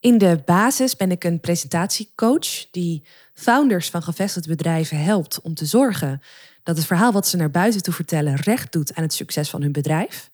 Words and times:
In 0.00 0.18
de 0.18 0.42
basis 0.44 0.96
ben 0.96 1.10
ik 1.10 1.24
een 1.24 1.40
presentatiecoach 1.40 2.70
die 2.70 3.04
founders 3.34 3.90
van 3.90 4.02
gevestigde 4.02 4.48
bedrijven 4.48 5.02
helpt 5.02 5.40
om 5.40 5.54
te 5.54 5.66
zorgen 5.66 6.22
dat 6.62 6.76
het 6.76 6.86
verhaal 6.86 7.12
wat 7.12 7.26
ze 7.28 7.36
naar 7.36 7.50
buiten 7.50 7.82
toe 7.82 7.94
vertellen 7.94 8.36
recht 8.36 8.72
doet 8.72 8.94
aan 8.94 9.02
het 9.02 9.12
succes 9.12 9.50
van 9.50 9.62
hun 9.62 9.72
bedrijf, 9.72 10.30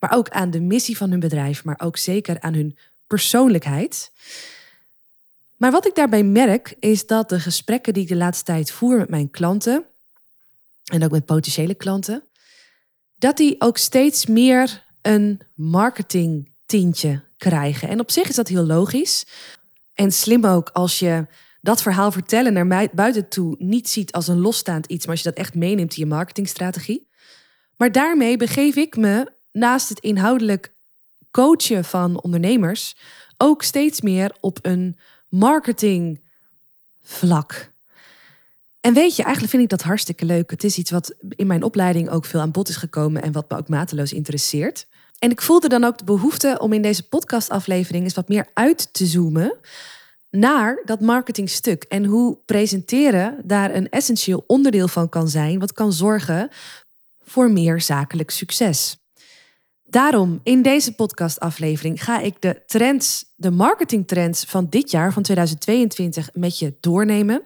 maar 0.00 0.12
ook 0.14 0.28
aan 0.28 0.50
de 0.50 0.60
missie 0.60 0.96
van 0.96 1.10
hun 1.10 1.20
bedrijf, 1.20 1.64
maar 1.64 1.80
ook 1.82 1.96
zeker 1.96 2.40
aan 2.40 2.54
hun 2.54 2.78
persoonlijkheid. 3.06 4.10
Maar 5.56 5.70
wat 5.70 5.86
ik 5.86 5.94
daarbij 5.94 6.22
merk 6.22 6.74
is 6.78 7.06
dat 7.06 7.28
de 7.28 7.40
gesprekken 7.40 7.92
die 7.92 8.02
ik 8.02 8.08
de 8.08 8.16
laatste 8.16 8.44
tijd 8.44 8.70
voer 8.70 8.98
met 8.98 9.08
mijn 9.08 9.30
klanten 9.30 9.84
en 10.84 11.04
ook 11.04 11.10
met 11.10 11.24
potentiële 11.24 11.74
klanten, 11.74 12.22
dat 13.18 13.36
die 13.36 13.60
ook 13.60 13.78
steeds 13.78 14.26
meer 14.26 14.84
een 15.02 15.40
marketing 15.54 16.51
krijgen. 17.36 17.88
En 17.88 18.00
op 18.00 18.10
zich 18.10 18.28
is 18.28 18.34
dat 18.34 18.48
heel 18.48 18.66
logisch 18.66 19.24
en 19.94 20.12
slim 20.12 20.44
ook 20.44 20.70
als 20.72 20.98
je 20.98 21.26
dat 21.60 21.82
verhaal 21.82 22.12
vertellen 22.12 22.52
naar 22.52 22.88
buiten 22.92 23.28
toe 23.28 23.56
niet 23.58 23.88
ziet 23.88 24.12
als 24.12 24.28
een 24.28 24.40
losstaand 24.40 24.86
iets, 24.86 25.06
maar 25.06 25.14
als 25.14 25.22
je 25.22 25.30
dat 25.30 25.38
echt 25.38 25.54
meeneemt 25.54 25.96
in 25.96 26.02
je 26.02 26.08
marketingstrategie. 26.08 27.08
Maar 27.76 27.92
daarmee 27.92 28.36
begeef 28.36 28.76
ik 28.76 28.96
me 28.96 29.32
naast 29.52 29.88
het 29.88 29.98
inhoudelijk 29.98 30.72
coachen 31.30 31.84
van 31.84 32.22
ondernemers 32.22 32.96
ook 33.36 33.62
steeds 33.62 34.00
meer 34.00 34.36
op 34.40 34.58
een 34.62 34.96
marketingvlak. 35.28 37.70
En 38.80 38.94
weet 38.94 39.16
je, 39.16 39.22
eigenlijk 39.22 39.52
vind 39.52 39.62
ik 39.62 39.68
dat 39.68 39.82
hartstikke 39.82 40.24
leuk. 40.24 40.50
Het 40.50 40.64
is 40.64 40.78
iets 40.78 40.90
wat 40.90 41.14
in 41.28 41.46
mijn 41.46 41.62
opleiding 41.62 42.10
ook 42.10 42.24
veel 42.24 42.40
aan 42.40 42.50
bod 42.50 42.68
is 42.68 42.76
gekomen 42.76 43.22
en 43.22 43.32
wat 43.32 43.50
me 43.50 43.56
ook 43.56 43.68
mateloos 43.68 44.12
interesseert. 44.12 44.86
En 45.22 45.30
ik 45.30 45.42
voelde 45.42 45.68
dan 45.68 45.84
ook 45.84 45.98
de 45.98 46.04
behoefte 46.04 46.58
om 46.60 46.72
in 46.72 46.82
deze 46.82 47.08
podcastaflevering 47.08 48.04
eens 48.04 48.14
wat 48.14 48.28
meer 48.28 48.46
uit 48.54 48.88
te 48.92 49.06
zoomen 49.06 49.58
naar 50.30 50.82
dat 50.84 51.00
marketingstuk 51.00 51.82
en 51.82 52.04
hoe 52.04 52.38
presenteren 52.44 53.40
daar 53.44 53.74
een 53.74 53.88
essentieel 53.88 54.44
onderdeel 54.46 54.88
van 54.88 55.08
kan 55.08 55.28
zijn, 55.28 55.58
wat 55.58 55.72
kan 55.72 55.92
zorgen 55.92 56.48
voor 57.20 57.50
meer 57.50 57.80
zakelijk 57.80 58.30
succes. 58.30 58.96
Daarom 59.84 60.40
in 60.42 60.62
deze 60.62 60.94
podcastaflevering 60.94 62.04
ga 62.04 62.20
ik 62.20 62.40
de 62.40 62.62
trends, 62.66 63.24
de 63.36 63.50
marketingtrends 63.50 64.44
van 64.44 64.66
dit 64.68 64.90
jaar, 64.90 65.12
van 65.12 65.22
2022, 65.22 66.28
met 66.32 66.58
je 66.58 66.74
doornemen. 66.80 67.42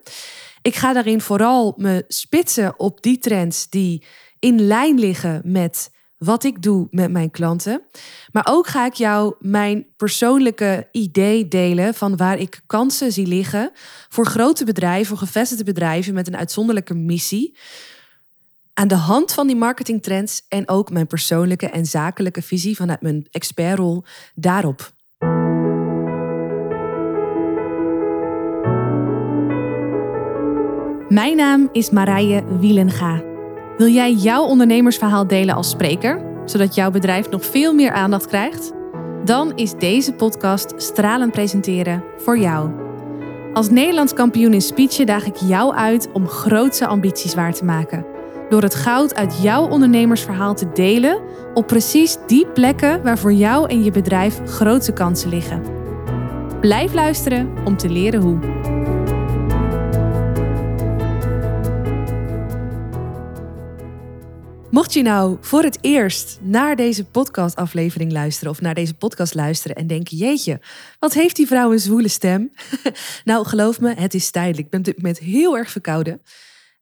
Ik 0.62 0.74
ga 0.74 0.92
daarin 0.92 1.20
vooral 1.20 1.74
me 1.76 2.04
spitsen 2.08 2.78
op 2.78 3.02
die 3.02 3.18
trends 3.18 3.68
die 3.68 4.04
in 4.38 4.66
lijn 4.66 4.98
liggen 4.98 5.40
met 5.44 5.94
wat 6.18 6.44
ik 6.44 6.62
doe 6.62 6.86
met 6.90 7.10
mijn 7.10 7.30
klanten. 7.30 7.82
Maar 8.32 8.46
ook 8.50 8.66
ga 8.66 8.86
ik 8.86 8.94
jou 8.94 9.34
mijn 9.38 9.86
persoonlijke 9.96 10.88
idee 10.92 11.48
delen 11.48 11.94
van 11.94 12.16
waar 12.16 12.38
ik 12.38 12.60
kansen 12.66 13.12
zie 13.12 13.26
liggen 13.26 13.70
voor 14.08 14.26
grote 14.26 14.64
bedrijven, 14.64 15.06
voor 15.06 15.26
gevestigde 15.26 15.64
bedrijven 15.64 16.14
met 16.14 16.26
een 16.26 16.36
uitzonderlijke 16.36 16.94
missie. 16.94 17.56
Aan 18.74 18.88
de 18.88 18.94
hand 18.94 19.32
van 19.32 19.46
die 19.46 19.56
marketingtrends 19.56 20.44
en 20.48 20.68
ook 20.68 20.90
mijn 20.90 21.06
persoonlijke 21.06 21.66
en 21.70 21.86
zakelijke 21.86 22.42
visie 22.42 22.76
vanuit 22.76 23.02
mijn 23.02 23.26
expertrol 23.30 24.04
daarop. 24.34 24.94
Mijn 31.08 31.36
naam 31.36 31.68
is 31.72 31.90
Marije 31.90 32.58
Wielenga. 32.58 33.25
Wil 33.76 33.88
jij 33.88 34.12
jouw 34.12 34.44
ondernemersverhaal 34.44 35.26
delen 35.26 35.54
als 35.54 35.70
spreker, 35.70 36.20
zodat 36.44 36.74
jouw 36.74 36.90
bedrijf 36.90 37.30
nog 37.30 37.44
veel 37.44 37.74
meer 37.74 37.92
aandacht 37.92 38.26
krijgt? 38.26 38.72
Dan 39.24 39.52
is 39.54 39.74
deze 39.74 40.12
podcast 40.12 40.74
Stralen 40.76 41.30
Presenteren 41.30 42.04
voor 42.18 42.38
jou. 42.38 42.70
Als 43.52 43.70
Nederlands 43.70 44.12
kampioen 44.12 44.52
in 44.52 44.60
speechen 44.60 45.06
daag 45.06 45.26
ik 45.26 45.36
jou 45.36 45.74
uit 45.74 46.08
om 46.12 46.28
grootse 46.28 46.86
ambities 46.86 47.34
waar 47.34 47.52
te 47.52 47.64
maken. 47.64 48.06
Door 48.48 48.62
het 48.62 48.74
goud 48.74 49.14
uit 49.14 49.42
jouw 49.42 49.68
ondernemersverhaal 49.68 50.54
te 50.54 50.72
delen 50.72 51.20
op 51.54 51.66
precies 51.66 52.16
die 52.26 52.46
plekken 52.46 53.02
waar 53.02 53.18
voor 53.18 53.32
jou 53.32 53.68
en 53.68 53.84
je 53.84 53.90
bedrijf 53.90 54.40
grote 54.44 54.92
kansen 54.92 55.28
liggen. 55.28 55.62
Blijf 56.60 56.94
luisteren 56.94 57.52
om 57.64 57.76
te 57.76 57.88
leren 57.88 58.20
hoe. 58.20 58.75
Mocht 64.70 64.92
je 64.92 65.02
nou 65.02 65.36
voor 65.40 65.62
het 65.62 65.78
eerst 65.80 66.38
naar 66.42 66.76
deze 66.76 67.04
podcastaflevering 67.04 68.12
luisteren 68.12 68.52
of 68.52 68.60
naar 68.60 68.74
deze 68.74 68.94
podcast 68.94 69.34
luisteren 69.34 69.76
en 69.76 69.86
denken: 69.86 70.16
jeetje, 70.16 70.60
wat 70.98 71.12
heeft 71.12 71.36
die 71.36 71.46
vrouw 71.46 71.72
een 71.72 71.78
zwoele 71.78 72.08
stem? 72.08 72.52
nou, 73.24 73.46
geloof 73.46 73.80
me, 73.80 73.94
het 73.94 74.14
is 74.14 74.30
tijdelijk. 74.30 74.64
Ik 74.64 74.70
ben 74.70 74.94
op 74.96 75.02
dit 75.02 75.18
heel 75.18 75.56
erg 75.56 75.70
verkouden. 75.70 76.22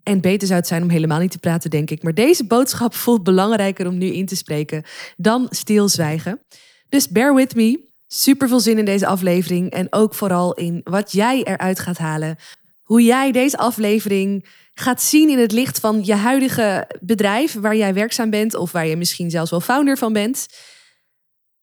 En 0.03 0.21
beter 0.21 0.47
zou 0.47 0.59
het 0.59 0.69
zijn 0.69 0.83
om 0.83 0.89
helemaal 0.89 1.19
niet 1.19 1.31
te 1.31 1.39
praten, 1.39 1.71
denk 1.71 1.91
ik. 1.91 2.03
Maar 2.03 2.15
deze 2.15 2.47
boodschap 2.47 2.95
voelt 3.05 3.23
belangrijker 3.23 3.87
om 3.87 3.99
nu 3.99 4.07
in 4.07 4.27
te 4.27 4.37
spreken 4.37 4.83
dan 5.17 5.47
stilzwijgen. 5.51 6.41
Dus 6.89 7.09
bear 7.09 7.35
with 7.35 7.55
me. 7.55 7.93
Super 8.07 8.49
veel 8.49 8.61
zin 8.61 8.79
in 8.79 8.85
deze 8.85 9.07
aflevering. 9.07 9.71
En 9.71 9.87
ook 9.91 10.15
vooral 10.15 10.55
in 10.55 10.81
wat 10.85 11.13
jij 11.13 11.43
eruit 11.43 11.79
gaat 11.79 11.99
halen. 11.99 12.37
Hoe 12.83 13.03
jij 13.03 13.33
deze 13.33 13.57
aflevering 13.57 14.47
gaat 14.75 15.03
zien 15.03 15.29
in 15.29 15.39
het 15.39 15.53
licht 15.53 15.81
van 15.81 16.05
je 16.05 16.15
huidige 16.15 16.91
bedrijf 17.01 17.55
waar 17.61 17.77
jij 17.77 17.95
werkzaam 17.95 18.31
bent 18.31 18.55
of 18.55 18.73
waar 18.73 18.87
je 18.87 18.97
misschien 18.97 19.31
zelfs 19.31 19.51
wel 19.51 19.61
founder 19.61 19.99
van 19.99 20.13
bent. 20.13 20.47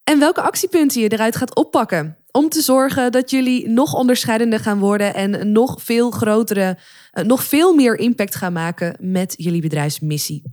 En 0.03 0.19
welke 0.19 0.41
actiepunten 0.41 1.01
je 1.01 1.09
eruit 1.09 1.35
gaat 1.35 1.55
oppakken 1.55 2.17
om 2.31 2.49
te 2.49 2.61
zorgen 2.61 3.11
dat 3.11 3.29
jullie 3.29 3.69
nog 3.69 3.93
onderscheidender 3.93 4.59
gaan 4.59 4.79
worden 4.79 5.13
en 5.13 5.51
nog 5.51 5.83
veel 5.83 6.11
grotere, 6.11 6.77
eh, 7.11 7.23
nog 7.23 7.43
veel 7.43 7.75
meer 7.75 7.99
impact 7.99 8.35
gaan 8.35 8.53
maken 8.53 8.95
met 8.99 9.33
jullie 9.37 9.61
bedrijfsmissie. 9.61 10.43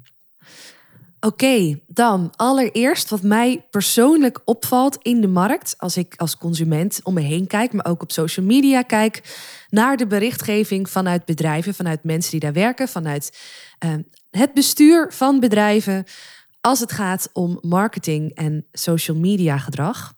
Oké, 1.20 1.80
dan 1.86 2.32
allereerst 2.36 3.10
wat 3.10 3.22
mij 3.22 3.66
persoonlijk 3.70 4.40
opvalt 4.44 4.98
in 5.02 5.20
de 5.20 5.26
markt 5.26 5.74
als 5.78 5.96
ik 5.96 6.14
als 6.16 6.36
consument 6.36 7.00
om 7.02 7.14
me 7.14 7.20
heen 7.20 7.46
kijk, 7.46 7.72
maar 7.72 7.86
ook 7.86 8.02
op 8.02 8.12
social 8.12 8.46
media 8.46 8.82
kijk 8.82 9.22
naar 9.68 9.96
de 9.96 10.06
berichtgeving 10.06 10.90
vanuit 10.90 11.24
bedrijven, 11.24 11.74
vanuit 11.74 12.04
mensen 12.04 12.30
die 12.30 12.40
daar 12.40 12.52
werken, 12.52 12.88
vanuit 12.88 13.38
uh, 13.84 13.94
het 14.30 14.54
bestuur 14.54 15.12
van 15.12 15.40
bedrijven 15.40 16.04
als 16.60 16.80
het 16.80 16.92
gaat 16.92 17.30
om 17.32 17.58
marketing 17.60 18.34
en 18.34 18.66
social 18.72 19.16
media 19.16 19.58
gedrag. 19.58 20.14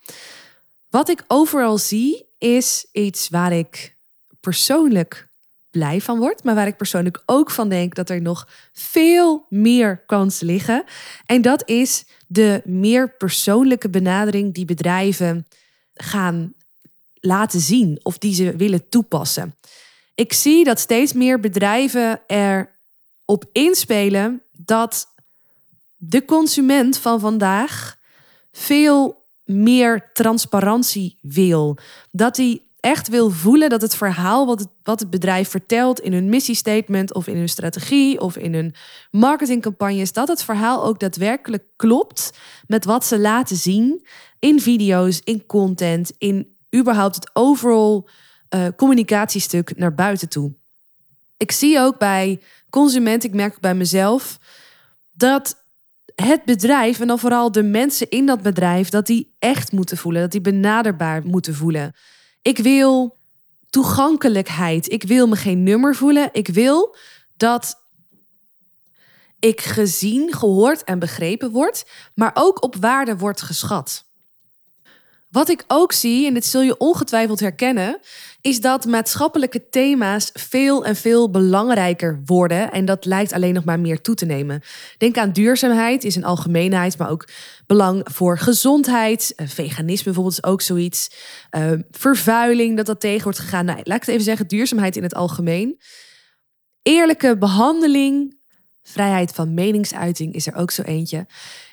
Wat 0.88 1.09
ik 1.09 1.25
overal 1.27 1.78
zie 1.78 2.28
is 2.38 2.88
iets 2.93 3.28
waar 3.28 3.53
ik 3.53 3.97
persoonlijk 4.41 5.28
blij 5.71 6.00
van 6.00 6.19
word, 6.19 6.44
maar 6.44 6.55
waar 6.55 6.67
ik 6.67 6.77
persoonlijk 6.77 7.22
ook 7.27 7.50
van 7.50 7.69
denk 7.69 7.94
dat 7.94 8.11
er 8.11 8.22
nog 8.22 8.49
veel 8.72 9.47
meer 9.49 10.05
kansen 10.06 10.47
liggen. 10.47 10.84
En 11.27 11.43
dat 11.43 11.69
is 11.69 12.05
de 12.27 12.62
meer 12.65 13.17
persoonlijke 13.17 13.91
benadering 13.91 14.55
die 14.55 14.65
bedrijven 14.65 15.47
gaan 15.94 16.55
laten 17.20 17.60
zien 17.60 18.00
of 18.03 18.19
die 18.19 18.34
ze 18.34 18.56
willen 18.56 18.88
toepassen. 18.88 19.54
Ik 20.14 20.32
zie 20.32 20.64
dat 20.64 20.78
steeds 20.78 21.12
meer 21.12 21.41
bedrijven 21.41 22.20
erop 22.26 23.44
inspelen 23.53 24.42
dat 24.53 25.08
de 25.97 26.25
consument 26.25 26.98
van 26.98 27.20
vandaag 27.20 27.98
veel 28.53 29.26
meer 29.44 30.10
transparantie 30.12 31.19
wil. 31.20 31.78
Dat 32.10 32.36
hij 32.36 32.62
echt 32.81 33.08
wil 33.08 33.31
voelen 33.31 33.69
dat 33.69 33.82
het 33.82 33.97
verhaal 33.97 34.47
wat 34.47 34.69
het, 34.82 35.10
bedrijf 35.10 35.48
vertelt 35.48 36.00
in 36.00 36.12
hun 36.12 36.28
missiestatement 36.28 37.14
of 37.14 37.26
in 37.26 37.37
hun 37.37 37.48
strategie 37.48 38.20
of 38.20 38.37
in 38.37 38.54
hun 38.54 38.75
marketingcampagnes, 39.10 40.12
dat 40.12 40.28
het 40.28 40.42
verhaal 40.42 40.84
ook 40.84 41.00
daadwerkelijk 41.00 41.64
klopt 41.76 42.32
met 42.66 42.84
wat 42.84 43.04
ze 43.04 43.19
laten 43.19 43.56
zien 43.56 44.06
in 44.38 44.60
video's, 44.60 45.20
in 45.25 45.47
content, 45.47 46.12
in 46.19 46.56
überhaupt 46.76 47.14
het 47.14 47.31
overal 47.32 48.08
uh, 48.55 48.67
communicatiestuk 48.76 49.76
naar 49.76 49.94
buiten 49.94 50.28
toe. 50.28 50.55
Ik 51.37 51.52
zie 51.52 51.78
ook 51.78 51.99
bij 51.99 52.40
consumenten, 52.70 53.28
ik 53.28 53.34
merk 53.34 53.61
bij 53.61 53.75
mezelf, 53.75 54.38
dat 55.12 55.64
het 56.14 56.44
bedrijf 56.44 57.00
en 57.00 57.06
dan 57.06 57.19
vooral 57.19 57.52
de 57.52 57.62
mensen 57.62 58.08
in 58.08 58.26
dat 58.26 58.43
bedrijf, 58.43 58.88
dat 58.88 59.06
die 59.06 59.34
echt 59.38 59.72
moeten 59.72 59.96
voelen, 59.96 60.22
dat 60.22 60.31
die 60.31 60.40
benaderbaar 60.40 61.26
moeten 61.26 61.55
voelen. 61.55 61.94
Ik 62.43 62.58
wil 62.58 63.19
toegankelijkheid. 63.70 64.93
Ik 64.93 65.02
wil 65.02 65.26
me 65.26 65.37
geen 65.37 65.62
nummer 65.62 65.94
voelen. 65.94 66.28
Ik 66.32 66.49
wil 66.49 66.96
dat 67.37 67.84
ik 69.38 69.61
gezien, 69.61 70.34
gehoord 70.34 70.84
en 70.84 70.99
begrepen 70.99 71.50
word, 71.50 71.87
maar 72.14 72.31
ook 72.34 72.62
op 72.62 72.76
waarde 72.76 73.16
wordt 73.16 73.43
geschat. 73.43 74.10
Wat 75.31 75.49
ik 75.49 75.65
ook 75.67 75.93
zie, 75.93 76.27
en 76.27 76.35
dit 76.35 76.47
zul 76.47 76.62
je 76.62 76.79
ongetwijfeld 76.79 77.41
herkennen, 77.41 77.99
is 78.41 78.61
dat 78.61 78.85
maatschappelijke 78.85 79.69
thema's 79.69 80.31
veel 80.32 80.85
en 80.85 80.97
veel 80.97 81.31
belangrijker 81.31 82.23
worden. 82.25 82.73
En 82.73 82.85
dat 82.85 83.05
lijkt 83.05 83.32
alleen 83.32 83.55
nog 83.55 83.65
maar 83.65 83.81
meer 83.81 84.00
toe 84.00 84.15
te 84.15 84.25
nemen. 84.25 84.62
Denk 84.99 85.17
aan 85.17 85.32
duurzaamheid, 85.32 86.05
is 86.05 86.17
een 86.17 86.25
algemeenheid, 86.25 86.99
maar 86.99 87.11
ook 87.11 87.29
belang 87.67 88.06
voor 88.12 88.38
gezondheid. 88.38 89.32
Eh, 89.37 89.47
veganisme 89.49 90.05
bijvoorbeeld 90.05 90.38
is 90.38 90.44
ook 90.44 90.61
zoiets. 90.61 91.11
Uh, 91.50 91.73
vervuiling, 91.91 92.76
dat 92.76 92.87
dat 92.87 93.00
tegen 93.00 93.23
wordt 93.23 93.38
gegaan. 93.38 93.65
Nou, 93.65 93.79
laat 93.83 93.97
ik 93.97 94.03
het 94.03 94.11
even 94.11 94.25
zeggen, 94.25 94.47
duurzaamheid 94.47 94.97
in 94.97 95.03
het 95.03 95.15
algemeen. 95.15 95.81
Eerlijke 96.83 97.38
behandeling, 97.38 98.38
vrijheid 98.83 99.33
van 99.33 99.55
meningsuiting 99.55 100.35
is 100.35 100.47
er 100.47 100.55
ook 100.55 100.71
zo 100.71 100.83
eentje. 100.83 101.26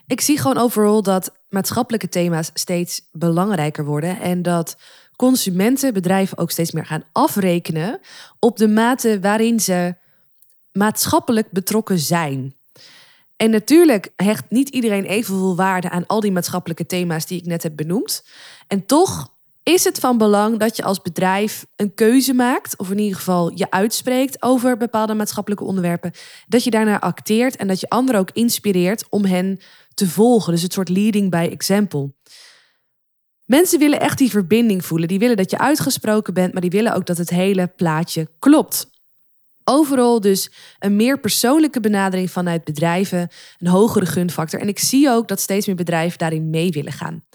Ik 0.08 0.22
zie 0.22 0.38
gewoon 0.38 0.58
overal 0.58 1.02
dat 1.02 1.32
maatschappelijke 1.50 2.10
thema's 2.10 2.52
steeds 2.54 3.10
belangrijker 3.12 3.86
worden 3.86 4.20
en 4.20 4.42
dat 4.42 4.78
consumenten, 5.16 5.94
bedrijven 5.94 6.38
ook 6.38 6.52
steeds 6.52 6.72
meer 6.72 6.86
gaan 6.86 7.04
afrekenen 7.12 8.00
op 8.40 8.58
de 8.58 8.68
mate 8.68 9.20
waarin 9.20 9.60
ze 9.60 9.96
maatschappelijk 10.72 11.52
betrokken 11.52 12.00
zijn. 12.00 12.56
En 13.36 13.50
natuurlijk 13.50 14.12
hecht 14.16 14.50
niet 14.50 14.70
iedereen 14.70 15.06
evenveel 15.06 15.56
waarde 15.56 15.90
aan 15.90 16.08
al 16.08 16.20
die 16.20 16.32
maatschappelijke 16.32 16.86
thema's 16.86 17.26
die 17.26 17.40
ik 17.40 17.46
net 17.46 17.64
heb 17.64 17.76
benoemd. 17.76 18.26
En 18.68 18.86
toch 18.86 19.36
is 19.64 19.84
het 19.84 20.00
van 20.00 20.18
belang 20.18 20.60
dat 20.60 20.76
je 20.76 20.84
als 20.84 21.02
bedrijf 21.02 21.66
een 21.76 21.94
keuze 21.94 22.34
maakt, 22.34 22.78
of 22.78 22.92
in 22.92 23.00
ieder 23.00 23.18
geval 23.18 23.52
je 23.56 23.72
uitspreekt 23.72 24.42
over 24.42 24.78
bepaalde 24.78 25.14
maatschappelijke 25.14 25.64
onderwerpen, 25.64 26.12
dat 26.48 26.64
je 26.64 26.70
daarnaar 26.70 27.00
acteert 27.00 27.56
en 27.56 27.68
dat 27.68 27.80
je 27.80 27.90
anderen 27.90 28.22
ook 28.22 28.32
inspireert 28.32 29.06
om 29.10 29.26
hen 29.26 29.60
te 29.98 30.08
volgen. 30.08 30.54
Dus 30.54 30.62
het 30.62 30.74
soort 30.74 30.90
leading 30.90 31.30
by 31.30 31.48
example. 31.52 32.14
Mensen 33.46 33.80
willen 33.80 34.00
echt 34.00 34.18
die 34.18 34.30
verbinding 34.30 34.86
voelen. 34.86 35.08
Die 35.08 35.20
willen 35.20 35.38
dat 35.38 35.52
je 35.52 35.58
uitgesproken 35.58 36.34
bent, 36.34 36.54
maar 36.54 36.62
die 36.62 36.70
willen 36.70 36.94
ook 36.94 37.06
dat 37.06 37.18
het 37.18 37.30
hele 37.30 37.68
plaatje 37.68 38.30
klopt. 38.40 38.90
Overal 39.64 40.22
dus 40.22 40.52
een 40.80 40.96
meer 40.96 41.20
persoonlijke 41.20 41.80
benadering 41.80 42.32
vanuit 42.32 42.64
bedrijven, 42.64 43.30
een 43.58 43.68
hogere 43.68 44.06
gunfactor. 44.06 44.60
En 44.60 44.68
ik 44.68 44.80
zie 44.80 45.10
ook 45.10 45.28
dat 45.28 45.40
steeds 45.40 45.66
meer 45.66 45.76
bedrijven 45.76 46.18
daarin 46.18 46.50
mee 46.50 46.72
willen 46.72 46.92
gaan. 46.94 47.26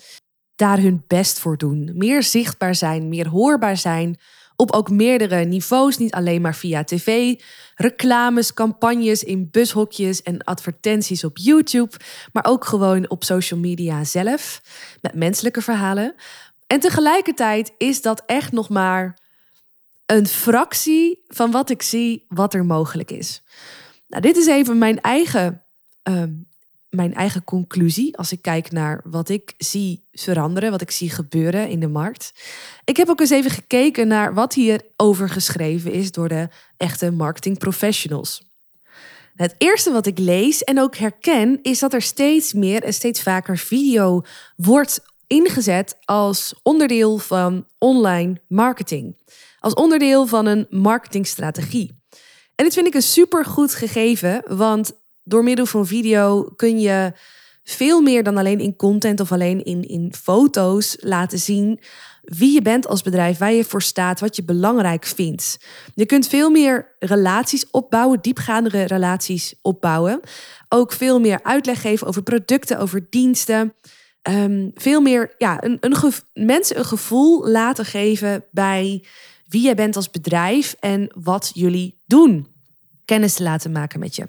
Daar 0.55 0.81
hun 0.81 1.05
best 1.07 1.39
voor 1.39 1.57
doen. 1.57 1.91
Meer 1.95 2.23
zichtbaar 2.23 2.75
zijn, 2.75 3.09
meer 3.09 3.29
hoorbaar 3.29 3.77
zijn, 3.77 4.19
op 4.57 4.73
ook 4.73 4.91
meerdere 4.91 5.45
niveaus, 5.45 5.99
niet 5.99 6.13
alleen 6.13 6.41
maar 6.41 6.55
via 6.55 6.85
tv, 6.85 7.35
reclames, 7.83 8.55
campagnes 8.55 9.25
in 9.25 9.49
bushokjes 9.51 10.23
en 10.23 10.45
advertenties 10.45 11.25
op 11.25 11.37
YouTube, 11.39 11.97
maar 12.33 12.45
ook 12.47 12.65
gewoon 12.65 13.11
op 13.11 13.25
social 13.25 13.61
media 13.61 14.05
zelf, 14.05 14.63
met 15.01 15.15
menselijke 15.15 15.63
verhalen. 15.63 16.15
En 16.67 16.81
tegelijkertijd 16.81 17.73
is 17.79 18.03
dat 18.03 18.23
echt 18.27 18.53
nog 18.53 18.69
maar 18.69 19.19
een 20.07 20.27
fractie 20.27 21.25
van 21.27 21.51
wat 21.51 21.71
ik 21.71 21.83
zie 21.83 22.25
wat 22.29 22.55
er 22.55 22.65
mogelijk 22.65 23.11
is. 23.11 23.43
Nou, 24.07 24.23
dit 24.23 24.37
is 24.37 24.47
even 24.47 24.79
mijn 24.79 25.01
eigen 25.01 25.63
ehm, 26.03 26.33
mijn 26.95 27.15
eigen 27.15 27.45
conclusie 27.45 28.17
als 28.17 28.33
ik 28.33 28.43
kijk 28.43 28.71
naar 28.71 29.01
wat 29.05 29.29
ik 29.29 29.55
zie 29.59 30.05
veranderen, 30.13 30.71
wat 30.71 30.81
ik 30.81 30.91
zie 30.91 31.11
gebeuren 31.11 31.69
in 31.69 31.81
de 31.81 31.89
markt. 31.89 32.33
Ik 32.85 32.97
heb 32.97 33.09
ook 33.09 33.21
eens 33.21 33.31
even 33.31 33.51
gekeken 33.51 34.09
naar 34.09 34.35
wat 34.35 34.55
hierover 34.55 35.29
geschreven 35.29 35.93
is 35.93 36.13
door 36.13 36.29
de 36.29 36.49
echte 36.77 37.11
marketing 37.11 37.59
professionals. 37.59 38.51
Het 39.35 39.55
eerste 39.59 39.93
wat 39.93 40.07
ik 40.07 40.19
lees 40.19 40.65
en 40.65 40.81
ook 40.81 40.97
herken 40.97 41.59
is 41.63 41.79
dat 41.79 41.93
er 41.93 42.03
steeds 42.03 42.53
meer 42.53 42.83
en 42.83 42.95
steeds 42.95 43.23
vaker 43.23 43.59
video 43.59 44.23
wordt 44.57 45.01
ingezet 45.27 45.97
als 46.05 46.55
onderdeel 46.63 47.19
van 47.19 47.67
online 47.79 48.41
marketing. 48.49 49.17
Als 49.59 49.75
onderdeel 49.75 50.27
van 50.27 50.47
een 50.47 50.67
marketingstrategie. 50.71 52.01
En 52.55 52.65
dit 52.65 52.75
vind 52.75 52.87
ik 52.87 52.95
een 52.95 53.03
super 53.03 53.45
goed 53.45 53.75
gegeven, 53.75 54.57
want 54.57 54.93
door 55.25 55.43
middel 55.43 55.67
van 55.67 55.87
video 55.87 56.53
kun 56.57 56.81
je 56.81 57.13
veel 57.65 58.01
meer 58.01 58.23
dan 58.23 58.37
alleen 58.37 58.61
in 58.61 58.77
content 58.77 59.21
of 59.21 59.33
alleen 59.33 59.65
in, 59.65 59.89
in 59.89 60.13
foto's 60.23 60.97
laten 61.01 61.39
zien 61.39 61.81
wie 62.23 62.53
je 62.53 62.63
bent 62.63 62.87
als 62.87 63.03
bedrijf, 63.03 63.39
waar 63.39 63.53
je 63.53 63.65
voor 63.65 63.83
staat, 63.83 64.21
wat 64.21 64.37
je 64.37 64.45
belangrijk 64.45 65.05
vindt. 65.05 65.59
Je 65.95 66.07
kunt 66.07 66.27
veel 66.27 66.51
meer 66.51 66.95
relaties 66.99 67.71
opbouwen, 67.71 68.19
diepgaandere 68.21 68.85
relaties 68.85 69.55
opbouwen. 69.63 70.21
Ook 70.69 70.93
veel 70.93 71.21
meer 71.21 71.43
uitleg 71.43 71.81
geven 71.81 72.07
over 72.07 72.23
producten, 72.23 72.79
over 72.79 73.07
diensten. 73.11 73.75
Um, 74.29 74.71
veel 74.75 75.01
meer 75.01 75.35
ja, 75.39 75.65
een, 75.65 75.77
een 75.81 76.13
mensen 76.35 76.79
een 76.79 76.85
gevoel 76.85 77.49
laten 77.49 77.85
geven 77.85 78.45
bij 78.51 79.05
wie 79.49 79.63
jij 79.63 79.75
bent 79.75 79.97
als 79.97 80.11
bedrijf 80.11 80.77
en 80.81 81.11
wat 81.15 81.51
jullie 81.55 82.01
doen. 82.07 82.47
Kennis 83.05 83.35
te 83.35 83.43
laten 83.43 83.73
maken 83.73 84.01
met 84.01 84.17
je. 84.17 84.27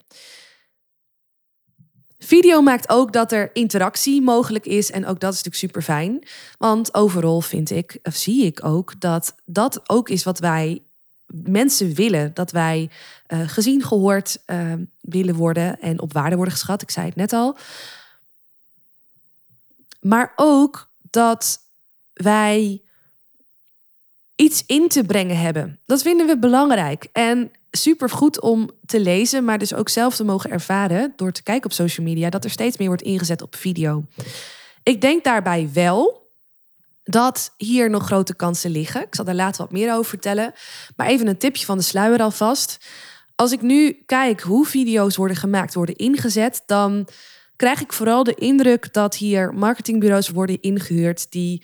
Video 2.23 2.61
maakt 2.61 2.89
ook 2.89 3.13
dat 3.13 3.31
er 3.31 3.49
interactie 3.53 4.21
mogelijk 4.21 4.65
is. 4.65 4.91
En 4.91 5.05
ook 5.05 5.19
dat 5.19 5.33
is 5.33 5.43
natuurlijk 5.43 5.55
super 5.55 5.81
fijn. 5.81 6.23
Want 6.57 6.93
overal 6.93 7.41
vind 7.41 7.69
ik, 7.69 7.99
of 8.03 8.15
zie 8.15 8.45
ik 8.45 8.65
ook, 8.65 8.99
dat 8.99 9.35
dat 9.45 9.89
ook 9.89 10.09
is 10.09 10.23
wat 10.23 10.39
wij 10.39 10.81
mensen 11.27 11.93
willen. 11.93 12.33
Dat 12.33 12.51
wij 12.51 12.89
uh, 13.27 13.47
gezien, 13.47 13.83
gehoord 13.83 14.39
uh, 14.47 14.73
willen 15.01 15.35
worden 15.35 15.79
en 15.79 16.01
op 16.01 16.13
waarde 16.13 16.35
worden 16.35 16.53
geschat. 16.53 16.81
Ik 16.81 16.91
zei 16.91 17.05
het 17.05 17.15
net 17.15 17.33
al. 17.33 17.57
Maar 20.01 20.33
ook 20.35 20.89
dat 21.01 21.59
wij 22.13 22.81
iets 24.35 24.63
in 24.65 24.87
te 24.87 25.03
brengen 25.03 25.37
hebben. 25.37 25.79
Dat 25.85 26.01
vinden 26.01 26.27
we 26.27 26.37
belangrijk. 26.37 27.07
En 27.11 27.51
super 27.77 28.09
goed 28.09 28.41
om 28.41 28.69
te 28.85 28.99
lezen, 28.99 29.43
maar 29.43 29.57
dus 29.57 29.73
ook 29.73 29.89
zelf 29.89 30.15
te 30.15 30.23
mogen 30.23 30.49
ervaren 30.49 31.13
door 31.15 31.31
te 31.31 31.43
kijken 31.43 31.65
op 31.65 31.73
social 31.75 32.05
media 32.05 32.29
dat 32.29 32.43
er 32.43 32.49
steeds 32.49 32.77
meer 32.77 32.87
wordt 32.87 33.01
ingezet 33.01 33.41
op 33.41 33.55
video. 33.55 34.05
Ik 34.83 35.01
denk 35.01 35.23
daarbij 35.23 35.69
wel 35.73 36.31
dat 37.03 37.53
hier 37.57 37.89
nog 37.89 38.05
grote 38.05 38.35
kansen 38.35 38.71
liggen. 38.71 39.01
Ik 39.01 39.15
zal 39.15 39.25
daar 39.25 39.35
later 39.35 39.61
wat 39.61 39.71
meer 39.71 39.91
over 39.93 40.05
vertellen. 40.05 40.53
Maar 40.95 41.07
even 41.07 41.27
een 41.27 41.37
tipje 41.37 41.65
van 41.65 41.77
de 41.77 41.83
sluier 41.83 42.21
alvast. 42.21 42.85
Als 43.35 43.51
ik 43.51 43.61
nu 43.61 44.03
kijk 44.05 44.41
hoe 44.41 44.65
video's 44.65 45.15
worden 45.15 45.37
gemaakt, 45.37 45.73
worden 45.73 45.95
ingezet, 45.95 46.63
dan 46.65 47.07
krijg 47.55 47.81
ik 47.81 47.93
vooral 47.93 48.23
de 48.23 48.35
indruk 48.35 48.93
dat 48.93 49.15
hier 49.15 49.53
marketingbureaus 49.53 50.29
worden 50.29 50.61
ingehuurd 50.61 51.31
die 51.31 51.63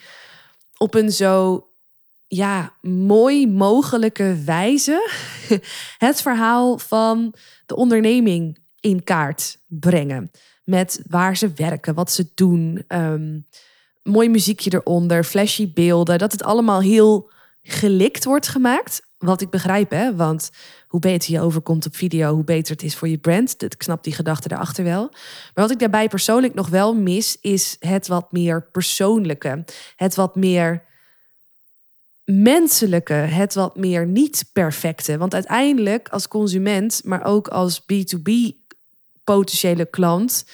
op 0.78 0.94
een 0.94 1.12
zo 1.12 1.64
ja, 2.32 2.74
mooi 2.82 3.48
mogelijke 3.48 4.42
wijze 4.46 5.10
het 5.98 6.22
verhaal 6.22 6.78
van 6.78 7.34
de 7.66 7.76
onderneming 7.76 8.58
in 8.80 9.04
kaart 9.04 9.58
brengen. 9.68 10.32
Met 10.64 11.02
waar 11.08 11.38
ze 11.38 11.52
werken, 11.56 11.94
wat 11.94 12.12
ze 12.12 12.32
doen, 12.34 12.84
um, 12.88 13.48
mooi 14.04 14.30
muziekje 14.30 14.74
eronder, 14.74 15.24
flashy 15.24 15.74
beelden. 15.74 16.18
Dat 16.18 16.32
het 16.32 16.44
allemaal 16.44 16.82
heel 16.82 17.32
gelikt 17.64 18.24
wordt 18.24 18.48
gemaakt. 18.48 19.08
Wat 19.18 19.42
ik 19.42 19.50
begrijp, 19.50 19.90
hè? 19.90 20.16
want 20.16 20.50
hoe 20.88 21.00
beter 21.00 21.32
je 21.32 21.42
overkomt 21.42 21.86
op 21.86 21.96
video, 21.96 22.34
hoe 22.34 22.44
beter 22.44 22.72
het 22.74 22.84
is 22.84 22.96
voor 22.96 23.08
je 23.08 23.18
brand. 23.18 23.64
Ik 23.64 23.82
snap 23.82 24.04
die 24.04 24.14
gedachte 24.14 24.52
erachter 24.52 24.84
wel. 24.84 25.10
Maar 25.54 25.64
wat 25.64 25.72
ik 25.72 25.80
daarbij 25.80 26.08
persoonlijk 26.08 26.54
nog 26.54 26.70
wel 26.70 26.96
mis, 26.96 27.38
is 27.42 27.76
het 27.80 28.08
wat 28.08 28.32
meer 28.32 28.70
persoonlijke. 28.72 29.66
Het 29.96 30.16
wat 30.16 30.36
meer 30.36 30.88
menselijke, 32.32 33.14
het 33.14 33.54
wat 33.54 33.76
meer 33.76 34.08
niet 34.08 34.50
perfecte. 34.54 35.18
Want 35.18 35.34
uiteindelijk 35.34 36.10
als 36.10 36.28
consument, 36.28 37.02
maar 37.04 37.26
ook 37.26 37.48
als 37.48 37.82
B2B 37.82 38.32
potentiële 39.24 39.86
klant, 39.86 40.46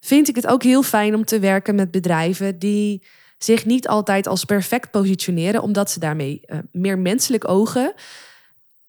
vind 0.00 0.28
ik 0.28 0.34
het 0.34 0.46
ook 0.46 0.62
heel 0.62 0.82
fijn 0.82 1.14
om 1.14 1.24
te 1.24 1.38
werken 1.38 1.74
met 1.74 1.90
bedrijven 1.90 2.58
die 2.58 3.02
zich 3.38 3.64
niet 3.64 3.88
altijd 3.88 4.26
als 4.26 4.44
perfect 4.44 4.90
positioneren, 4.90 5.62
omdat 5.62 5.90
ze 5.90 5.98
daarmee 5.98 6.40
uh, 6.46 6.58
meer 6.72 6.98
menselijk 6.98 7.48
ogen. 7.48 7.94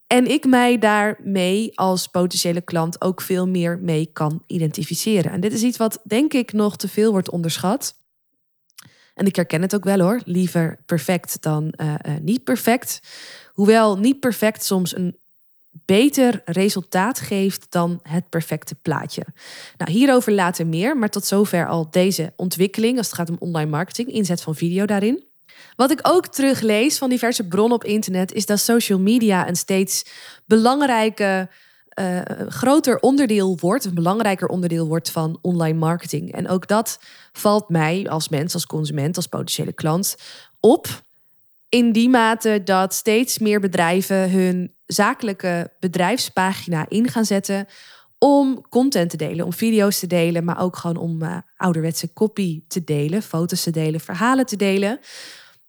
En 0.07 0.31
ik 0.31 0.45
mij 0.45 0.77
daarmee 0.77 1.71
als 1.77 2.07
potentiële 2.07 2.61
klant 2.61 3.01
ook 3.01 3.21
veel 3.21 3.47
meer 3.47 3.79
mee 3.79 4.09
kan 4.13 4.43
identificeren. 4.47 5.31
En 5.31 5.39
dit 5.39 5.53
is 5.53 5.63
iets 5.63 5.77
wat 5.77 5.99
denk 6.03 6.33
ik 6.33 6.53
nog 6.53 6.77
te 6.77 6.87
veel 6.87 7.11
wordt 7.11 7.29
onderschat. 7.29 7.95
En 9.15 9.25
ik 9.25 9.36
herken 9.36 9.62
het 9.62 9.75
ook 9.75 9.84
wel 9.84 10.00
hoor. 10.00 10.22
Liever 10.25 10.77
perfect 10.86 11.41
dan 11.41 11.74
uh, 11.81 11.93
uh, 12.07 12.13
niet 12.22 12.43
perfect. 12.43 13.00
Hoewel 13.53 13.98
niet 13.98 14.19
perfect 14.19 14.63
soms 14.63 14.95
een 14.95 15.17
beter 15.86 16.41
resultaat 16.45 17.19
geeft 17.19 17.65
dan 17.69 18.00
het 18.03 18.29
perfecte 18.29 18.75
plaatje. 18.75 19.25
Nou, 19.77 19.91
hierover 19.91 20.31
later 20.31 20.67
meer, 20.67 20.98
maar 20.98 21.10
tot 21.10 21.25
zover 21.25 21.67
al 21.67 21.88
deze 21.91 22.34
ontwikkeling 22.36 22.98
als 22.98 23.05
het 23.05 23.15
gaat 23.15 23.29
om 23.29 23.36
online 23.39 23.69
marketing, 23.69 24.12
inzet 24.12 24.41
van 24.41 24.55
video 24.55 24.86
daarin. 24.86 25.24
Wat 25.75 25.91
ik 25.91 26.00
ook 26.01 26.27
teruglees 26.27 26.98
van 26.98 27.10
diverse 27.10 27.48
bronnen 27.48 27.75
op 27.75 27.84
internet 27.84 28.34
is 28.34 28.45
dat 28.45 28.60
social 28.60 29.00
media 29.00 29.48
een 29.48 29.55
steeds 29.55 30.05
belangrijke 30.45 31.50
uh, 31.99 32.21
groter 32.47 32.99
onderdeel 32.99 33.57
wordt, 33.59 33.85
een 33.85 33.93
belangrijker 33.93 34.47
onderdeel 34.47 34.87
wordt 34.87 35.11
van 35.11 35.39
online 35.41 35.77
marketing. 35.77 36.31
En 36.31 36.47
ook 36.47 36.67
dat 36.67 36.99
valt 37.31 37.69
mij 37.69 38.09
als 38.09 38.29
mens, 38.29 38.53
als 38.53 38.65
consument, 38.65 39.15
als 39.15 39.27
potentiële 39.27 39.73
klant 39.73 40.15
op. 40.59 41.03
In 41.69 41.91
die 41.91 42.09
mate 42.09 42.61
dat 42.63 42.93
steeds 42.93 43.39
meer 43.39 43.59
bedrijven 43.59 44.31
hun 44.31 44.73
zakelijke 44.85 45.71
bedrijfspagina 45.79 46.85
in 46.89 47.09
gaan 47.09 47.25
zetten 47.25 47.67
om 48.17 48.61
content 48.69 49.09
te 49.09 49.17
delen, 49.17 49.45
om 49.45 49.53
video's 49.53 49.99
te 49.99 50.07
delen, 50.07 50.43
maar 50.43 50.61
ook 50.61 50.75
gewoon 50.75 50.97
om 50.97 51.21
uh, 51.21 51.37
ouderwetse 51.57 52.13
copy 52.13 52.63
te 52.67 52.83
delen, 52.83 53.21
foto's 53.21 53.63
te 53.63 53.71
delen, 53.71 53.99
verhalen 53.99 54.45
te 54.45 54.55
delen. 54.55 54.99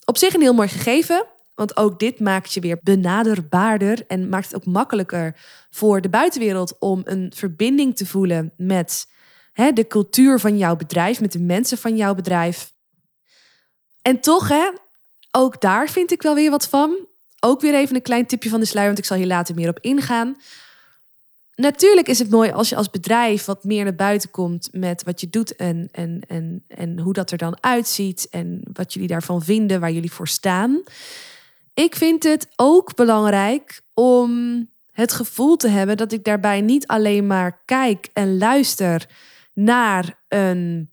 Op 0.05 0.17
zich 0.17 0.35
een 0.35 0.41
heel 0.41 0.55
mooi 0.55 0.69
gegeven, 0.69 1.27
want 1.57 1.77
ook 1.77 1.99
dit 1.99 2.21
maakt 2.21 2.53
je 2.53 2.61
weer 2.61 2.79
benaderbaarder 2.83 4.05
en 4.07 4.29
maakt 4.29 4.45
het 4.45 4.55
ook 4.57 4.73
makkelijker 4.73 5.37
voor 5.71 6.01
de 6.01 6.09
buitenwereld 6.09 6.79
om 6.79 7.01
een 7.05 7.33
verbinding 7.35 7.97
te 7.97 8.07
voelen 8.07 8.53
met 8.57 9.07
hè, 9.53 9.73
de 9.73 9.87
cultuur 9.87 10.41
van 10.41 10.59
jouw 10.59 10.77
bedrijf, 10.77 11.21
met 11.21 11.33
de 11.33 11.41
mensen 11.41 11.79
van 11.79 11.97
jouw 11.97 12.15
bedrijf. 12.15 12.73
En 14.03 14.21
toch, 14.21 14.49
hè, 14.49 14.71
ook 15.31 15.61
daar 15.61 15.89
vind 15.89 16.13
ik 16.13 16.23
wel 16.23 16.35
weer 16.35 16.51
wat 16.51 16.69
van. 16.69 17.07
Ook 17.41 17.61
weer 17.61 17.75
even 17.75 17.95
een 17.95 18.03
klein 18.03 18.27
tipje 18.27 18.49
van 18.49 18.61
de 18.61 18.67
sluier, 18.67 18.89
want 18.89 18.99
ik 18.99 19.05
zal 19.05 19.17
hier 19.17 19.27
later 19.27 19.55
meer 19.55 19.69
op 19.69 19.79
ingaan. 19.81 20.37
Natuurlijk 21.55 22.09
is 22.09 22.19
het 22.19 22.31
mooi 22.31 22.51
als 22.51 22.69
je 22.69 22.77
als 22.77 22.91
bedrijf 22.91 23.45
wat 23.45 23.65
meer 23.65 23.85
naar 23.85 23.95
buiten 23.95 24.31
komt 24.31 24.69
met 24.73 25.03
wat 25.03 25.21
je 25.21 25.31
doet 25.31 25.57
en, 25.57 25.89
en, 25.93 26.21
en, 26.29 26.65
en 26.69 26.99
hoe 26.99 27.13
dat 27.13 27.31
er 27.31 27.39
dan 27.39 27.57
uitziet 27.61 28.29
en 28.31 28.61
wat 28.73 28.93
jullie 28.93 29.09
daarvan 29.09 29.43
vinden, 29.43 29.81
waar 29.81 29.93
jullie 29.93 30.13
voor 30.13 30.29
staan. 30.29 30.83
Ik 31.77 31.97
vind 31.97 32.23
het 32.23 32.49
ook 32.57 32.95
belangrijk 32.95 33.81
om 33.95 34.31
het 34.93 35.13
gevoel 35.13 35.57
te 35.57 35.69
hebben 35.69 35.97
dat 35.97 36.13
ik 36.13 36.25
daarbij 36.25 36.61
niet 36.61 36.87
alleen 36.87 37.27
maar 37.27 37.63
kijk 37.65 38.09
en 38.13 38.39
luister 38.39 39.09
naar 39.55 40.23
een 40.29 40.91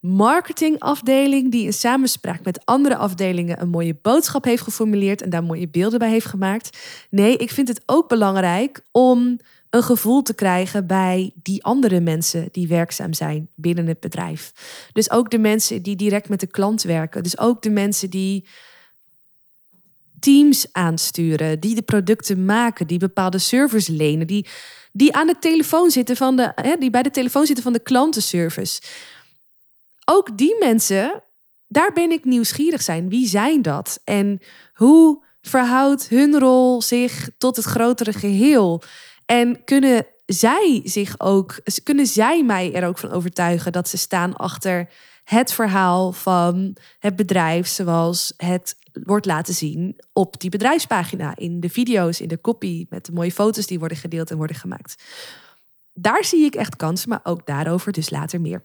marketingafdeling 0.00 1.50
die 1.50 1.64
in 1.64 1.72
samenspraak 1.72 2.44
met 2.44 2.64
andere 2.64 2.96
afdelingen 2.96 3.60
een 3.60 3.68
mooie 3.68 3.98
boodschap 4.02 4.44
heeft 4.44 4.62
geformuleerd 4.62 5.22
en 5.22 5.30
daar 5.30 5.44
mooie 5.44 5.68
beelden 5.68 5.98
bij 5.98 6.10
heeft 6.10 6.26
gemaakt. 6.26 6.78
Nee, 7.10 7.36
ik 7.36 7.50
vind 7.50 7.68
het 7.68 7.82
ook 7.86 8.08
belangrijk 8.08 8.80
om 8.90 9.36
een 9.70 9.82
gevoel 9.82 10.22
te 10.22 10.34
krijgen 10.34 10.86
bij 10.86 11.32
die 11.42 11.64
andere 11.64 12.00
mensen 12.00 12.48
die 12.52 12.68
werkzaam 12.68 13.12
zijn 13.12 13.48
binnen 13.54 13.86
het 13.86 14.00
bedrijf. 14.00 14.52
Dus 14.92 15.10
ook 15.10 15.30
de 15.30 15.38
mensen 15.38 15.82
die 15.82 15.96
direct 15.96 16.28
met 16.28 16.40
de 16.40 16.46
klant 16.46 16.82
werken. 16.82 17.22
Dus 17.22 17.38
ook 17.38 17.62
de 17.62 17.70
mensen 17.70 18.10
die 18.10 18.46
teams 20.20 20.66
aansturen, 20.72 21.60
die 21.60 21.74
de 21.74 21.82
producten 21.82 22.44
maken, 22.44 22.86
die 22.86 22.98
bepaalde 22.98 23.38
service 23.38 23.92
lenen, 23.92 24.26
die, 24.26 24.46
die 24.92 25.14
aan 25.14 25.26
de 25.26 25.38
telefoon 25.38 25.90
zitten 25.90 26.16
van 26.16 26.36
de, 26.36 26.52
hè, 26.54 26.76
die 26.76 26.90
bij 26.90 27.02
de 27.02 27.10
telefoon 27.10 27.46
zitten 27.46 27.64
van 27.64 27.72
de 27.72 27.82
klantenservice. 27.82 28.82
Ook 30.04 30.38
die 30.38 30.56
mensen, 30.58 31.22
daar 31.68 31.92
ben 31.92 32.10
ik 32.10 32.24
nieuwsgierig 32.24 32.82
zijn. 32.82 33.08
Wie 33.08 33.28
zijn 33.28 33.62
dat? 33.62 34.00
En 34.04 34.40
hoe 34.74 35.24
verhoudt 35.40 36.08
hun 36.08 36.38
rol 36.38 36.82
zich 36.82 37.28
tot 37.38 37.56
het 37.56 37.64
grotere 37.64 38.12
geheel? 38.12 38.82
En 39.26 39.64
kunnen 39.64 40.06
zij 40.26 40.80
zich 40.84 41.20
ook, 41.20 41.60
kunnen 41.82 42.06
zij 42.06 42.44
mij 42.44 42.74
er 42.74 42.86
ook 42.86 42.98
van 42.98 43.10
overtuigen 43.10 43.72
dat 43.72 43.88
ze 43.88 43.96
staan 43.96 44.36
achter 44.36 44.88
het 45.30 45.52
verhaal 45.52 46.12
van 46.12 46.76
het 46.98 47.16
bedrijf 47.16 47.66
zoals 47.66 48.32
het 48.36 48.76
wordt 48.92 49.26
laten 49.26 49.54
zien 49.54 50.00
op 50.12 50.40
die 50.40 50.50
bedrijfspagina, 50.50 51.36
in 51.36 51.60
de 51.60 51.68
video's, 51.68 52.20
in 52.20 52.28
de 52.28 52.40
copy, 52.40 52.86
met 52.88 53.06
de 53.06 53.12
mooie 53.12 53.32
foto's 53.32 53.66
die 53.66 53.78
worden 53.78 53.96
gedeeld 53.96 54.30
en 54.30 54.36
worden 54.36 54.56
gemaakt. 54.56 55.02
Daar 55.92 56.24
zie 56.24 56.44
ik 56.44 56.54
echt 56.54 56.76
kansen, 56.76 57.08
maar 57.08 57.20
ook 57.22 57.46
daarover 57.46 57.92
dus 57.92 58.10
later 58.10 58.40
meer. 58.40 58.64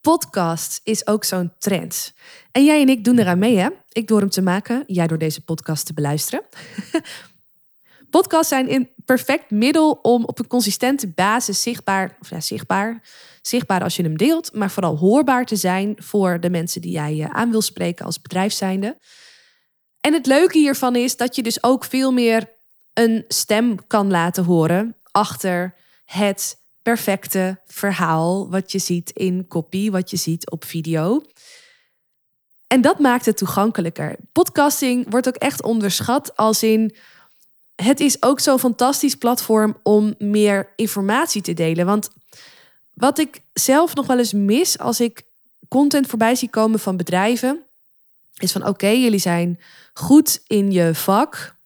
Podcast 0.00 0.80
is 0.84 1.06
ook 1.06 1.24
zo'n 1.24 1.52
trend. 1.58 2.14
En 2.52 2.64
jij 2.64 2.80
en 2.80 2.88
ik 2.88 3.04
doen 3.04 3.18
eraan 3.18 3.38
mee, 3.38 3.56
hè? 3.56 3.68
Ik 3.88 4.08
door 4.08 4.20
hem 4.20 4.30
te 4.30 4.42
maken, 4.42 4.84
jij 4.86 5.06
door 5.06 5.18
deze 5.18 5.44
podcast 5.44 5.86
te 5.86 5.92
beluisteren. 5.92 6.44
Podcasts 8.10 8.48
zijn 8.48 8.72
een 8.72 8.90
perfect 9.04 9.50
middel 9.50 9.92
om 9.92 10.24
op 10.24 10.38
een 10.38 10.46
consistente 10.46 11.08
basis 11.08 11.62
zichtbaar, 11.62 12.16
of 12.20 12.30
ja, 12.30 12.40
zichtbaar, 12.40 13.02
zichtbaar 13.42 13.82
als 13.82 13.96
je 13.96 14.02
hem 14.02 14.16
deelt, 14.16 14.54
maar 14.54 14.70
vooral 14.70 14.96
hoorbaar 14.96 15.44
te 15.44 15.56
zijn 15.56 15.94
voor 15.96 16.40
de 16.40 16.50
mensen 16.50 16.80
die 16.80 16.92
jij 16.92 17.20
eh, 17.20 17.30
aan 17.30 17.50
wil 17.50 17.62
spreken 17.62 18.04
als 18.04 18.20
bedrijf 18.20 18.52
zijnde. 18.52 18.98
En 20.00 20.12
het 20.12 20.26
leuke 20.26 20.58
hiervan 20.58 20.96
is 20.96 21.16
dat 21.16 21.36
je 21.36 21.42
dus 21.42 21.62
ook 21.62 21.84
veel 21.84 22.12
meer 22.12 22.52
een 22.92 23.24
stem 23.28 23.86
kan 23.86 24.10
laten 24.10 24.44
horen 24.44 24.96
achter 25.10 25.74
het 26.04 26.56
perfecte 26.82 27.60
verhaal 27.66 28.50
wat 28.50 28.72
je 28.72 28.78
ziet 28.78 29.10
in 29.10 29.46
copy, 29.46 29.90
wat 29.90 30.10
je 30.10 30.16
ziet 30.16 30.50
op 30.50 30.64
video. 30.64 31.22
En 32.66 32.80
dat 32.80 32.98
maakt 32.98 33.26
het 33.26 33.36
toegankelijker. 33.36 34.16
Podcasting 34.32 35.10
wordt 35.10 35.28
ook 35.28 35.36
echt 35.36 35.62
onderschat 35.62 36.36
als 36.36 36.62
in 36.62 36.96
het 37.74 38.00
is 38.00 38.22
ook 38.22 38.40
zo'n 38.40 38.58
fantastisch 38.58 39.14
platform 39.14 39.76
om 39.82 40.14
meer 40.18 40.72
informatie 40.76 41.42
te 41.42 41.52
delen. 41.52 41.86
Want 41.86 42.10
wat 42.94 43.18
ik 43.18 43.40
zelf 43.52 43.94
nog 43.94 44.06
wel 44.06 44.18
eens 44.18 44.32
mis 44.32 44.78
als 44.78 45.00
ik 45.00 45.22
content 45.68 46.06
voorbij 46.06 46.34
zie 46.34 46.50
komen 46.50 46.80
van 46.80 46.96
bedrijven, 46.96 47.64
is 48.38 48.52
van 48.52 48.66
oké, 48.66 48.88
jullie 48.88 49.18
zijn 49.18 49.60
goed 49.92 50.42
in 50.46 50.72
je 50.72 50.94
vak. 50.94 51.56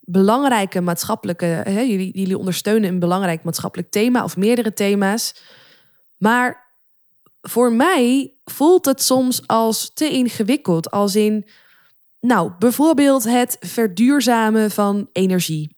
Belangrijke 0.00 0.80
maatschappelijke, 0.80 1.44
hè, 1.44 1.80
jullie, 1.80 2.18
jullie 2.18 2.38
ondersteunen 2.38 2.88
een 2.88 2.98
belangrijk 2.98 3.42
maatschappelijk 3.42 3.90
thema 3.90 4.24
of 4.24 4.36
meerdere 4.36 4.72
thema's. 4.72 5.34
Maar 6.16 6.64
voor 7.42 7.72
mij 7.72 8.32
voelt 8.44 8.84
het 8.84 9.02
soms 9.02 9.46
als 9.46 9.90
te 9.94 10.10
ingewikkeld. 10.10 10.90
Als 10.90 11.16
in, 11.16 11.46
nou, 12.20 12.52
bijvoorbeeld 12.58 13.24
het 13.24 13.56
verduurzamen 13.60 14.70
van 14.70 15.08
energie. 15.12 15.73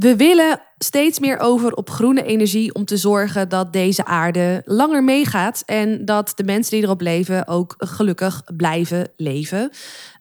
We 0.00 0.16
willen 0.16 0.60
steeds 0.78 1.18
meer 1.18 1.38
over 1.38 1.72
op 1.72 1.90
groene 1.90 2.22
energie 2.22 2.74
om 2.74 2.84
te 2.84 2.96
zorgen 2.96 3.48
dat 3.48 3.72
deze 3.72 4.04
aarde 4.04 4.62
langer 4.64 5.04
meegaat 5.04 5.62
en 5.66 6.04
dat 6.04 6.32
de 6.34 6.44
mensen 6.44 6.72
die 6.76 6.82
erop 6.82 7.00
leven 7.00 7.48
ook 7.48 7.74
gelukkig 7.78 8.42
blijven 8.56 9.08
leven, 9.16 9.70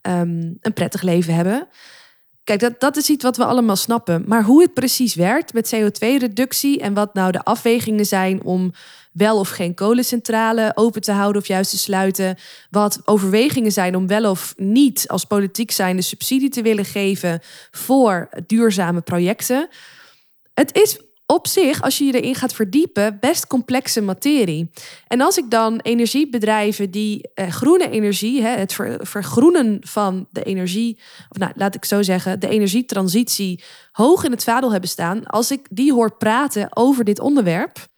um, 0.01 0.57
een 0.61 0.73
prettig 0.73 1.01
leven 1.01 1.33
hebben. 1.33 1.67
Kijk, 2.43 2.59
dat, 2.59 2.79
dat 2.79 2.97
is 2.97 3.09
iets 3.09 3.23
wat 3.23 3.37
we 3.37 3.45
allemaal 3.45 3.75
snappen. 3.75 4.23
Maar 4.27 4.43
hoe 4.43 4.61
het 4.61 4.73
precies 4.73 5.15
werkt 5.15 5.53
met 5.53 5.75
CO2-reductie 5.75 6.79
en 6.79 6.93
wat 6.93 7.13
nou 7.13 7.31
de 7.31 7.43
afwegingen 7.43 8.05
zijn 8.05 8.43
om 8.43 8.71
wel 9.19 9.39
of 9.39 9.49
geen 9.49 9.73
kolencentrale 9.73 10.71
open 10.75 11.01
te 11.01 11.11
houden 11.11 11.41
of 11.41 11.47
juist 11.47 11.69
te 11.69 11.77
sluiten. 11.77 12.37
Wat 12.69 13.01
overwegingen 13.05 13.71
zijn 13.71 13.95
om 13.95 14.07
wel 14.07 14.29
of 14.29 14.53
niet 14.57 15.07
als 15.07 15.25
politiek 15.25 15.71
zijnde 15.71 16.01
subsidie 16.01 16.49
te 16.49 16.61
willen 16.61 16.85
geven 16.85 17.39
voor 17.71 18.29
duurzame 18.45 19.01
projecten. 19.01 19.67
Het 20.53 20.75
is 20.75 20.99
op 21.31 21.47
zich, 21.47 21.81
als 21.81 21.97
je 21.97 22.03
je 22.03 22.21
erin 22.21 22.35
gaat 22.35 22.53
verdiepen, 22.53 23.17
best 23.19 23.47
complexe 23.47 24.01
materie. 24.01 24.71
En 25.07 25.21
als 25.21 25.37
ik 25.37 25.49
dan 25.49 25.79
energiebedrijven 25.79 26.91
die 26.91 27.29
eh, 27.33 27.51
groene 27.51 27.89
energie, 27.89 28.41
het 28.41 28.77
vergroenen 28.99 29.77
van 29.81 30.27
de 30.31 30.43
energie, 30.43 30.99
of 31.29 31.37
nou, 31.37 31.51
laat 31.55 31.75
ik 31.75 31.85
zo 31.85 32.01
zeggen, 32.01 32.39
de 32.39 32.47
energietransitie 32.47 33.63
hoog 33.91 34.23
in 34.23 34.31
het 34.31 34.43
vaandel 34.43 34.71
hebben 34.71 34.89
staan, 34.89 35.25
als 35.25 35.51
ik 35.51 35.67
die 35.71 35.93
hoor 35.93 36.17
praten 36.17 36.77
over 36.77 37.03
dit 37.03 37.19
onderwerp, 37.19 37.88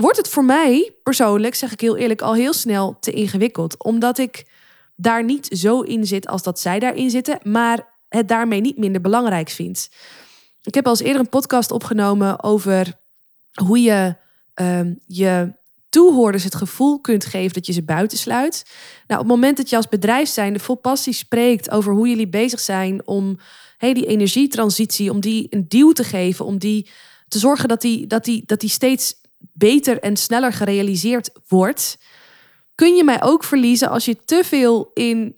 wordt 0.00 0.16
het 0.16 0.28
voor 0.28 0.44
mij 0.44 0.92
persoonlijk, 1.02 1.54
zeg 1.54 1.72
ik 1.72 1.80
heel 1.80 1.96
eerlijk, 1.96 2.22
al 2.22 2.34
heel 2.34 2.52
snel 2.52 2.96
te 3.00 3.10
ingewikkeld. 3.10 3.84
Omdat 3.84 4.18
ik 4.18 4.46
daar 4.96 5.24
niet 5.24 5.46
zo 5.50 5.80
in 5.80 6.06
zit 6.06 6.26
als 6.26 6.42
dat 6.42 6.60
zij 6.60 6.78
daarin 6.78 7.10
zitten, 7.10 7.38
maar 7.42 7.88
het 8.08 8.28
daarmee 8.28 8.60
niet 8.60 8.78
minder 8.78 9.00
belangrijk 9.00 9.48
vind. 9.48 9.88
Ik 10.62 10.74
heb 10.74 10.84
al 10.84 10.90
eens 10.90 11.00
eerder 11.00 11.20
een 11.20 11.28
podcast 11.28 11.70
opgenomen 11.70 12.42
over 12.42 12.98
hoe 13.52 13.80
je 13.80 14.16
um, 14.54 15.00
je 15.06 15.52
toehoorders 15.88 16.44
het 16.44 16.54
gevoel 16.54 17.00
kunt 17.00 17.24
geven 17.24 17.52
dat 17.52 17.66
je 17.66 17.72
ze 17.72 17.82
buitensluit. 17.82 18.64
Nou, 19.06 19.20
op 19.20 19.26
het 19.26 19.36
moment 19.36 19.56
dat 19.56 19.70
je 19.70 19.76
als 19.76 19.88
bedrijf 19.88 20.28
zijnde 20.28 20.58
vol 20.58 20.74
passie 20.74 21.12
spreekt 21.12 21.70
over 21.70 21.92
hoe 21.92 22.08
jullie 22.08 22.28
bezig 22.28 22.60
zijn 22.60 23.06
om 23.06 23.38
hey, 23.78 23.94
die 23.94 24.06
energietransitie, 24.06 25.10
om 25.10 25.20
die 25.20 25.46
een 25.50 25.68
duw 25.68 25.92
te 25.92 26.04
geven, 26.04 26.44
om 26.44 26.58
die 26.58 26.90
te 27.28 27.38
zorgen 27.38 27.68
dat 27.68 27.80
die, 27.80 28.06
dat 28.06 28.24
die, 28.24 28.42
dat 28.46 28.60
die 28.60 28.70
steeds 28.70 29.14
beter 29.52 30.00
en 30.00 30.16
sneller 30.16 30.52
gerealiseerd 30.52 31.30
wordt, 31.48 31.98
kun 32.74 32.94
je 32.94 33.04
mij 33.04 33.22
ook 33.22 33.44
verliezen 33.44 33.90
als 33.90 34.04
je 34.04 34.24
te 34.24 34.42
veel 34.44 34.90
in 34.94 35.36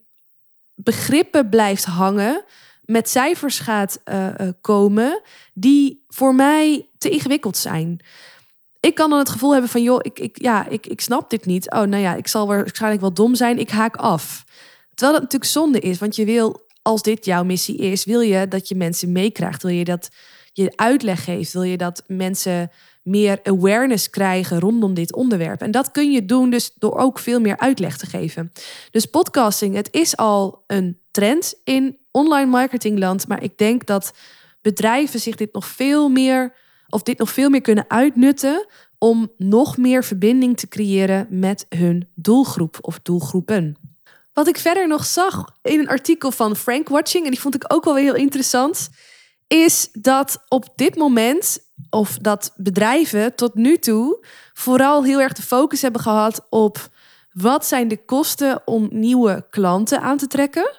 begrippen 0.74 1.48
blijft 1.48 1.84
hangen, 1.84 2.44
met 2.82 3.08
cijfers 3.08 3.58
gaat 3.58 4.00
uh, 4.04 4.28
komen 4.60 5.20
die 5.54 6.04
voor 6.08 6.34
mij 6.34 6.88
te 6.98 7.10
ingewikkeld 7.10 7.56
zijn. 7.56 8.00
Ik 8.80 8.94
kan 8.94 9.10
dan 9.10 9.18
het 9.18 9.28
gevoel 9.28 9.52
hebben 9.52 9.70
van, 9.70 9.82
joh, 9.82 9.98
ik, 10.02 10.18
ik, 10.18 10.42
ja, 10.42 10.68
ik, 10.68 10.86
ik 10.86 11.00
snap 11.00 11.30
dit 11.30 11.46
niet. 11.46 11.70
Oh, 11.70 11.82
nou 11.82 12.02
ja, 12.02 12.14
ik 12.14 12.28
zal 12.28 12.46
waarschijnlijk 12.46 13.00
wel 13.00 13.12
dom 13.12 13.34
zijn, 13.34 13.58
ik 13.58 13.70
haak 13.70 13.96
af. 13.96 14.44
Terwijl 14.94 15.12
dat 15.12 15.22
natuurlijk 15.22 15.50
zonde 15.50 15.80
is, 15.80 15.98
want 15.98 16.16
je 16.16 16.24
wil, 16.24 16.66
als 16.82 17.02
dit 17.02 17.24
jouw 17.24 17.44
missie 17.44 17.76
is, 17.76 18.04
wil 18.04 18.20
je 18.20 18.48
dat 18.48 18.68
je 18.68 18.74
mensen 18.74 19.12
meekrijgt. 19.12 19.62
Wil 19.62 19.72
je 19.72 19.84
dat 19.84 20.08
je 20.52 20.72
uitleg 20.76 21.24
geeft, 21.24 21.52
wil 21.52 21.62
je 21.62 21.76
dat 21.76 22.02
mensen 22.06 22.70
meer 23.06 23.40
awareness 23.42 24.10
krijgen 24.10 24.60
rondom 24.60 24.94
dit 24.94 25.14
onderwerp. 25.14 25.60
En 25.60 25.70
dat 25.70 25.90
kun 25.90 26.12
je 26.12 26.24
doen 26.24 26.50
dus 26.50 26.72
door 26.74 26.98
ook 26.98 27.18
veel 27.18 27.40
meer 27.40 27.58
uitleg 27.58 27.96
te 27.96 28.06
geven. 28.06 28.52
Dus 28.90 29.06
podcasting, 29.06 29.74
het 29.74 29.88
is 29.90 30.16
al 30.16 30.64
een 30.66 31.00
trend 31.10 31.54
in 31.64 31.98
online 32.10 32.50
marketingland, 32.50 33.28
maar 33.28 33.42
ik 33.42 33.58
denk 33.58 33.86
dat 33.86 34.12
bedrijven 34.60 35.20
zich 35.20 35.36
dit 35.36 35.52
nog 35.52 35.66
veel 35.66 36.08
meer 36.08 36.54
of 36.88 37.02
dit 37.02 37.18
nog 37.18 37.30
veel 37.30 37.48
meer 37.48 37.60
kunnen 37.60 37.84
uitnutten 37.88 38.66
om 38.98 39.32
nog 39.36 39.76
meer 39.76 40.04
verbinding 40.04 40.56
te 40.56 40.68
creëren 40.68 41.26
met 41.30 41.66
hun 41.68 42.08
doelgroep 42.14 42.78
of 42.80 43.00
doelgroepen. 43.02 43.76
Wat 44.32 44.48
ik 44.48 44.58
verder 44.58 44.88
nog 44.88 45.04
zag 45.04 45.44
in 45.62 45.78
een 45.78 45.88
artikel 45.88 46.30
van 46.30 46.56
Frank 46.56 46.88
Watching, 46.88 47.24
en 47.24 47.30
die 47.30 47.40
vond 47.40 47.54
ik 47.54 47.64
ook 47.72 47.84
wel 47.84 47.96
heel 47.96 48.14
interessant, 48.14 48.88
is 49.46 49.88
dat 49.92 50.44
op 50.48 50.68
dit 50.76 50.96
moment, 50.96 51.58
of 51.90 52.18
dat 52.18 52.52
bedrijven 52.56 53.34
tot 53.34 53.54
nu 53.54 53.78
toe 53.78 54.24
vooral 54.52 55.04
heel 55.04 55.20
erg 55.20 55.32
de 55.32 55.42
focus 55.42 55.82
hebben 55.82 56.00
gehad 56.00 56.46
op 56.50 56.88
wat 57.32 57.66
zijn 57.66 57.88
de 57.88 58.04
kosten 58.04 58.62
om 58.64 58.88
nieuwe 58.90 59.46
klanten 59.50 60.00
aan 60.00 60.16
te 60.16 60.26
trekken. 60.26 60.70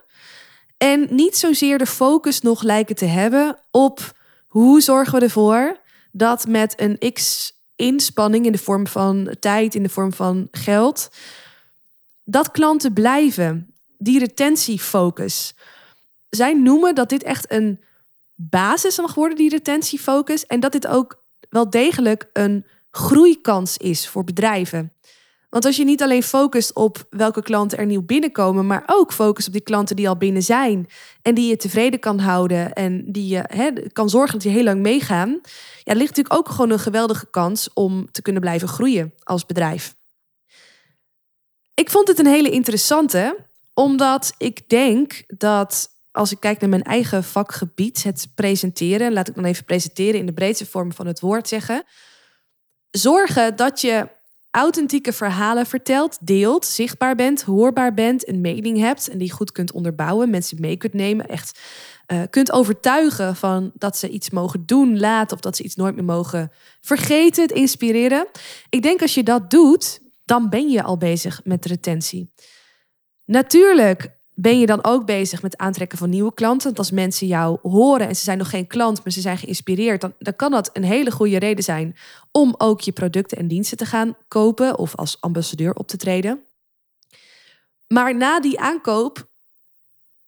En 0.77 1.07
niet 1.09 1.37
zozeer 1.37 1.77
de 1.77 1.85
focus 1.85 2.41
nog 2.41 2.61
lijken 2.61 2.95
te 2.95 3.05
hebben 3.05 3.57
op 3.71 4.15
hoe 4.47 4.81
zorgen 4.81 5.13
we 5.13 5.25
ervoor 5.25 5.79
dat 6.11 6.47
met 6.47 6.81
een 6.81 7.13
x 7.13 7.53
inspanning 7.75 8.45
in 8.45 8.51
de 8.51 8.57
vorm 8.57 8.87
van 8.87 9.35
tijd, 9.39 9.75
in 9.75 9.83
de 9.83 9.89
vorm 9.89 10.13
van 10.13 10.47
geld, 10.51 11.09
dat 12.23 12.51
klanten 12.51 12.93
blijven. 12.93 13.71
Die 13.97 14.19
retentiefocus. 14.19 15.55
Zij 16.29 16.53
noemen 16.53 16.95
dat 16.95 17.09
dit 17.09 17.23
echt 17.23 17.51
een 17.51 17.81
basis 18.39 18.97
mag 18.97 19.13
worden, 19.13 19.37
die 19.37 19.49
retentiefocus. 19.49 20.45
En 20.45 20.59
dat 20.59 20.71
dit 20.71 20.87
ook 20.87 21.23
wel 21.49 21.69
degelijk 21.69 22.29
een 22.33 22.65
groeikans 22.91 23.77
is 23.77 24.07
voor 24.07 24.23
bedrijven. 24.23 24.91
Want 25.49 25.65
als 25.65 25.77
je 25.77 25.83
niet 25.83 26.01
alleen 26.01 26.23
focust 26.23 26.73
op 26.73 27.07
welke 27.09 27.41
klanten 27.41 27.77
er 27.77 27.85
nieuw 27.85 28.05
binnenkomen, 28.05 28.67
maar 28.67 28.83
ook 28.85 29.13
focust 29.13 29.47
op 29.47 29.53
die 29.53 29.61
klanten 29.61 29.95
die 29.95 30.09
al 30.09 30.17
binnen 30.17 30.43
zijn 30.43 30.87
en 31.21 31.35
die 31.35 31.49
je 31.49 31.57
tevreden 31.57 31.99
kan 31.99 32.19
houden 32.19 32.73
en 32.73 33.11
die 33.11 33.27
je 33.27 33.89
kan 33.93 34.09
zorgen 34.09 34.31
dat 34.31 34.41
die 34.41 34.51
heel 34.51 34.63
lang 34.63 34.81
meegaan, 34.81 35.41
ja, 35.83 35.93
ligt 35.93 36.15
natuurlijk 36.15 36.35
ook 36.35 36.49
gewoon 36.49 36.69
een 36.69 36.79
geweldige 36.79 37.29
kans 37.29 37.69
om 37.73 38.11
te 38.11 38.21
kunnen 38.21 38.41
blijven 38.41 38.67
groeien 38.67 39.13
als 39.23 39.45
bedrijf. 39.45 39.95
Ik 41.73 41.89
vond 41.89 42.07
het 42.07 42.19
een 42.19 42.25
hele 42.25 42.49
interessante, 42.49 43.45
omdat 43.73 44.33
ik 44.37 44.69
denk 44.69 45.23
dat 45.27 45.89
als 46.17 46.31
ik 46.31 46.39
kijk 46.39 46.59
naar 46.59 46.69
mijn 46.69 46.83
eigen 46.83 47.23
vakgebied, 47.23 48.03
het 48.03 48.27
presenteren, 48.35 49.13
laat 49.13 49.27
ik 49.27 49.35
dan 49.35 49.45
even 49.45 49.65
presenteren 49.65 50.19
in 50.19 50.25
de 50.25 50.33
breedste 50.33 50.65
vorm 50.65 50.93
van 50.93 51.07
het 51.07 51.19
woord 51.19 51.47
zeggen. 51.47 51.83
Zorgen 52.89 53.55
dat 53.55 53.81
je 53.81 54.09
authentieke 54.51 55.13
verhalen 55.13 55.65
vertelt, 55.65 56.17
deelt, 56.21 56.65
zichtbaar 56.65 57.15
bent, 57.15 57.41
hoorbaar 57.41 57.93
bent, 57.93 58.27
een 58.27 58.41
mening 58.41 58.77
hebt 58.77 59.07
en 59.07 59.17
die 59.17 59.31
goed 59.31 59.51
kunt 59.51 59.71
onderbouwen, 59.71 60.29
mensen 60.29 60.61
mee 60.61 60.77
kunt 60.77 60.93
nemen, 60.93 61.27
echt 61.27 61.59
uh, 62.07 62.21
kunt 62.29 62.51
overtuigen 62.51 63.35
van 63.35 63.71
dat 63.73 63.97
ze 63.97 64.09
iets 64.09 64.29
mogen 64.29 64.65
doen, 64.65 64.99
laten 64.99 65.35
of 65.35 65.41
dat 65.41 65.55
ze 65.55 65.63
iets 65.63 65.75
nooit 65.75 65.95
meer 65.95 66.03
mogen 66.03 66.51
vergeten, 66.81 67.43
het 67.43 67.51
inspireren. 67.51 68.27
Ik 68.69 68.81
denk 68.81 69.01
als 69.01 69.13
je 69.13 69.23
dat 69.23 69.49
doet, 69.49 69.99
dan 70.25 70.49
ben 70.49 70.69
je 70.69 70.83
al 70.83 70.97
bezig 70.97 71.41
met 71.43 71.65
retentie. 71.65 72.33
Natuurlijk 73.25 74.16
ben 74.39 74.59
je 74.59 74.65
dan 74.65 74.83
ook 74.83 75.05
bezig 75.05 75.41
met 75.41 75.57
aantrekken 75.57 75.97
van 75.97 76.09
nieuwe 76.09 76.33
klanten. 76.33 76.65
Want 76.65 76.77
als 76.77 76.91
mensen 76.91 77.27
jou 77.27 77.59
horen 77.61 78.07
en 78.07 78.15
ze 78.15 78.23
zijn 78.23 78.37
nog 78.37 78.49
geen 78.49 78.67
klant, 78.67 79.03
maar 79.03 79.13
ze 79.13 79.21
zijn 79.21 79.37
geïnspireerd, 79.37 80.01
dan, 80.01 80.13
dan 80.19 80.35
kan 80.35 80.51
dat 80.51 80.69
een 80.73 80.83
hele 80.83 81.11
goede 81.11 81.39
reden 81.39 81.63
zijn 81.63 81.95
om 82.31 82.55
ook 82.57 82.81
je 82.81 82.91
producten 82.91 83.37
en 83.37 83.47
diensten 83.47 83.77
te 83.77 83.85
gaan 83.85 84.17
kopen 84.27 84.77
of 84.77 84.95
als 84.95 85.17
ambassadeur 85.19 85.73
op 85.73 85.87
te 85.87 85.97
treden. 85.97 86.39
Maar 87.87 88.15
na 88.15 88.39
die 88.39 88.59
aankoop 88.59 89.27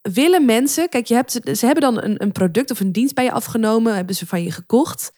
willen 0.02 0.46
mensen, 0.46 0.90
kijk, 0.90 1.06
je 1.06 1.14
hebt, 1.14 1.32
ze 1.32 1.66
hebben 1.66 1.84
dan 1.94 2.04
een, 2.04 2.24
een 2.24 2.32
product 2.32 2.72
of 2.72 2.80
een 2.80 2.92
dienst 2.92 3.16
bij 3.16 3.24
je 3.24 3.32
afgenomen, 3.32 3.96
hebben 3.96 4.16
ze 4.16 4.28
van 4.28 4.44
je 4.44 4.52
gekocht 4.52 5.14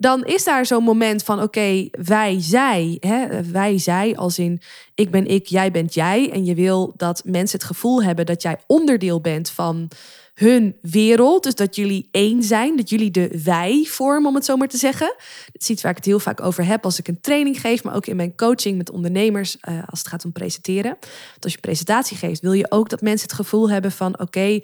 dan 0.00 0.24
is 0.24 0.44
daar 0.44 0.66
zo'n 0.66 0.84
moment 0.84 1.22
van: 1.22 1.42
oké, 1.42 1.88
wij, 1.90 2.36
zij, 2.38 2.96
hè, 3.00 3.42
wij, 3.42 3.78
zij, 3.78 4.16
als 4.16 4.38
in 4.38 4.60
ik 4.94 5.10
ben 5.10 5.26
ik, 5.26 5.46
jij 5.46 5.70
bent 5.70 5.94
jij. 5.94 6.30
En 6.30 6.44
je 6.44 6.54
wil 6.54 6.92
dat 6.96 7.22
mensen 7.24 7.58
het 7.58 7.66
gevoel 7.66 8.02
hebben 8.02 8.26
dat 8.26 8.42
jij 8.42 8.58
onderdeel 8.66 9.20
bent 9.20 9.50
van 9.50 9.88
hun 10.34 10.76
wereld. 10.80 11.42
Dus 11.42 11.54
dat 11.54 11.76
jullie 11.76 12.08
één 12.10 12.42
zijn, 12.42 12.76
dat 12.76 12.88
jullie 12.88 13.10
de 13.10 13.40
wij 13.44 13.86
vormen, 13.88 14.28
om 14.28 14.34
het 14.34 14.44
zo 14.44 14.56
maar 14.56 14.68
te 14.68 14.76
zeggen. 14.76 15.14
Dat 15.52 15.62
is 15.62 15.70
iets 15.70 15.82
waar 15.82 15.90
ik 15.90 15.96
het 15.96 16.06
heel 16.06 16.18
vaak 16.18 16.40
over 16.40 16.64
heb 16.66 16.84
als 16.84 16.98
ik 16.98 17.08
een 17.08 17.20
training 17.20 17.60
geef, 17.60 17.84
maar 17.84 17.94
ook 17.94 18.06
in 18.06 18.16
mijn 18.16 18.36
coaching 18.36 18.76
met 18.76 18.90
ondernemers 18.90 19.56
uh, 19.68 19.82
als 19.86 19.98
het 19.98 20.08
gaat 20.08 20.24
om 20.24 20.32
presenteren. 20.32 20.98
Als 21.40 21.52
je 21.52 21.58
presentatie 21.58 22.16
geeft, 22.16 22.40
wil 22.40 22.52
je 22.52 22.70
ook 22.70 22.88
dat 22.88 23.00
mensen 23.00 23.28
het 23.28 23.36
gevoel 23.36 23.70
hebben 23.70 23.92
van: 23.92 24.20
oké 24.20 24.60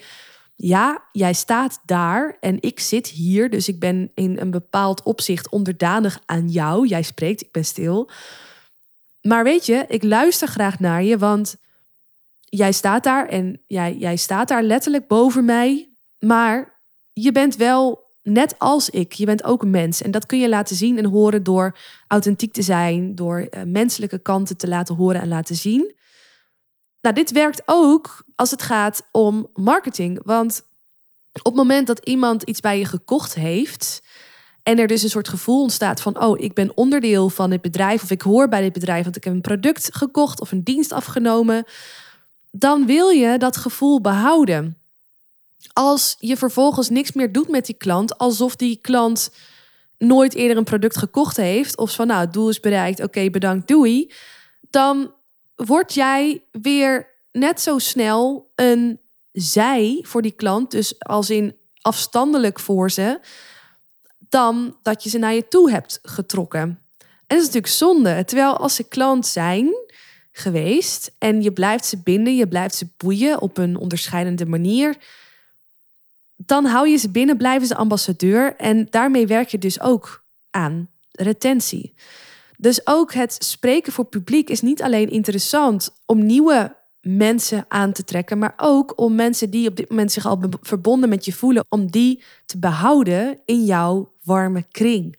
ja, 0.57 1.03
jij 1.13 1.33
staat 1.33 1.81
daar 1.85 2.37
en 2.41 2.57
ik 2.61 2.81
zit 2.81 3.07
hier, 3.07 3.51
dus 3.51 3.69
ik 3.69 3.79
ben 3.79 4.11
in 4.15 4.39
een 4.39 4.51
bepaald 4.51 5.03
opzicht 5.03 5.49
onderdanig 5.49 6.21
aan 6.27 6.49
jou. 6.49 6.87
Jij 6.87 7.03
spreekt, 7.03 7.43
ik 7.43 7.53
ben 7.53 7.65
stil. 7.65 8.11
Maar 9.21 9.45
weet 9.45 9.67
je, 9.67 9.85
ik 9.89 10.03
luister 10.03 10.49
graag 10.49 10.81
naar 10.81 11.03
je, 11.03 11.19
want 11.19 11.57
jij 12.41 12.73
staat 12.73 13.05
daar 13.05 13.29
en 13.29 13.61
jij, 13.67 13.97
jij 13.97 14.17
staat 14.17 14.49
daar 14.49 14.63
letterlijk 14.63 15.09
boven 15.09 15.45
mij, 15.45 15.89
maar 16.19 16.81
je 17.13 17.33
bent 17.33 17.57
wel 17.57 18.05
net 18.23 18.59
als 18.59 18.91
ik. 18.91 19.13
Je 19.13 19.27
bent 19.27 19.45
ook 19.45 19.63
een 19.63 19.71
mens 19.71 20.03
en 20.03 20.11
dat 20.11 20.27
kun 20.27 20.39
je 20.39 20.49
laten 20.49 20.77
zien 20.77 20.99
en 20.99 21.05
horen 21.05 21.43
door 21.43 21.77
authentiek 22.09 22.53
te 22.53 22.63
zijn, 22.63 23.15
door 23.15 23.41
uh, 23.41 23.63
menselijke 23.63 24.19
kanten 24.19 24.57
te 24.57 24.69
laten 24.69 24.95
horen 24.95 25.21
en 25.21 25.29
laten 25.29 25.57
zien. 25.57 25.95
Nou, 27.07 27.19
dit 27.19 27.33
werkt 27.33 27.63
ook 27.67 28.25
als 28.35 28.51
het 28.51 28.63
gaat 28.63 29.03
om 29.13 29.51
marketing. 29.55 30.21
Want 30.25 30.63
op 31.33 31.45
het 31.45 31.55
moment 31.55 31.87
dat 31.87 31.99
iemand 31.99 32.43
iets 32.43 32.61
bij 32.61 32.79
je 32.79 32.85
gekocht 32.85 33.35
heeft. 33.35 34.03
En 34.63 34.79
er 34.79 34.87
dus 34.87 35.03
een 35.03 35.11
soort 35.11 35.29
gevoel 35.29 35.61
ontstaat 35.61 36.01
van: 36.01 36.23
oh, 36.23 36.41
ik 36.41 36.55
ben 36.55 36.77
onderdeel 36.77 37.29
van 37.29 37.51
dit 37.51 37.61
bedrijf. 37.61 38.03
Of 38.03 38.11
ik 38.11 38.23
hoor 38.23 38.49
bij 38.49 38.61
dit 38.61 38.73
bedrijf, 38.73 39.05
want 39.05 39.17
ik 39.17 39.25
heb 39.25 39.33
een 39.33 39.41
product 39.41 39.95
gekocht 39.95 40.41
of 40.41 40.53
een 40.53 40.63
dienst 40.63 40.93
afgenomen. 40.93 41.65
Dan 42.51 42.87
wil 42.87 43.09
je 43.09 43.39
dat 43.39 43.57
gevoel 43.57 44.01
behouden. 44.01 44.79
Als 45.73 46.17
je 46.19 46.37
vervolgens 46.37 46.89
niks 46.89 47.13
meer 47.13 47.33
doet 47.33 47.49
met 47.49 47.67
die 47.67 47.77
klant, 47.77 48.19
alsof 48.19 48.57
die 48.57 48.79
klant 48.81 49.31
nooit 49.99 50.35
eerder 50.35 50.57
een 50.57 50.65
product 50.65 50.97
gekocht 50.97 51.37
heeft. 51.37 51.77
Of 51.77 51.95
van 51.95 52.07
nou, 52.07 52.21
het 52.21 52.33
doel 52.33 52.49
is 52.49 52.61
bereikt, 52.61 53.03
oké, 53.03 53.31
bedankt, 53.31 53.69
doei. 53.69 54.13
Dan 54.71 55.15
word 55.57 55.95
jij 55.95 56.43
weer 56.51 57.09
net 57.33 57.61
zo 57.61 57.79
snel 57.79 58.51
een 58.55 59.01
zij 59.33 59.99
voor 60.03 60.23
die 60.23 60.33
klant, 60.33 60.71
dus 60.71 60.99
als 60.99 61.31
in 61.31 61.57
afstandelijk 61.81 62.61
voor 62.61 62.91
ze, 62.91 63.21
dan 64.19 64.77
dat 64.83 65.03
je 65.03 65.09
ze 65.09 65.19
naar 65.19 65.35
je 65.35 65.49
toe 65.49 65.71
hebt 65.71 65.99
getrokken. 66.03 66.61
En 67.27 67.37
dat 67.37 67.39
is 67.39 67.45
natuurlijk 67.45 67.73
zonde. 67.73 68.25
Terwijl 68.25 68.57
als 68.57 68.75
ze 68.75 68.89
klant 68.89 69.27
zijn 69.27 69.75
geweest 70.33 71.15
en 71.19 71.43
je 71.43 71.53
blijft 71.53 71.85
ze 71.85 72.03
binden, 72.03 72.37
je 72.37 72.49
blijft 72.49 72.75
ze 72.75 72.89
boeien 72.97 73.41
op 73.41 73.59
een 73.59 73.77
onderscheidende 73.77 74.47
manier, 74.47 74.97
dan 76.37 76.65
hou 76.65 76.89
je 76.89 76.97
ze 76.97 77.11
binnen, 77.11 77.37
blijven 77.37 77.67
ze 77.67 77.77
ambassadeur 77.77 78.57
en 78.57 78.87
daarmee 78.91 79.27
werk 79.27 79.49
je 79.49 79.59
dus 79.59 79.81
ook 79.81 80.25
aan 80.51 80.91
retentie. 81.13 81.95
Dus 82.57 82.87
ook 82.87 83.13
het 83.13 83.37
spreken 83.39 83.93
voor 83.93 84.05
publiek 84.05 84.51
is 84.51 84.61
niet 84.61 84.83
alleen 84.83 85.11
interessant 85.11 85.91
om 86.07 86.27
nieuwe 86.27 86.77
mensen 87.01 87.65
aan 87.69 87.93
te 87.93 88.05
trekken, 88.05 88.39
maar 88.39 88.55
ook 88.57 89.01
om 89.01 89.15
mensen 89.15 89.51
die 89.51 89.69
op 89.69 89.77
dit 89.77 89.89
moment 89.89 90.13
zich 90.13 90.27
al 90.27 90.43
verbonden 90.61 91.09
met 91.09 91.25
je 91.25 91.33
voelen, 91.33 91.65
om 91.69 91.91
die 91.91 92.23
te 92.47 92.59
behouden 92.59 93.41
in 93.45 93.65
jouw 93.65 94.13
warme 94.23 94.65
kring. 94.71 95.17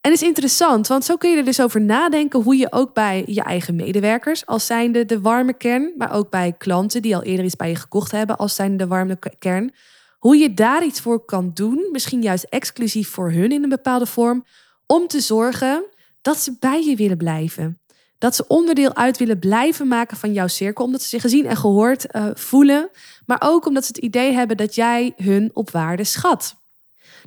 En 0.00 0.12
is 0.12 0.22
interessant, 0.22 0.86
want 0.86 1.04
zo 1.04 1.16
kun 1.16 1.30
je 1.30 1.36
er 1.36 1.44
dus 1.44 1.60
over 1.60 1.80
nadenken 1.80 2.42
hoe 2.42 2.56
je 2.56 2.72
ook 2.72 2.94
bij 2.94 3.22
je 3.26 3.42
eigen 3.42 3.76
medewerkers, 3.76 4.46
als 4.46 4.66
zijnde 4.66 5.04
de 5.04 5.20
warme 5.20 5.54
kern, 5.54 5.92
maar 5.96 6.12
ook 6.12 6.30
bij 6.30 6.54
klanten 6.58 7.02
die 7.02 7.16
al 7.16 7.22
eerder 7.22 7.44
iets 7.44 7.56
bij 7.56 7.68
je 7.68 7.76
gekocht 7.76 8.10
hebben, 8.10 8.36
als 8.36 8.54
zijnde 8.54 8.76
de 8.76 8.86
warme 8.86 9.18
kern, 9.38 9.72
hoe 10.18 10.36
je 10.36 10.54
daar 10.54 10.84
iets 10.84 11.00
voor 11.00 11.24
kan 11.24 11.50
doen, 11.54 11.88
misschien 11.92 12.22
juist 12.22 12.44
exclusief 12.44 13.08
voor 13.08 13.30
hun 13.30 13.52
in 13.52 13.62
een 13.62 13.68
bepaalde 13.68 14.06
vorm, 14.06 14.44
om 14.86 15.06
te 15.06 15.20
zorgen 15.20 15.84
dat 16.22 16.38
ze 16.38 16.56
bij 16.60 16.84
je 16.84 16.96
willen 16.96 17.16
blijven. 17.16 17.80
Dat 18.18 18.36
ze 18.36 18.46
onderdeel 18.46 18.94
uit 18.94 19.18
willen 19.18 19.38
blijven 19.38 19.88
maken 19.88 20.16
van 20.16 20.32
jouw 20.32 20.46
cirkel, 20.46 20.84
omdat 20.84 21.02
ze 21.02 21.08
zich 21.08 21.20
gezien 21.20 21.46
en 21.46 21.56
gehoord 21.56 22.06
uh, 22.10 22.26
voelen, 22.34 22.90
maar 23.26 23.42
ook 23.44 23.66
omdat 23.66 23.84
ze 23.84 23.92
het 23.94 24.04
idee 24.04 24.32
hebben 24.32 24.56
dat 24.56 24.74
jij 24.74 25.12
hun 25.16 25.50
op 25.52 25.70
waarde 25.70 26.04
schat. 26.04 26.54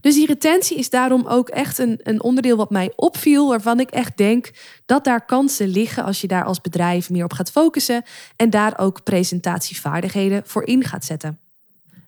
Dus 0.01 0.15
die 0.15 0.25
retentie 0.25 0.77
is 0.77 0.89
daarom 0.89 1.27
ook 1.27 1.49
echt 1.49 1.77
een, 1.77 1.99
een 2.03 2.23
onderdeel 2.23 2.57
wat 2.57 2.69
mij 2.69 2.93
opviel, 2.95 3.47
waarvan 3.47 3.79
ik 3.79 3.89
echt 3.89 4.17
denk 4.17 4.51
dat 4.85 5.03
daar 5.03 5.25
kansen 5.25 5.67
liggen 5.67 6.03
als 6.03 6.21
je 6.21 6.27
daar 6.27 6.43
als 6.43 6.61
bedrijf 6.61 7.09
meer 7.09 7.23
op 7.23 7.33
gaat 7.33 7.51
focussen 7.51 8.03
en 8.35 8.49
daar 8.49 8.79
ook 8.79 9.03
presentatievaardigheden 9.03 10.43
voor 10.45 10.63
in 10.63 10.83
gaat 10.83 11.05
zetten. 11.05 11.39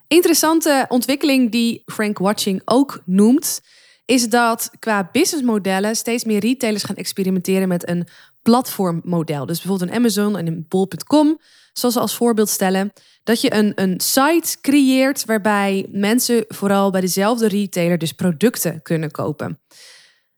Interessante 0.07 0.85
ontwikkeling 0.87 1.51
die 1.51 1.81
Frank 1.85 2.17
Watching 2.17 2.61
ook 2.65 3.01
noemt, 3.05 3.61
is 4.05 4.29
dat 4.29 4.69
qua 4.79 5.09
businessmodellen 5.11 5.95
steeds 5.95 6.23
meer 6.23 6.39
retailers 6.39 6.83
gaan 6.83 6.95
experimenteren 6.95 7.67
met 7.67 7.89
een 7.89 8.07
platformmodel. 8.41 9.45
Dus 9.45 9.57
bijvoorbeeld 9.59 9.89
een 9.89 9.97
Amazon 9.97 10.37
en 10.37 10.47
een 10.47 10.65
bol.com, 10.69 11.39
zoals 11.73 11.95
ze 11.95 12.01
als 12.01 12.15
voorbeeld 12.15 12.49
stellen, 12.49 12.93
dat 13.23 13.41
je 13.41 13.53
een, 13.53 13.71
een 13.75 13.99
site 13.99 14.57
creëert 14.61 15.25
waarbij 15.25 15.87
mensen 15.91 16.45
vooral 16.47 16.91
bij 16.91 17.01
dezelfde 17.01 17.47
retailer 17.47 17.97
dus 17.97 18.11
producten 18.11 18.81
kunnen 18.81 19.11
kopen. 19.11 19.59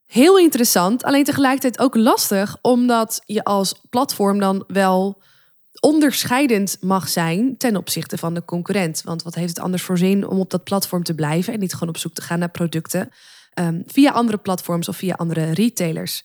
Heel 0.06 0.38
interessant, 0.38 1.04
alleen 1.04 1.24
tegelijkertijd 1.24 1.80
ook 1.80 1.96
lastig, 1.96 2.58
omdat 2.62 3.22
je 3.26 3.44
als 3.44 3.82
platform 3.90 4.40
dan 4.40 4.64
wel 4.68 5.22
onderscheidend 5.80 6.78
mag 6.82 7.10
zijn 7.10 7.58
ten 7.58 7.76
opzichte 7.76 8.18
van 8.18 8.34
de 8.34 8.46
concurrent. 8.46 9.02
Want 9.02 9.24
wat 9.24 9.36
heeft 9.36 9.50
het 9.50 9.60
anders 9.60 9.84
voor 9.84 9.98
zin 9.98 10.28
om 10.28 10.40
op 10.40 10.50
dat 10.50 10.64
platform 10.64 11.04
te 11.04 11.16
blijven 11.16 11.54
en 11.54 11.60
niet 11.60 11.74
gewoon 11.74 11.90
op 11.90 11.98
zoek 11.98 12.14
te 12.14 12.22
gaan 12.22 12.40
naar 12.40 12.52
producten 12.52 13.10
Ehm, 13.54 13.82
via 13.86 14.12
andere 14.12 14.38
platforms 14.38 14.88
of 14.88 14.98
via 14.98 15.14
andere 15.14 15.52
retailers. 15.52 16.24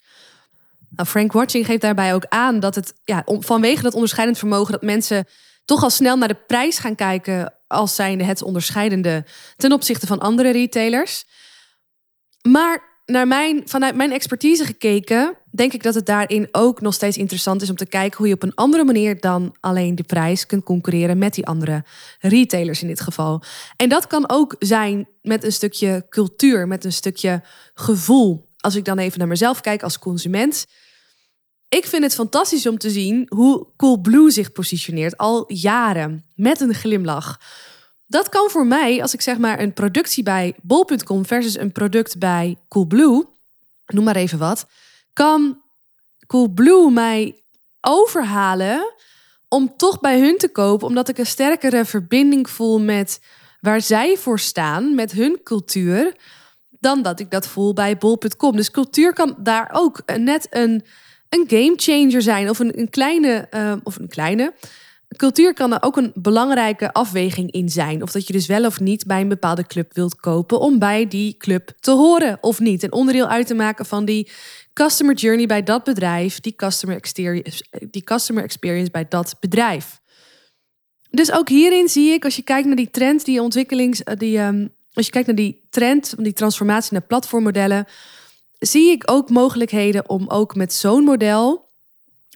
Nou, 0.88 1.08
Frank 1.08 1.32
Watching 1.32 1.66
geeft 1.66 1.80
daarbij 1.80 2.14
ook 2.14 2.26
aan 2.28 2.60
dat 2.60 2.74
het 2.74 2.94
ja, 3.04 3.22
vanwege 3.24 3.82
dat 3.82 3.94
onderscheidend 3.94 4.38
vermogen 4.38 4.72
dat 4.72 4.82
mensen 4.82 5.26
toch 5.64 5.82
al 5.82 5.90
snel 5.90 6.16
naar 6.16 6.28
de 6.28 6.42
prijs 6.46 6.78
gaan 6.78 6.94
kijken 6.94 7.54
als 7.66 7.94
zijnde 7.94 8.24
het 8.24 8.42
onderscheidende 8.42 9.24
ten 9.56 9.72
opzichte 9.72 10.06
van 10.06 10.18
andere 10.18 10.50
retailers. 10.50 11.24
Maar 12.42 12.87
naar 13.08 13.26
mijn, 13.26 13.62
vanuit 13.64 13.94
mijn 13.94 14.12
expertise 14.12 14.64
gekeken, 14.64 15.36
denk 15.50 15.72
ik 15.72 15.82
dat 15.82 15.94
het 15.94 16.06
daarin 16.06 16.48
ook 16.52 16.80
nog 16.80 16.94
steeds 16.94 17.16
interessant 17.16 17.62
is 17.62 17.70
om 17.70 17.76
te 17.76 17.86
kijken 17.86 18.18
hoe 18.18 18.28
je 18.28 18.34
op 18.34 18.42
een 18.42 18.54
andere 18.54 18.84
manier 18.84 19.20
dan 19.20 19.56
alleen 19.60 19.94
de 19.94 20.02
prijs 20.02 20.46
kunt 20.46 20.64
concurreren 20.64 21.18
met 21.18 21.34
die 21.34 21.46
andere 21.46 21.84
retailers 22.20 22.82
in 22.82 22.88
dit 22.88 23.00
geval. 23.00 23.42
En 23.76 23.88
dat 23.88 24.06
kan 24.06 24.30
ook 24.30 24.56
zijn 24.58 25.08
met 25.22 25.44
een 25.44 25.52
stukje 25.52 26.06
cultuur, 26.08 26.66
met 26.66 26.84
een 26.84 26.92
stukje 26.92 27.42
gevoel. 27.74 28.48
Als 28.56 28.74
ik 28.74 28.84
dan 28.84 28.98
even 28.98 29.18
naar 29.18 29.28
mezelf 29.28 29.60
kijk 29.60 29.82
als 29.82 29.98
consument. 29.98 30.66
Ik 31.68 31.86
vind 31.86 32.02
het 32.02 32.14
fantastisch 32.14 32.66
om 32.66 32.78
te 32.78 32.90
zien 32.90 33.26
hoe 33.28 33.66
Coolblue 33.76 34.30
zich 34.30 34.52
positioneert 34.52 35.16
al 35.16 35.52
jaren 35.52 36.24
met 36.34 36.60
een 36.60 36.74
glimlach. 36.74 37.40
Dat 38.10 38.28
kan 38.28 38.50
voor 38.50 38.66
mij, 38.66 39.02
als 39.02 39.14
ik 39.14 39.20
zeg 39.20 39.38
maar 39.38 39.60
een 39.60 39.72
productie 39.72 40.22
bij 40.22 40.54
bol.com 40.62 41.26
versus 41.26 41.58
een 41.58 41.72
product 41.72 42.18
bij 42.18 42.56
Coolblue, 42.68 43.24
noem 43.86 44.04
maar 44.04 44.16
even 44.16 44.38
wat, 44.38 44.66
kan 45.12 45.62
Coolblue 46.26 46.90
mij 46.90 47.42
overhalen 47.80 48.92
om 49.48 49.76
toch 49.76 50.00
bij 50.00 50.20
hun 50.20 50.38
te 50.38 50.48
kopen, 50.48 50.86
omdat 50.86 51.08
ik 51.08 51.18
een 51.18 51.26
sterkere 51.26 51.84
verbinding 51.84 52.50
voel 52.50 52.80
met 52.80 53.20
waar 53.60 53.80
zij 53.80 54.16
voor 54.16 54.38
staan, 54.38 54.94
met 54.94 55.12
hun 55.12 55.40
cultuur, 55.42 56.16
dan 56.80 57.02
dat 57.02 57.20
ik 57.20 57.30
dat 57.30 57.46
voel 57.46 57.72
bij 57.72 57.96
bol.com. 57.96 58.56
Dus 58.56 58.70
cultuur 58.70 59.12
kan 59.12 59.36
daar 59.38 59.70
ook 59.72 60.02
net 60.16 60.46
een, 60.50 60.84
een 61.28 61.44
game 61.48 61.74
changer 61.76 62.22
zijn, 62.22 62.50
of 62.50 62.58
een, 62.58 62.78
een 62.78 62.90
kleine, 62.90 63.48
uh, 63.54 63.72
of 63.82 63.98
een 63.98 64.08
kleine, 64.08 64.54
Cultuur 65.16 65.54
kan 65.54 65.72
er 65.72 65.82
ook 65.82 65.96
een 65.96 66.12
belangrijke 66.14 66.92
afweging 66.92 67.50
in 67.50 67.68
zijn. 67.68 68.02
Of 68.02 68.10
dat 68.10 68.26
je 68.26 68.32
dus 68.32 68.46
wel 68.46 68.64
of 68.64 68.80
niet 68.80 69.06
bij 69.06 69.20
een 69.20 69.28
bepaalde 69.28 69.66
club 69.66 69.94
wilt 69.94 70.16
kopen 70.16 70.60
om 70.60 70.78
bij 70.78 71.08
die 71.08 71.36
club 71.36 71.72
te 71.80 71.90
horen 71.90 72.38
of 72.40 72.60
niet. 72.60 72.82
Een 72.82 72.92
onderdeel 72.92 73.28
uit 73.28 73.46
te 73.46 73.54
maken 73.54 73.86
van 73.86 74.04
die 74.04 74.30
customer 74.72 75.14
journey 75.14 75.46
bij 75.46 75.62
dat 75.62 75.84
bedrijf, 75.84 76.40
die 76.40 76.56
customer 76.56 76.96
experience, 76.96 77.64
die 77.90 78.02
customer 78.02 78.42
experience 78.42 78.90
bij 78.90 79.06
dat 79.08 79.36
bedrijf. 79.40 80.00
Dus 81.10 81.32
ook 81.32 81.48
hierin 81.48 81.88
zie 81.88 82.12
ik, 82.12 82.24
als 82.24 82.36
je 82.36 82.42
kijkt 82.42 82.66
naar 82.66 82.76
die 82.76 82.90
trend, 82.90 83.24
die 83.24 83.42
ontwikkelings, 83.42 84.02
eh, 84.02 84.16
die, 84.16 84.38
um, 84.38 84.74
als 84.92 85.06
je 85.06 85.12
kijkt 85.12 85.26
naar 85.26 85.36
die 85.36 85.66
trend, 85.70 86.14
die 86.18 86.32
transformatie 86.32 86.92
naar 86.92 87.06
platformmodellen, 87.06 87.86
zie 88.58 88.90
ik 88.90 89.02
ook 89.10 89.30
mogelijkheden 89.30 90.08
om 90.08 90.28
ook 90.28 90.54
met 90.54 90.72
zo'n 90.72 91.04
model 91.04 91.67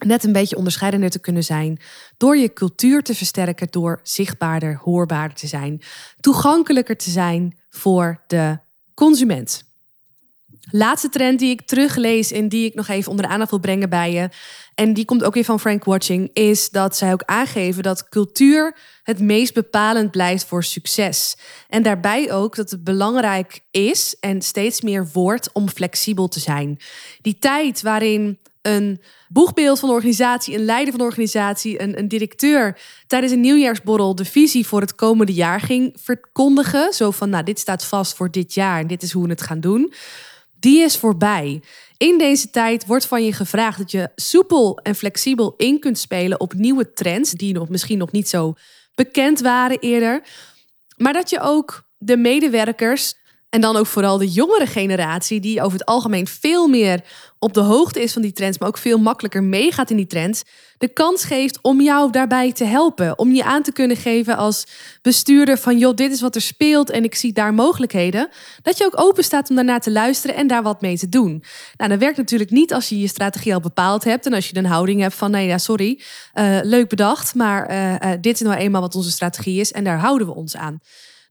net 0.05 0.25
een 0.25 0.33
beetje 0.33 0.57
onderscheidender 0.57 1.11
te 1.11 1.21
kunnen 1.21 1.45
zijn. 1.45 1.81
Door 2.17 2.37
je 2.37 2.53
cultuur 2.53 3.03
te 3.03 3.15
versterken, 3.15 3.69
door 3.71 4.01
zichtbaarder, 4.03 4.81
hoorbaarder 4.83 5.37
te 5.37 5.47
zijn. 5.47 5.83
Toegankelijker 6.21 6.97
te 6.97 7.11
zijn 7.11 7.59
voor 7.71 8.23
de 8.27 8.59
consument. 8.95 9.71
Laatste 10.71 11.09
trend 11.09 11.39
die 11.39 11.51
ik 11.51 11.67
teruglees 11.67 12.33
en 12.33 12.49
die 12.49 12.67
ik 12.67 12.75
nog 12.75 12.89
even 12.89 13.11
onder 13.11 13.27
de 13.27 13.33
aandacht 13.33 13.51
wil 13.51 13.61
brengen 13.61 13.89
bij 13.91 14.13
je. 14.13 14.29
En 14.75 14.93
die 14.93 15.05
komt 15.05 15.25
ook 15.25 15.35
weer 15.35 15.45
van 15.45 15.61
Frank 15.61 15.85
Watching. 15.85 16.31
Is 16.33 16.71
dat 16.71 16.97
zij 16.97 17.13
ook 17.13 17.23
aangeven 17.25 17.83
dat 17.83 18.09
cultuur 18.09 18.77
het 19.03 19.19
meest 19.21 19.55
bepalend 19.55 20.11
blijft 20.11 20.45
voor 20.45 20.65
succes. 20.65 21.37
En 21.69 21.83
daarbij 21.83 22.33
ook 22.33 22.57
dat 22.57 22.71
het 22.71 22.85
belangrijk 22.85 23.61
is 23.71 24.17
en 24.21 24.43
steeds 24.43 24.81
meer 24.81 25.09
wordt 25.13 25.53
om 25.53 25.69
flexibel 25.69 26.29
te 26.29 26.41
zijn. 26.41 26.79
Die 27.23 27.39
tijd 27.39 27.83
waarin 27.83 28.39
een 28.63 29.01
boegbeeld 29.33 29.79
van 29.79 29.89
de 29.89 29.95
organisatie, 29.95 30.55
een 30.55 30.65
leider 30.65 30.91
van 30.91 30.99
de 30.99 31.07
organisatie, 31.07 31.83
een, 31.83 31.99
een 31.99 32.09
directeur 32.09 32.79
tijdens 33.07 33.33
een 33.33 33.41
nieuwjaarsborrel 33.41 34.15
de 34.15 34.25
visie 34.25 34.67
voor 34.67 34.81
het 34.81 34.95
komende 34.95 35.33
jaar 35.33 35.61
ging 35.61 35.97
verkondigen. 36.01 36.93
Zo 36.93 37.11
van, 37.11 37.31
nou, 37.31 37.45
dit 37.45 37.59
staat 37.59 37.85
vast 37.85 38.17
voor 38.17 38.31
dit 38.31 38.55
jaar 38.55 38.81
en 38.81 38.87
dit 38.87 39.03
is 39.03 39.13
hoe 39.13 39.25
we 39.25 39.31
het 39.31 39.43
gaan 39.43 39.61
doen. 39.61 39.93
Die 40.61 40.81
is 40.81 40.97
voorbij. 40.97 41.63
In 41.97 42.19
deze 42.19 42.51
tijd 42.51 42.87
wordt 42.87 43.07
van 43.07 43.25
je 43.25 43.33
gevraagd 43.33 43.79
dat 43.79 43.91
je 43.91 44.11
soepel 44.15 44.79
en 44.79 44.95
flexibel 44.95 45.55
in 45.57 45.81
kunt 45.81 45.99
spelen 45.99 46.41
op 46.41 46.55
nieuwe 46.55 46.93
trends, 46.93 47.31
die 47.31 47.53
nog, 47.53 47.69
misschien 47.69 47.99
nog 47.99 48.13
niet 48.13 48.29
zo 48.29 48.55
bekend 48.95 49.41
waren 49.41 49.79
eerder. 49.79 50.23
Maar 50.97 51.13
dat 51.13 51.31
je 51.31 51.41
ook 51.41 51.85
de 51.99 52.17
medewerkers 52.17 53.15
en 53.53 53.61
dan 53.61 53.77
ook 53.77 53.87
vooral 53.87 54.19
de 54.19 54.29
jongere 54.29 54.67
generatie, 54.67 55.41
die 55.41 55.63
over 55.63 55.79
het 55.79 55.87
algemeen 55.87 56.27
veel 56.27 56.69
meer 56.69 57.01
op 57.39 57.55
de 57.55 57.61
hoogte 57.61 58.03
is 58.03 58.13
van 58.13 58.23
die 58.23 58.33
trends, 58.33 58.59
maar 58.59 58.69
ook 58.69 58.79
veel 58.79 58.99
makkelijker 58.99 59.43
meegaat 59.43 59.91
in 59.91 59.97
die 59.97 60.07
trends, 60.07 60.43
de 60.79 60.89
kans 60.89 61.25
geeft 61.25 61.59
om 61.63 61.81
jou 61.81 62.11
daarbij 62.11 62.53
te 62.53 62.65
helpen. 62.65 63.19
Om 63.19 63.33
je 63.33 63.45
aan 63.45 63.63
te 63.63 63.73
kunnen 63.73 63.97
geven 63.97 64.37
als 64.37 64.67
bestuurder 65.03 65.59
van, 65.59 65.79
joh, 65.79 65.95
dit 65.95 66.13
is 66.13 66.21
wat 66.21 66.35
er 66.35 66.41
speelt 66.41 66.91
en 66.91 67.05
ik 67.05 67.15
zie 67.15 67.33
daar 67.33 67.55
mogelijkheden. 67.55 68.29
Dat 68.63 68.79
je 68.79 68.85
ook 68.85 69.01
open 69.01 69.25
staat 69.25 69.51
om 69.51 69.57
daarnaar 69.57 69.81
te 69.81 69.91
luisteren 69.91 70.37
en 70.37 70.47
daar 70.47 70.63
wat 70.63 70.81
mee 70.81 70.99
te 70.99 71.09
doen. 71.09 71.45
Nou, 71.77 71.91
dat 71.91 71.99
werkt 71.99 72.17
natuurlijk 72.17 72.51
niet 72.51 72.75
als 72.75 72.89
je 72.89 73.01
je 73.01 73.09
strategie 73.09 73.55
al 73.55 73.61
bepaald 73.61 74.05
hebt 74.05 74.27
en 74.27 74.33
als 74.33 74.49
je 74.49 74.57
een 74.57 74.67
houding 74.67 75.01
hebt 75.01 75.15
van, 75.15 75.31
nee, 75.31 75.47
ja, 75.47 75.59
sorry, 75.59 76.01
uh, 76.35 76.59
leuk 76.63 76.89
bedacht, 76.89 77.35
maar 77.35 77.71
uh, 77.71 77.93
uh, 77.93 78.11
dit 78.21 78.35
is 78.35 78.41
nou 78.41 78.57
eenmaal 78.57 78.81
wat 78.81 78.95
onze 78.95 79.11
strategie 79.11 79.61
is 79.61 79.73
en 79.73 79.85
daar 79.85 79.99
houden 79.99 80.27
we 80.27 80.35
ons 80.35 80.57
aan. 80.57 80.81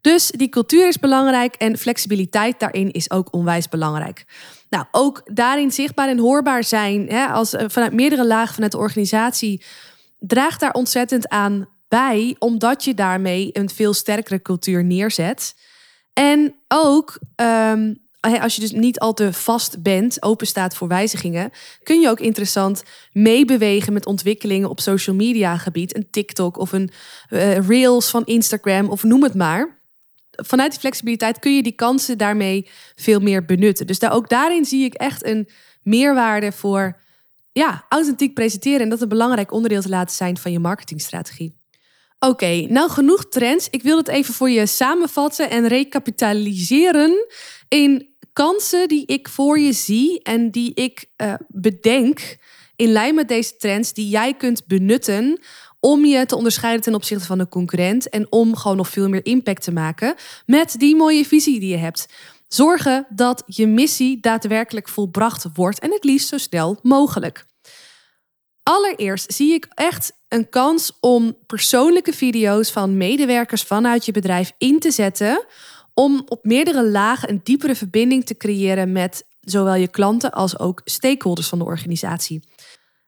Dus 0.02 0.32
die 0.32 0.50
cultuur 0.50 0.88
is 0.88 1.00
belangrijk 1.00 1.56
en 1.56 1.78
flexibiliteit 1.78 2.60
daarin 2.60 2.92
is 2.92 3.12
ook 3.12 3.34
onwijs 3.34 3.70
belangrijk. 3.70 4.26
Nou, 4.70 4.86
ook 4.92 5.22
daarin 5.26 5.72
zichtbaar 5.72 6.10
en 6.10 6.20
hoorbaar 6.20 6.64
zijn, 6.64 7.10
hè, 7.10 7.26
als, 7.26 7.54
eh, 7.54 7.66
vanuit 7.68 7.94
meerdere 7.94 8.26
lagen 8.26 8.54
vanuit 8.54 8.72
de 8.72 8.78
organisatie, 8.78 9.64
draagt 10.20 10.60
daar 10.60 10.74
ontzettend 10.74 11.30
aan 11.30 11.70
bij, 11.88 12.36
omdat 12.40 12.84
je 12.84 12.94
daarmee 12.94 13.50
een 13.54 13.70
veel 13.70 13.94
sterkere 13.94 14.42
cultuur 14.42 14.84
neerzet. 14.84 15.56
En 16.14 16.56
ook 16.68 17.20
um, 17.36 17.98
als 18.42 18.56
je 18.56 18.62
dus 18.62 18.72
niet 18.72 19.00
al 19.00 19.14
te 19.14 19.34
vast 19.34 19.82
bent, 19.82 20.24
open 20.24 20.48
staat 20.48 20.76
voor 20.76 20.88
wijzigingen, 20.88 21.52
kun 21.84 22.00
je 22.00 22.10
ook 22.10 22.20
interessant 22.20 22.84
meebewegen 23.12 23.94
met 23.94 24.06
ontwikkelingen 24.06 24.70
op 24.70 24.80
social 24.80 25.16
media 25.16 25.58
gebied. 25.58 25.96
Een 25.96 26.08
TikTok 26.12 26.58
of 26.58 26.72
een 26.72 26.90
uh, 27.30 27.58
Reels 27.68 28.10
van 28.10 28.26
Instagram 28.26 28.90
of 28.90 29.04
noem 29.04 29.24
het 29.24 29.34
maar 29.34 29.81
vanuit 30.46 30.72
die 30.72 30.80
flexibiliteit 30.80 31.40
kun 31.40 31.56
je 31.56 31.64
die 31.64 31.76
kansen 31.76 32.18
daarmee 32.18 32.70
veel 32.96 33.20
meer 33.20 33.46
benutten. 33.46 33.88
Dus 33.88 34.00
daar, 34.00 34.14
ook 34.14 34.30
daarin 34.30 34.66
zie 34.66 34.86
ik 34.86 34.94
echt 34.94 35.26
een 35.26 35.50
meerwaarde 35.82 36.52
voor 36.52 37.00
ja, 37.52 37.86
authentiek 37.90 38.34
presenteren 38.34 38.80
en 38.80 38.90
dat 38.90 39.02
een 39.02 39.10
belangrijk 39.10 39.52
onderdeel 39.52 39.82
te 39.82 39.90
laten 39.90 40.16
zijn 40.16 40.38
van 40.38 40.52
je 40.52 40.60
marketingstrategie. 40.60 41.60
Oké, 42.20 42.66
nou 42.70 42.90
genoeg 42.90 43.28
trends. 43.30 43.68
Ik 43.70 43.84
wil 43.84 43.98
het 43.98 44.08
even 44.08 44.34
voor 44.34 44.50
je 44.50 44.66
samenvatten 44.66 45.50
en 45.50 45.68
recapitaliseren 45.68 47.26
in 47.68 48.10
kansen 48.34 48.88
die 48.88 49.06
ik 49.06 49.30
voor 49.30 49.60
je 49.60 49.72
zie 49.72 50.24
en 50.24 50.52
die 50.52 50.74
ik 50.74 51.06
uh, 51.18 51.34
bedenk 51.48 52.38
in 52.76 52.92
lijn 52.92 53.16
met 53.16 53.28
deze 53.28 53.56
trends 53.58 53.94
die 53.94 54.10
jij 54.10 54.34
kunt 54.34 54.66
benutten 54.66 55.40
om 55.82 56.06
je 56.06 56.26
te 56.26 56.36
onderscheiden 56.36 56.82
ten 56.82 56.96
opzichte 56.96 57.26
van 57.26 57.38
de 57.38 57.48
concurrent 57.48 58.10
en 58.10 58.28
om 58.30 58.56
gewoon 58.56 58.78
nog 58.78 58.90
veel 58.90 59.10
meer 59.10 59.26
impact 59.26 59.64
te 59.64 59.72
maken 59.72 60.16
met 60.46 60.76
die 60.78 60.96
mooie 60.96 61.26
visie 61.26 61.60
die 61.60 61.70
je 61.70 61.78
hebt. 61.78 62.06
Zorgen 62.48 63.08
dat 63.10 63.44
je 63.46 63.68
missie 63.68 64.20
daadwerkelijk 64.20 64.90
volbracht 64.90 65.46
wordt 65.54 65.80
en 65.80 65.92
het 65.92 66.04
liefst 66.04 66.28
zo 66.28 66.38
snel 66.38 66.80
mogelijk. 66.82 67.46
Allereerst 68.64 69.34
zie 69.34 69.54
ik 69.54 69.68
echt 69.74 70.14
een 70.28 70.50
kans 70.50 70.98
om 71.00 71.38
persoonlijke 71.46 72.14
video's 72.14 72.72
van 72.72 72.98
medewerkers 72.98 73.64
vanuit 73.64 74.06
je 74.06 74.12
bedrijf 74.12 74.52
in 74.58 74.80
te 74.80 74.92
zetten 74.92 75.46
om 75.94 76.24
op 76.28 76.46
meerdere 76.46 76.90
lagen 76.90 77.30
een 77.30 77.42
diepere 77.44 77.76
verbinding 77.76 78.26
te 78.26 78.38
creëren 78.38 78.92
met 78.92 79.26
zowel 79.42 79.76
je 79.76 79.88
klanten 79.88 80.32
als 80.32 80.60
ook 80.60 80.82
stakeholders 80.84 81.48
van 81.48 81.60
de 81.60 81.66
organisatie. 81.66 82.44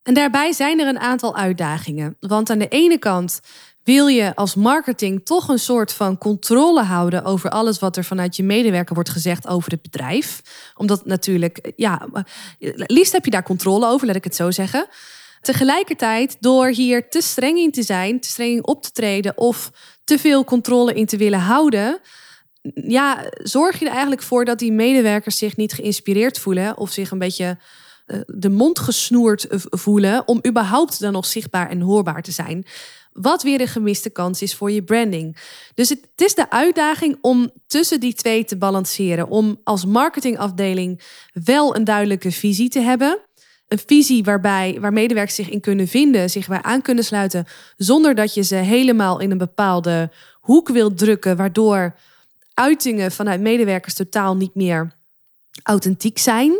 En 0.03 0.13
daarbij 0.13 0.51
zijn 0.51 0.79
er 0.79 0.87
een 0.87 0.99
aantal 0.99 1.35
uitdagingen. 1.35 2.17
Want 2.19 2.49
aan 2.49 2.59
de 2.59 2.67
ene 2.67 2.97
kant 2.97 3.39
wil 3.83 4.07
je 4.07 4.35
als 4.35 4.55
marketing 4.55 5.25
toch 5.25 5.47
een 5.47 5.59
soort 5.59 5.93
van 5.93 6.17
controle 6.17 6.83
houden 6.83 7.23
over 7.23 7.49
alles 7.49 7.79
wat 7.79 7.97
er 7.97 8.03
vanuit 8.03 8.35
je 8.35 8.43
medewerker 8.43 8.93
wordt 8.93 9.09
gezegd 9.09 9.47
over 9.47 9.71
het 9.71 9.81
bedrijf. 9.81 10.41
Omdat 10.75 11.05
natuurlijk, 11.05 11.71
ja, 11.75 12.07
liefst 12.75 13.11
heb 13.11 13.25
je 13.25 13.31
daar 13.31 13.43
controle 13.43 13.87
over, 13.87 14.07
laat 14.07 14.15
ik 14.15 14.23
het 14.23 14.35
zo 14.35 14.51
zeggen. 14.51 14.87
Tegelijkertijd, 15.41 16.37
door 16.39 16.67
hier 16.67 17.09
te 17.09 17.21
streng 17.21 17.57
in 17.57 17.71
te 17.71 17.83
zijn, 17.83 18.19
te 18.19 18.29
streng 18.29 18.63
op 18.63 18.83
te 18.83 18.91
treden 18.91 19.37
of 19.37 19.71
te 20.03 20.19
veel 20.19 20.43
controle 20.43 20.93
in 20.93 21.05
te 21.05 21.17
willen 21.17 21.39
houden, 21.39 21.99
ja, 22.73 23.31
zorg 23.37 23.79
je 23.79 23.85
er 23.85 23.91
eigenlijk 23.91 24.21
voor 24.21 24.45
dat 24.45 24.59
die 24.59 24.71
medewerkers 24.71 25.37
zich 25.37 25.55
niet 25.55 25.73
geïnspireerd 25.73 26.39
voelen 26.39 26.77
of 26.77 26.91
zich 26.91 27.11
een 27.11 27.19
beetje 27.19 27.57
de 28.28 28.49
mond 28.49 28.80
gesnoerd 28.80 29.47
voelen 29.49 30.28
om 30.28 30.41
überhaupt 30.47 30.99
dan 30.99 31.13
nog 31.13 31.26
zichtbaar 31.26 31.69
en 31.69 31.82
hoorbaar 31.82 32.21
te 32.21 32.32
zijn. 32.32 32.65
Wat 33.13 33.43
weer 33.43 33.62
een 33.62 33.67
gemiste 33.67 34.10
kans 34.10 34.41
is 34.41 34.56
voor 34.56 34.71
je 34.71 34.84
branding. 34.84 35.38
Dus 35.76 35.89
het, 35.89 35.99
het, 36.15 36.28
is 36.28 36.36
de 36.36 36.49
uitdaging 36.49 37.17
om 37.21 37.52
tussen 37.67 37.99
die 37.99 38.13
twee 38.13 38.45
te 38.45 38.58
balanceren. 38.58 39.28
Om 39.28 39.60
als 39.63 39.86
marketingafdeling 39.86 41.02
wel 41.34 41.76
een 41.76 41.84
duidelijke 41.84 42.32
visie 42.32 42.69
te 42.69 42.80
hebben. 42.80 43.19
Een 43.67 43.80
visie 43.86 44.23
waarbij, 44.23 44.78
waar 44.80 44.93
medewerkers 44.93 45.36
zich 45.36 45.49
in 45.49 45.62
kunnen 45.62 45.88
vinden, 45.88 46.30
zich 46.30 46.47
bij 46.47 46.62
aan 46.62 46.82
kunnen 46.82 47.04
sluiten. 47.04 47.45
Zonder 47.78 48.15
dat 48.15 48.34
je 48.34 48.41
ze 48.41 48.56
helemaal 48.56 49.19
in 49.19 49.32
een 49.32 49.38
bepaalde 49.38 50.12
hoek 50.39 50.69
wilt 50.69 50.97
drukken. 50.97 51.38
Waardoor 51.38 51.95
uitingen 52.54 53.12
vanuit 53.12 53.41
medewerkers 53.41 53.93
totaal 53.93 54.36
niet 54.36 54.56
meer 54.56 54.91
authentiek 55.63 56.17
zijn. 56.17 56.52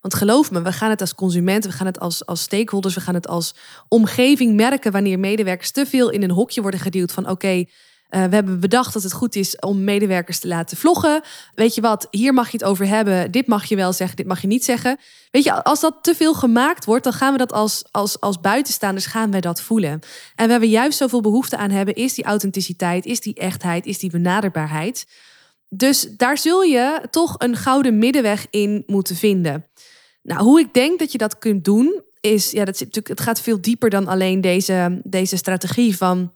Want 0.00 0.14
geloof 0.14 0.50
me, 0.50 0.62
we 0.62 0.72
gaan 0.72 0.90
het 0.90 1.00
als 1.00 1.14
consument, 1.14 1.64
we 1.64 1.72
gaan 1.72 1.86
het 1.86 2.00
als, 2.00 2.26
als 2.26 2.42
stakeholders, 2.42 2.94
we 2.94 3.00
gaan 3.00 3.14
het 3.14 3.28
als 3.28 3.54
omgeving 3.88 4.54
merken 4.54 4.92
wanneer 4.92 5.18
medewerkers 5.18 5.70
te 5.70 5.86
veel 5.86 6.10
in 6.10 6.22
een 6.22 6.30
hokje 6.30 6.62
worden 6.62 6.80
geduwd 6.80 7.12
van 7.12 7.28
oké, 7.28 7.64
eh, 8.08 8.24
we 8.24 8.34
hebben 8.34 8.60
bedacht 8.60 8.92
dat 8.92 9.02
het 9.02 9.12
goed 9.12 9.36
is 9.36 9.56
om 9.56 9.84
medewerkers 9.84 10.38
te 10.38 10.48
laten 10.48 10.76
vloggen. 10.76 11.22
Weet 11.54 11.74
je 11.74 11.80
wat, 11.80 12.06
hier 12.10 12.34
mag 12.34 12.50
je 12.50 12.56
het 12.56 12.66
over 12.66 12.86
hebben. 12.86 13.30
Dit 13.30 13.46
mag 13.46 13.64
je 13.64 13.76
wel 13.76 13.92
zeggen, 13.92 14.16
dit 14.16 14.26
mag 14.26 14.40
je 14.40 14.46
niet 14.46 14.64
zeggen. 14.64 14.98
Weet 15.30 15.44
je, 15.44 15.64
als 15.64 15.80
dat 15.80 15.98
te 16.02 16.14
veel 16.14 16.34
gemaakt 16.34 16.84
wordt, 16.84 17.04
dan 17.04 17.12
gaan 17.12 17.32
we 17.32 17.38
dat 17.38 17.52
als, 17.52 17.84
als, 17.90 18.20
als 18.20 18.40
buitenstaanders 18.40 19.06
gaan 19.06 19.30
wij 19.30 19.40
dat 19.40 19.60
voelen. 19.60 20.00
En 20.34 20.48
waar 20.48 20.60
we 20.60 20.68
juist 20.68 20.98
zoveel 20.98 21.20
behoefte 21.20 21.56
aan 21.56 21.70
hebben, 21.70 21.94
is 21.94 22.14
die 22.14 22.24
authenticiteit, 22.24 23.06
is 23.06 23.20
die 23.20 23.34
echtheid, 23.34 23.86
is 23.86 23.98
die 23.98 24.10
benaderbaarheid. 24.10 25.06
Dus 25.68 26.08
daar 26.16 26.38
zul 26.38 26.62
je 26.62 27.02
toch 27.10 27.34
een 27.38 27.56
gouden 27.56 27.98
middenweg 27.98 28.46
in 28.50 28.82
moeten 28.86 29.16
vinden. 29.16 29.66
Nou, 30.22 30.42
hoe 30.42 30.60
ik 30.60 30.74
denk 30.74 30.98
dat 30.98 31.12
je 31.12 31.18
dat 31.18 31.38
kunt 31.38 31.64
doen, 31.64 32.02
is, 32.20 32.50
ja, 32.50 32.64
dat 32.64 32.74
is 32.74 32.80
natuurlijk, 32.80 33.08
het 33.08 33.20
gaat 33.20 33.40
veel 33.40 33.60
dieper 33.60 33.90
dan 33.90 34.06
alleen 34.06 34.40
deze, 34.40 35.00
deze 35.04 35.36
strategie 35.36 35.96
van 35.96 36.32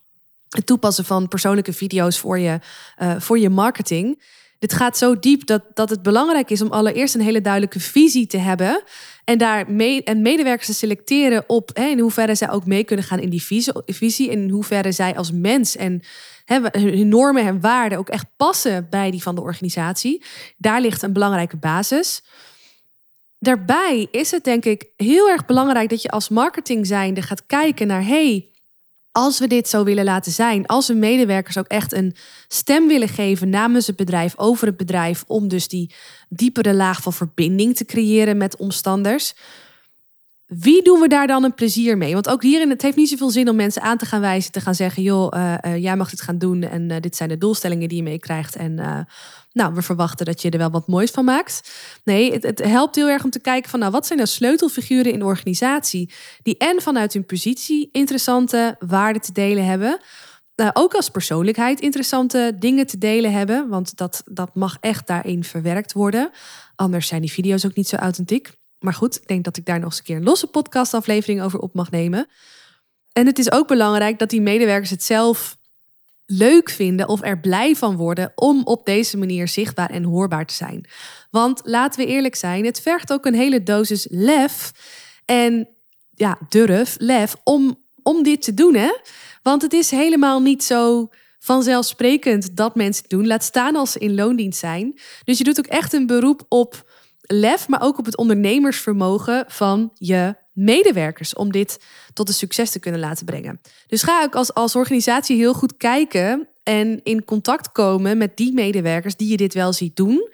het 0.48 0.66
toepassen 0.66 1.04
van 1.04 1.28
persoonlijke 1.28 1.72
video's 1.72 2.18
voor 2.18 2.38
je, 2.38 2.58
uh, 3.02 3.14
voor 3.18 3.38
je 3.38 3.50
marketing. 3.50 4.22
Dit 4.58 4.72
gaat 4.72 4.98
zo 4.98 5.18
diep 5.18 5.46
dat, 5.46 5.62
dat 5.74 5.90
het 5.90 6.02
belangrijk 6.02 6.50
is 6.50 6.62
om 6.62 6.70
allereerst 6.70 7.14
een 7.14 7.20
hele 7.20 7.40
duidelijke 7.40 7.80
visie 7.80 8.26
te 8.26 8.38
hebben. 8.38 8.82
En 9.24 9.38
daar 9.38 9.70
mee, 9.70 10.04
en 10.04 10.22
medewerkers 10.22 10.66
te 10.66 10.74
selecteren 10.74 11.44
op 11.46 11.70
hè, 11.72 11.86
in 11.86 11.98
hoeverre 11.98 12.34
zij 12.34 12.50
ook 12.50 12.66
mee 12.66 12.84
kunnen 12.84 13.04
gaan 13.04 13.18
in 13.18 13.30
die 13.30 13.42
visie. 13.42 13.72
visie 13.86 14.30
in 14.30 14.50
hoeverre 14.50 14.92
zij 14.92 15.16
als 15.16 15.32
mens 15.32 15.76
en 15.76 16.02
hun 16.44 17.08
normen 17.08 17.46
en 17.46 17.60
waarden 17.60 17.98
ook 17.98 18.08
echt 18.08 18.26
passen 18.36 18.86
bij 18.90 19.10
die 19.10 19.22
van 19.22 19.34
de 19.34 19.40
organisatie. 19.40 20.24
Daar 20.56 20.80
ligt 20.80 21.02
een 21.02 21.12
belangrijke 21.12 21.56
basis. 21.56 22.22
Daarbij 23.38 24.08
is 24.10 24.30
het 24.30 24.44
denk 24.44 24.64
ik 24.64 24.86
heel 24.96 25.28
erg 25.28 25.44
belangrijk 25.44 25.88
dat 25.88 26.02
je 26.02 26.10
als 26.10 26.28
marketing 26.28 26.86
zijnde 26.86 27.22
gaat 27.22 27.46
kijken 27.46 27.86
naar 27.86 28.06
hey, 28.06 28.52
als 29.12 29.38
we 29.38 29.46
dit 29.46 29.68
zo 29.68 29.84
willen 29.84 30.04
laten 30.04 30.32
zijn, 30.32 30.66
als 30.66 30.88
we 30.88 30.94
medewerkers 30.94 31.58
ook 31.58 31.66
echt 31.66 31.92
een 31.92 32.16
stem 32.48 32.88
willen 32.88 33.08
geven 33.08 33.48
namens 33.48 33.86
het 33.86 33.96
bedrijf, 33.96 34.38
over 34.38 34.66
het 34.66 34.76
bedrijf, 34.76 35.24
om 35.26 35.48
dus 35.48 35.68
die 35.68 35.94
diepere 36.28 36.74
laag 36.74 37.02
van 37.02 37.12
verbinding 37.12 37.76
te 37.76 37.84
creëren 37.84 38.36
met 38.36 38.56
omstanders. 38.56 39.34
Wie 40.58 40.82
doen 40.82 41.00
we 41.00 41.08
daar 41.08 41.26
dan 41.26 41.44
een 41.44 41.54
plezier 41.54 41.98
mee? 41.98 42.12
Want 42.12 42.28
ook 42.28 42.42
hierin, 42.42 42.70
het 42.70 42.82
heeft 42.82 42.96
niet 42.96 43.08
zoveel 43.08 43.30
zin 43.30 43.48
om 43.48 43.56
mensen 43.56 43.82
aan 43.82 43.98
te 43.98 44.06
gaan 44.06 44.20
wijzen, 44.20 44.52
te 44.52 44.60
gaan 44.60 44.74
zeggen, 44.74 45.02
joh, 45.02 45.32
uh, 45.36 45.54
uh, 45.66 45.76
jij 45.76 45.96
mag 45.96 46.10
dit 46.10 46.20
gaan 46.20 46.38
doen 46.38 46.62
en 46.62 46.90
uh, 46.90 46.96
dit 47.00 47.16
zijn 47.16 47.28
de 47.28 47.38
doelstellingen 47.38 47.88
die 47.88 47.96
je 47.96 48.02
meekrijgt. 48.02 48.56
En 48.56 48.74
nou, 49.52 49.74
we 49.74 49.82
verwachten 49.82 50.26
dat 50.26 50.42
je 50.42 50.50
er 50.50 50.58
wel 50.58 50.70
wat 50.70 50.88
moois 50.88 51.10
van 51.10 51.24
maakt. 51.24 51.72
Nee, 52.04 52.32
het, 52.32 52.42
het, 52.42 52.64
helpt 52.64 52.94
heel 52.94 53.08
erg 53.08 53.24
om 53.24 53.30
te 53.30 53.40
kijken 53.40 53.70
van, 53.70 53.78
nou, 53.78 53.92
wat 53.92 54.06
zijn 54.06 54.18
nou 54.18 54.30
sleutelfiguren 54.30 55.12
in 55.12 55.18
de 55.18 55.24
organisatie 55.24 56.12
die 56.42 56.56
en 56.56 56.82
vanuit 56.82 57.12
hun 57.12 57.26
positie 57.26 57.88
interessante 57.92 58.76
waarden 58.78 59.22
te 59.22 59.32
delen 59.32 59.64
hebben, 59.64 60.00
ook 60.72 60.94
als 60.94 61.08
persoonlijkheid 61.08 61.80
interessante 61.80 62.56
dingen 62.58 62.86
te 62.86 62.98
delen 62.98 63.32
hebben, 63.32 63.68
want 63.68 63.96
dat, 63.96 64.22
dat 64.24 64.54
mag 64.54 64.76
echt 64.80 65.06
daarin 65.06 65.44
verwerkt 65.44 65.92
worden. 65.92 66.30
Anders 66.74 67.06
zijn 67.06 67.20
die 67.20 67.32
video's 67.32 67.66
ook 67.66 67.74
niet 67.74 67.88
zo 67.88 67.96
authentiek. 67.96 68.60
Maar 68.82 68.94
goed, 68.94 69.16
ik 69.16 69.28
denk 69.28 69.44
dat 69.44 69.56
ik 69.56 69.66
daar 69.66 69.78
nog 69.78 69.88
eens 69.88 69.98
een 69.98 70.04
keer 70.04 70.16
een 70.16 70.22
losse 70.22 70.46
podcastaflevering 70.46 71.42
over 71.42 71.58
op 71.58 71.74
mag 71.74 71.90
nemen. 71.90 72.28
En 73.12 73.26
het 73.26 73.38
is 73.38 73.52
ook 73.52 73.68
belangrijk 73.68 74.18
dat 74.18 74.30
die 74.30 74.40
medewerkers 74.40 74.90
het 74.90 75.02
zelf 75.02 75.56
leuk 76.26 76.70
vinden 76.70 77.08
of 77.08 77.22
er 77.22 77.40
blij 77.40 77.76
van 77.76 77.96
worden 77.96 78.32
om 78.34 78.62
op 78.64 78.86
deze 78.86 79.16
manier 79.16 79.48
zichtbaar 79.48 79.90
en 79.90 80.04
hoorbaar 80.04 80.46
te 80.46 80.54
zijn. 80.54 80.86
Want 81.30 81.60
laten 81.64 82.00
we 82.00 82.06
eerlijk 82.06 82.34
zijn, 82.34 82.64
het 82.64 82.80
vergt 82.80 83.12
ook 83.12 83.26
een 83.26 83.34
hele 83.34 83.62
dosis 83.62 84.06
lef 84.10 84.72
en 85.24 85.68
ja, 86.14 86.38
durf, 86.48 86.96
lef 86.98 87.36
om, 87.44 87.78
om 88.02 88.22
dit 88.22 88.42
te 88.42 88.54
doen. 88.54 88.74
Hè? 88.74 88.92
Want 89.42 89.62
het 89.62 89.72
is 89.72 89.90
helemaal 89.90 90.40
niet 90.40 90.64
zo 90.64 91.10
vanzelfsprekend 91.38 92.56
dat 92.56 92.74
mensen 92.74 93.02
het 93.02 93.10
doen. 93.10 93.26
Laat 93.26 93.44
staan 93.44 93.76
als 93.76 93.92
ze 93.92 93.98
in 93.98 94.14
loondienst 94.14 94.58
zijn. 94.58 95.00
Dus 95.24 95.38
je 95.38 95.44
doet 95.44 95.58
ook 95.58 95.66
echt 95.66 95.92
een 95.92 96.06
beroep 96.06 96.44
op 96.48 96.90
lef, 97.22 97.68
maar 97.68 97.82
ook 97.82 97.98
op 97.98 98.04
het 98.04 98.16
ondernemersvermogen 98.16 99.44
van 99.48 99.90
je 99.94 100.34
medewerkers 100.52 101.34
om 101.34 101.52
dit 101.52 101.84
tot 102.12 102.28
een 102.28 102.34
succes 102.34 102.70
te 102.70 102.78
kunnen 102.78 103.00
laten 103.00 103.26
brengen. 103.26 103.60
Dus 103.86 104.02
ga 104.02 104.22
ook 104.22 104.34
als, 104.34 104.54
als 104.54 104.76
organisatie 104.76 105.36
heel 105.36 105.54
goed 105.54 105.76
kijken 105.76 106.48
en 106.62 107.00
in 107.02 107.24
contact 107.24 107.72
komen 107.72 108.18
met 108.18 108.36
die 108.36 108.52
medewerkers 108.52 109.16
die 109.16 109.28
je 109.28 109.36
dit 109.36 109.54
wel 109.54 109.72
ziet 109.72 109.96
doen. 109.96 110.30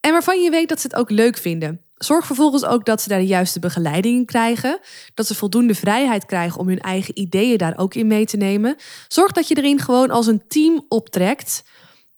En 0.00 0.12
waarvan 0.12 0.42
je 0.42 0.50
weet 0.50 0.68
dat 0.68 0.80
ze 0.80 0.86
het 0.86 0.96
ook 0.96 1.10
leuk 1.10 1.36
vinden. 1.36 1.80
Zorg 1.96 2.26
vervolgens 2.26 2.64
ook 2.64 2.84
dat 2.84 3.02
ze 3.02 3.08
daar 3.08 3.18
de 3.18 3.26
juiste 3.26 3.58
begeleiding 3.58 4.16
in 4.16 4.24
krijgen. 4.24 4.78
Dat 5.14 5.26
ze 5.26 5.34
voldoende 5.34 5.74
vrijheid 5.74 6.26
krijgen 6.26 6.60
om 6.60 6.68
hun 6.68 6.80
eigen 6.80 7.18
ideeën 7.18 7.58
daar 7.58 7.78
ook 7.78 7.94
in 7.94 8.06
mee 8.06 8.26
te 8.26 8.36
nemen. 8.36 8.76
Zorg 9.08 9.32
dat 9.32 9.48
je 9.48 9.56
erin 9.56 9.80
gewoon 9.80 10.10
als 10.10 10.26
een 10.26 10.42
team 10.48 10.84
optrekt. 10.88 11.62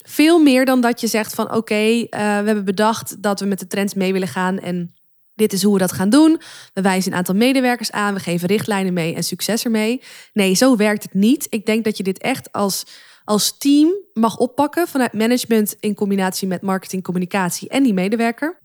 Veel 0.02 0.38
meer 0.38 0.64
dan 0.64 0.80
dat 0.80 1.00
je 1.00 1.06
zegt 1.06 1.34
van 1.34 1.54
oké, 1.54 1.74
eh, 1.74 2.08
we 2.10 2.18
hebben 2.18 2.64
bedacht 2.64 3.22
dat 3.22 3.40
we 3.40 3.46
met 3.46 3.58
de 3.58 3.66
trends 3.66 3.94
mee 3.94 4.12
willen 4.12 4.28
gaan 4.28 4.58
en 4.58 4.94
dit 5.34 5.52
is 5.52 5.62
hoe 5.62 5.72
we 5.72 5.78
dat 5.78 5.92
gaan 5.92 6.10
doen. 6.10 6.40
We 6.74 6.80
wijzen 6.80 7.12
een 7.12 7.18
aantal 7.18 7.34
medewerkers 7.34 7.92
aan, 7.92 8.14
we 8.14 8.20
geven 8.20 8.48
richtlijnen 8.48 8.92
mee 8.92 9.14
en 9.14 9.24
succes 9.24 9.64
ermee. 9.64 10.02
Nee, 10.32 10.54
zo 10.54 10.76
werkt 10.76 11.02
het 11.02 11.14
niet. 11.14 11.46
Ik 11.50 11.66
denk 11.66 11.84
dat 11.84 11.96
je 11.96 12.02
dit 12.02 12.18
echt 12.18 12.52
als, 12.52 12.84
als 13.24 13.58
team 13.58 13.92
mag 14.12 14.36
oppakken 14.36 14.88
vanuit 14.88 15.12
management 15.12 15.76
in 15.80 15.94
combinatie 15.94 16.48
met 16.48 16.62
marketing, 16.62 17.02
communicatie 17.02 17.68
en 17.68 17.82
die 17.82 17.94
medewerker. 17.94 18.60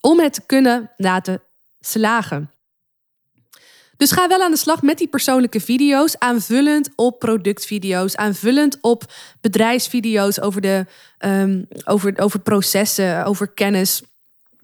Om 0.00 0.20
het 0.20 0.32
te 0.32 0.46
kunnen 0.46 0.90
laten 0.96 1.42
slagen. 1.80 2.53
Dus 3.96 4.10
ga 4.10 4.28
wel 4.28 4.42
aan 4.42 4.50
de 4.50 4.56
slag 4.56 4.82
met 4.82 4.98
die 4.98 5.08
persoonlijke 5.08 5.60
video's, 5.60 6.18
aanvullend 6.18 6.90
op 6.96 7.18
productvideo's, 7.18 8.16
aanvullend 8.16 8.78
op 8.80 9.12
bedrijfsvideo's 9.40 10.40
over, 10.40 10.60
de, 10.60 10.86
um, 11.18 11.66
over, 11.84 12.18
over 12.18 12.40
processen, 12.40 13.24
over 13.24 13.48
kennis. 13.48 14.02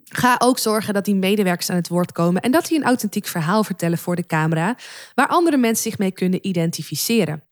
Ga 0.05 0.37
ook 0.39 0.59
zorgen 0.59 0.95
dat 0.95 1.05
die 1.05 1.15
medewerkers 1.15 1.71
aan 1.71 1.77
het 1.77 1.89
woord 1.89 2.13
komen 2.13 2.43
en 2.43 2.51
dat 2.51 2.67
die 2.67 2.79
een 2.79 2.85
authentiek 2.85 3.27
verhaal 3.27 3.65
vertellen 3.65 3.99
voor 3.99 4.17
de 4.17 4.27
camera, 4.27 4.77
waar 5.15 5.29
andere 5.29 5.57
mensen 5.57 5.91
zich 5.91 5.99
mee 5.99 6.13
kunnen 6.13 6.47
identificeren. 6.47 7.43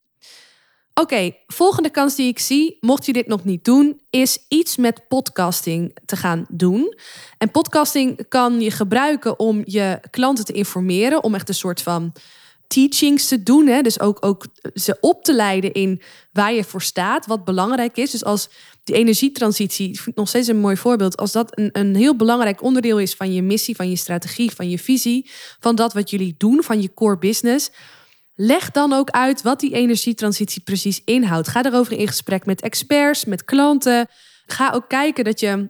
Oké, 0.98 1.30
volgende 1.46 1.90
kans 1.90 2.14
die 2.14 2.28
ik 2.28 2.38
zie, 2.38 2.76
mocht 2.80 3.06
je 3.06 3.12
dit 3.12 3.26
nog 3.26 3.44
niet 3.44 3.64
doen, 3.64 4.00
is 4.10 4.38
iets 4.48 4.76
met 4.76 5.08
podcasting 5.08 5.96
te 6.04 6.16
gaan 6.16 6.46
doen. 6.48 6.94
En 7.38 7.50
podcasting 7.50 8.28
kan 8.28 8.60
je 8.60 8.70
gebruiken 8.70 9.38
om 9.38 9.62
je 9.64 10.00
klanten 10.10 10.44
te 10.44 10.52
informeren, 10.52 11.22
om 11.22 11.34
echt 11.34 11.48
een 11.48 11.54
soort 11.54 11.82
van 11.82 12.12
teachings 12.66 13.28
te 13.28 13.42
doen. 13.42 13.66
Hè? 13.66 13.80
Dus 13.80 14.00
ook, 14.00 14.24
ook 14.24 14.46
ze 14.74 14.96
op 15.00 15.24
te 15.24 15.34
leiden 15.34 15.72
in 15.72 16.00
waar 16.32 16.52
je 16.52 16.64
voor 16.64 16.82
staat, 16.82 17.26
wat 17.26 17.44
belangrijk 17.44 17.96
is. 17.96 18.10
Dus 18.10 18.24
als 18.24 18.48
die 18.84 18.94
energietransitie, 18.94 20.00
vind 20.00 20.16
nog 20.16 20.28
steeds 20.28 20.48
een 20.48 20.60
mooi 20.60 20.76
voorbeeld, 20.76 21.16
als 21.16 21.32
dat 21.32 21.58
een, 21.58 21.70
een 21.72 21.96
heel 21.96 22.16
belangrijk 22.16 22.62
onderdeel 22.62 22.98
is 22.98 23.14
van 23.14 23.32
je 23.32 23.42
missie, 23.42 23.76
van 23.76 23.90
je 23.90 23.96
strategie, 23.96 24.50
van 24.50 24.70
je 24.70 24.78
visie, 24.78 25.30
van 25.60 25.74
dat 25.74 25.92
wat 25.92 26.10
jullie 26.10 26.34
doen, 26.38 26.62
van 26.62 26.82
je 26.82 26.94
core 26.94 27.18
business. 27.18 27.70
Leg 28.40 28.70
dan 28.70 28.92
ook 28.92 29.10
uit 29.10 29.42
wat 29.42 29.60
die 29.60 29.74
energietransitie 29.74 30.62
precies 30.62 31.02
inhoudt. 31.04 31.48
Ga 31.48 31.64
erover 31.64 31.92
in 31.92 32.06
gesprek 32.06 32.46
met 32.46 32.60
experts, 32.60 33.24
met 33.24 33.44
klanten. 33.44 34.06
Ga 34.46 34.70
ook 34.70 34.88
kijken 34.88 35.24
dat 35.24 35.40
je 35.40 35.68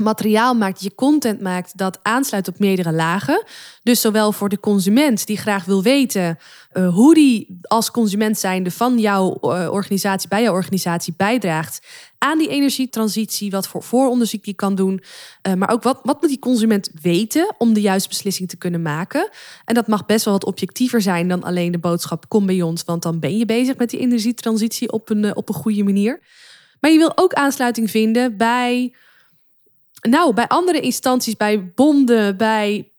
materiaal 0.00 0.54
maakt, 0.54 0.82
je 0.82 0.94
content 0.94 1.40
maakt 1.40 1.78
dat 1.78 1.98
aansluit 2.02 2.48
op 2.48 2.58
meerdere 2.58 2.92
lagen. 2.92 3.44
Dus 3.82 4.00
zowel 4.00 4.32
voor 4.32 4.48
de 4.48 4.60
consument 4.60 5.26
die 5.26 5.36
graag 5.36 5.64
wil 5.64 5.82
weten 5.82 6.38
uh, 6.72 6.94
hoe 6.94 7.14
die 7.14 7.58
als 7.62 7.90
consument 7.90 8.38
zijnde 8.38 8.70
van 8.70 8.98
jouw 8.98 9.38
uh, 9.42 9.68
organisatie 9.70 10.28
bij 10.28 10.42
jouw 10.42 10.54
organisatie 10.54 11.14
bijdraagt 11.16 11.86
aan 12.18 12.38
die 12.38 12.48
energietransitie, 12.48 13.50
wat 13.50 13.68
voor 13.68 13.82
vooronderzoek 13.82 14.44
die 14.44 14.54
kan 14.54 14.74
doen, 14.74 15.02
uh, 15.48 15.54
maar 15.54 15.70
ook 15.70 15.82
wat, 15.82 16.00
wat 16.02 16.20
moet 16.20 16.30
die 16.30 16.38
consument 16.38 16.90
weten 17.02 17.54
om 17.58 17.72
de 17.72 17.80
juiste 17.80 18.08
beslissing 18.08 18.48
te 18.48 18.56
kunnen 18.56 18.82
maken. 18.82 19.28
En 19.64 19.74
dat 19.74 19.86
mag 19.86 20.06
best 20.06 20.24
wel 20.24 20.34
wat 20.34 20.44
objectiever 20.44 21.02
zijn 21.02 21.28
dan 21.28 21.42
alleen 21.42 21.72
de 21.72 21.78
boodschap 21.78 22.28
kom 22.28 22.46
bij 22.46 22.62
ons, 22.62 22.84
want 22.84 23.02
dan 23.02 23.18
ben 23.18 23.38
je 23.38 23.44
bezig 23.44 23.76
met 23.76 23.90
die 23.90 24.00
energietransitie 24.00 24.92
op 24.92 25.10
een, 25.10 25.36
op 25.36 25.48
een 25.48 25.54
goede 25.54 25.82
manier. 25.84 26.20
Maar 26.80 26.90
je 26.90 26.98
wil 26.98 27.12
ook 27.14 27.32
aansluiting 27.32 27.90
vinden 27.90 28.36
bij 28.36 28.94
nou, 30.00 30.34
bij 30.34 30.46
andere 30.46 30.80
instanties, 30.80 31.36
bij 31.36 31.72
bonden, 31.74 32.36
bij 32.36 32.90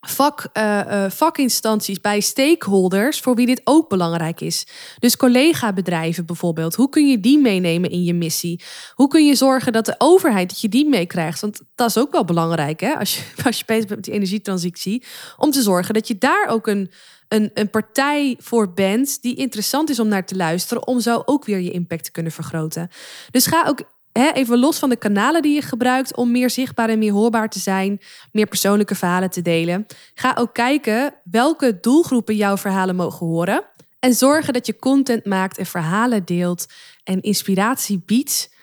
vak, 0.00 0.48
uh, 0.54 1.10
vakinstanties, 1.10 2.00
bij 2.00 2.20
stakeholders, 2.20 3.20
voor 3.20 3.34
wie 3.34 3.46
dit 3.46 3.60
ook 3.64 3.88
belangrijk 3.88 4.40
is. 4.40 4.66
Dus 4.98 5.16
collega-bedrijven 5.16 6.26
bijvoorbeeld, 6.26 6.74
hoe 6.74 6.88
kun 6.88 7.08
je 7.08 7.20
die 7.20 7.38
meenemen 7.38 7.90
in 7.90 8.04
je 8.04 8.14
missie? 8.14 8.62
Hoe 8.94 9.08
kun 9.08 9.26
je 9.26 9.34
zorgen 9.34 9.72
dat 9.72 9.86
de 9.86 9.94
overheid, 9.98 10.48
dat 10.48 10.60
je 10.60 10.68
die 10.68 10.88
meekrijgt? 10.88 11.40
Want 11.40 11.60
dat 11.74 11.88
is 11.88 11.98
ook 11.98 12.12
wel 12.12 12.24
belangrijk, 12.24 12.80
hè, 12.80 12.94
als 12.94 13.16
je, 13.16 13.22
als 13.46 13.58
je 13.58 13.64
bezig 13.66 13.84
bent 13.86 13.96
met 13.96 14.04
die 14.04 14.14
energietransitie, 14.14 15.02
om 15.36 15.50
te 15.50 15.62
zorgen 15.62 15.94
dat 15.94 16.08
je 16.08 16.18
daar 16.18 16.46
ook 16.48 16.66
een, 16.66 16.90
een, 17.28 17.50
een 17.54 17.70
partij 17.70 18.36
voor 18.38 18.72
bent 18.72 19.22
die 19.22 19.34
interessant 19.34 19.90
is 19.90 20.00
om 20.00 20.08
naar 20.08 20.26
te 20.26 20.36
luisteren, 20.36 20.86
om 20.86 21.00
zo 21.00 21.22
ook 21.24 21.44
weer 21.44 21.60
je 21.60 21.70
impact 21.70 22.04
te 22.04 22.10
kunnen 22.10 22.32
vergroten. 22.32 22.88
Dus 23.30 23.46
ga 23.46 23.64
ook 23.66 23.82
even 24.16 24.58
los 24.58 24.78
van 24.78 24.88
de 24.88 24.96
kanalen 24.96 25.42
die 25.42 25.54
je 25.54 25.62
gebruikt 25.62 26.16
om 26.16 26.30
meer 26.30 26.50
zichtbaar 26.50 26.88
en 26.88 26.98
meer 26.98 27.12
hoorbaar 27.12 27.48
te 27.48 27.58
zijn, 27.58 28.00
meer 28.32 28.46
persoonlijke 28.46 28.94
verhalen 28.94 29.30
te 29.30 29.42
delen. 29.42 29.86
Ga 30.14 30.36
ook 30.38 30.54
kijken 30.54 31.14
welke 31.30 31.80
doelgroepen 31.80 32.36
jouw 32.36 32.56
verhalen 32.56 32.96
mogen 32.96 33.26
horen. 33.26 33.64
En 33.98 34.14
zorgen 34.14 34.52
dat 34.52 34.66
je 34.66 34.76
content 34.76 35.24
maakt 35.24 35.58
en 35.58 35.66
verhalen 35.66 36.24
deelt 36.24 36.66
en 37.04 37.20
inspiratie 37.20 38.02
biedt 38.06 38.54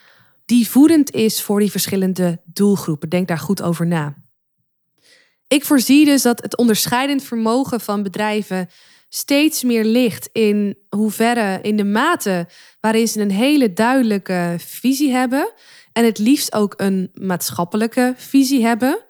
die 0.45 0.69
voedend 0.69 1.11
is 1.11 1.41
voor 1.41 1.59
die 1.59 1.71
verschillende 1.71 2.41
doelgroepen. 2.45 3.09
Denk 3.09 3.27
daar 3.27 3.39
goed 3.39 3.61
over 3.61 3.87
na. 3.87 4.15
Ik 5.47 5.65
voorzie 5.65 6.05
dus 6.05 6.21
dat 6.21 6.41
het 6.41 6.57
onderscheidend 6.57 7.23
vermogen 7.23 7.81
van 7.81 8.03
bedrijven 8.03 8.69
steeds 9.15 9.63
meer 9.63 9.85
ligt 9.85 10.29
in 10.31 10.77
hoeverre, 10.89 11.59
in 11.61 11.77
de 11.77 11.83
mate 11.83 12.47
waarin 12.79 13.07
ze 13.07 13.21
een 13.21 13.31
hele 13.31 13.73
duidelijke 13.73 14.55
visie 14.59 15.11
hebben. 15.11 15.53
En 15.91 16.05
het 16.05 16.17
liefst 16.17 16.53
ook 16.53 16.73
een 16.77 17.11
maatschappelijke 17.13 18.13
visie 18.17 18.65
hebben. 18.65 19.03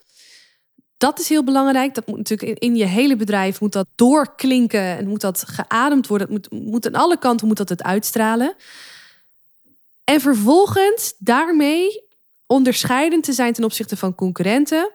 Dat 0.98 1.20
is 1.20 1.30
heel 1.30 1.44
belangrijk. 1.44 1.96
Dat 1.96 2.08
moet 2.08 2.18
natuurlijk 2.18 2.60
in 2.60 2.76
je 2.76 2.86
hele 2.86 3.16
bedrijf 3.16 3.62
moet 3.62 3.72
dat 3.72 3.88
doorklinken 3.96 4.98
en 4.98 5.08
moet 5.08 5.22
dat 5.22 5.44
geademd 5.48 6.08
worden. 6.08 6.34
Het 6.34 6.52
moet, 6.52 6.64
moet 6.64 6.88
aan 6.88 7.02
alle 7.02 7.18
kanten 7.18 7.48
moet 7.48 7.58
dat 7.58 7.70
het 7.70 7.84
uitstralen. 7.84 8.56
En 10.04 10.22
vervolgens 10.22 11.14
daarmee 11.18 12.04
onderscheidend 12.46 13.24
te 13.24 13.34
zijn 13.34 13.54
ten 13.54 13.64
opzichte 13.64 13.98
van 13.98 14.16
concurrenten 14.16 14.92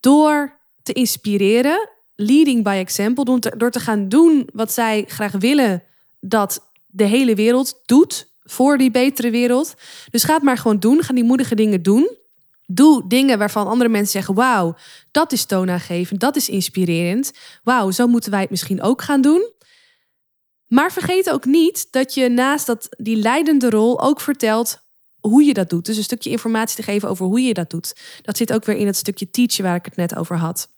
door 0.00 0.60
te 0.82 0.92
inspireren 0.92 1.91
leading 2.22 2.64
by 2.64 2.76
example, 2.78 3.38
door 3.56 3.70
te 3.70 3.80
gaan 3.80 4.08
doen 4.08 4.48
wat 4.52 4.72
zij 4.72 5.04
graag 5.06 5.32
willen 5.32 5.82
dat 6.20 6.70
de 6.86 7.04
hele 7.04 7.34
wereld 7.34 7.82
doet 7.84 8.30
voor 8.42 8.78
die 8.78 8.90
betere 8.90 9.30
wereld. 9.30 9.74
Dus 10.10 10.24
ga 10.24 10.34
het 10.34 10.42
maar 10.42 10.58
gewoon 10.58 10.78
doen. 10.78 11.02
Ga 11.02 11.14
die 11.14 11.24
moedige 11.24 11.54
dingen 11.54 11.82
doen. 11.82 12.16
Doe 12.66 13.08
dingen 13.08 13.38
waarvan 13.38 13.66
andere 13.66 13.90
mensen 13.90 14.12
zeggen: 14.12 14.34
Wauw, 14.34 14.76
dat 15.10 15.32
is 15.32 15.44
toonaangevend, 15.44 16.20
dat 16.20 16.36
is 16.36 16.48
inspirerend. 16.48 17.32
Wauw, 17.62 17.90
zo 17.90 18.06
moeten 18.06 18.30
wij 18.30 18.40
het 18.40 18.50
misschien 18.50 18.82
ook 18.82 19.02
gaan 19.02 19.20
doen. 19.20 19.50
Maar 20.66 20.92
vergeet 20.92 21.30
ook 21.30 21.44
niet 21.44 21.88
dat 21.90 22.14
je 22.14 22.28
naast 22.28 22.66
dat, 22.66 22.88
die 22.90 23.16
leidende 23.16 23.70
rol 23.70 24.00
ook 24.00 24.20
vertelt 24.20 24.80
hoe 25.20 25.44
je 25.44 25.54
dat 25.54 25.70
doet. 25.70 25.86
Dus 25.86 25.96
een 25.96 26.02
stukje 26.02 26.30
informatie 26.30 26.76
te 26.76 26.82
geven 26.82 27.08
over 27.08 27.26
hoe 27.26 27.40
je 27.40 27.54
dat 27.54 27.70
doet. 27.70 27.92
Dat 28.22 28.36
zit 28.36 28.52
ook 28.52 28.64
weer 28.64 28.76
in 28.76 28.86
het 28.86 28.96
stukje 28.96 29.30
teachen 29.30 29.64
waar 29.64 29.76
ik 29.76 29.84
het 29.84 29.96
net 29.96 30.16
over 30.16 30.36
had. 30.36 30.68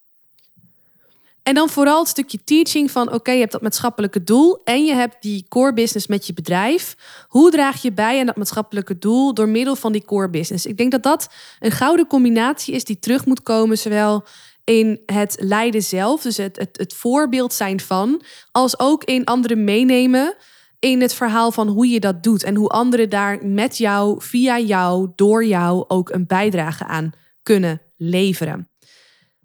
En 1.45 1.55
dan 1.55 1.69
vooral 1.69 1.99
het 1.99 2.09
stukje 2.09 2.45
teaching 2.45 2.91
van 2.91 3.13
oké, 3.13 3.31
je 3.31 3.39
hebt 3.39 3.53
dat 3.53 3.63
maatschappelijke 3.63 4.25
doel 4.25 4.61
en 4.65 4.85
je 4.85 4.95
hebt 4.95 5.17
die 5.21 5.47
core 5.49 5.73
business 5.73 6.07
met 6.07 6.27
je 6.27 6.33
bedrijf. 6.33 6.97
Hoe 7.29 7.51
draag 7.51 7.83
je 7.83 7.93
bij 7.93 8.21
aan 8.21 8.27
dat 8.27 8.37
maatschappelijke 8.37 8.99
doel 8.99 9.35
door 9.35 9.49
middel 9.49 9.77
van 9.77 9.93
die 9.93 10.05
core 10.05 10.31
business? 10.31 10.67
Ik 10.67 10.77
denk 10.77 10.91
dat 10.91 11.03
dat 11.03 11.29
een 11.59 11.71
gouden 11.71 12.07
combinatie 12.07 12.75
is 12.75 12.85
die 12.85 12.99
terug 12.99 13.27
moet 13.27 13.43
komen, 13.43 13.79
zowel 13.79 14.25
in 14.65 15.01
het 15.07 15.37
leiden 15.39 15.83
zelf, 15.83 16.23
dus 16.23 16.37
het, 16.37 16.57
het, 16.57 16.77
het 16.77 16.95
voorbeeld 16.95 17.53
zijn 17.53 17.81
van, 17.81 18.23
als 18.53 18.79
ook 18.79 19.05
in 19.05 19.25
anderen 19.25 19.65
meenemen 19.65 20.37
in 20.79 21.01
het 21.01 21.15
verhaal 21.15 21.53
van 21.53 21.69
hoe 21.69 21.89
je 21.89 22.01
dat 22.01 22.23
doet 22.23 22.43
en 22.43 22.55
hoe 22.55 22.69
anderen 22.69 23.09
daar 23.09 23.47
met 23.47 23.79
jou, 23.79 24.23
via 24.23 24.59
jou, 24.59 25.13
door 25.15 25.45
jou 25.45 25.85
ook 25.89 26.11
een 26.11 26.27
bijdrage 26.27 26.85
aan 26.85 27.13
kunnen 27.43 27.81
leveren. 27.97 28.69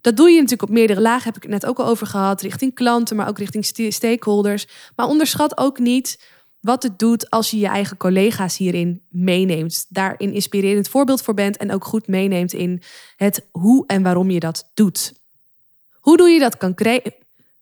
Dat 0.01 0.17
doe 0.17 0.29
je 0.29 0.35
natuurlijk 0.35 0.69
op 0.69 0.75
meerdere 0.75 1.01
lagen, 1.01 1.23
heb 1.23 1.35
ik 1.35 1.41
het 1.41 1.51
net 1.51 1.65
ook 1.65 1.79
al 1.79 1.85
over 1.85 2.07
gehad, 2.07 2.41
richting 2.41 2.73
klanten, 2.73 3.15
maar 3.15 3.27
ook 3.27 3.37
richting 3.37 3.93
stakeholders. 3.93 4.67
Maar 4.95 5.07
onderschat 5.07 5.57
ook 5.57 5.79
niet 5.79 6.19
wat 6.61 6.83
het 6.83 6.99
doet 6.99 7.29
als 7.29 7.51
je 7.51 7.57
je 7.59 7.67
eigen 7.67 7.97
collega's 7.97 8.57
hierin 8.57 9.01
meeneemt. 9.09 9.85
Daar 9.89 10.15
een 10.17 10.33
inspirerend 10.33 10.89
voorbeeld 10.89 11.21
voor 11.21 11.33
bent 11.33 11.57
en 11.57 11.71
ook 11.71 11.85
goed 11.85 12.07
meeneemt 12.07 12.53
in 12.53 12.81
het 13.15 13.47
hoe 13.51 13.83
en 13.87 14.03
waarom 14.03 14.29
je 14.29 14.39
dat 14.39 14.71
doet. 14.73 15.13
Hoe 15.99 16.17
doe 16.17 16.29
je 16.29 16.39
dat 16.39 16.57
concreet? 16.57 17.11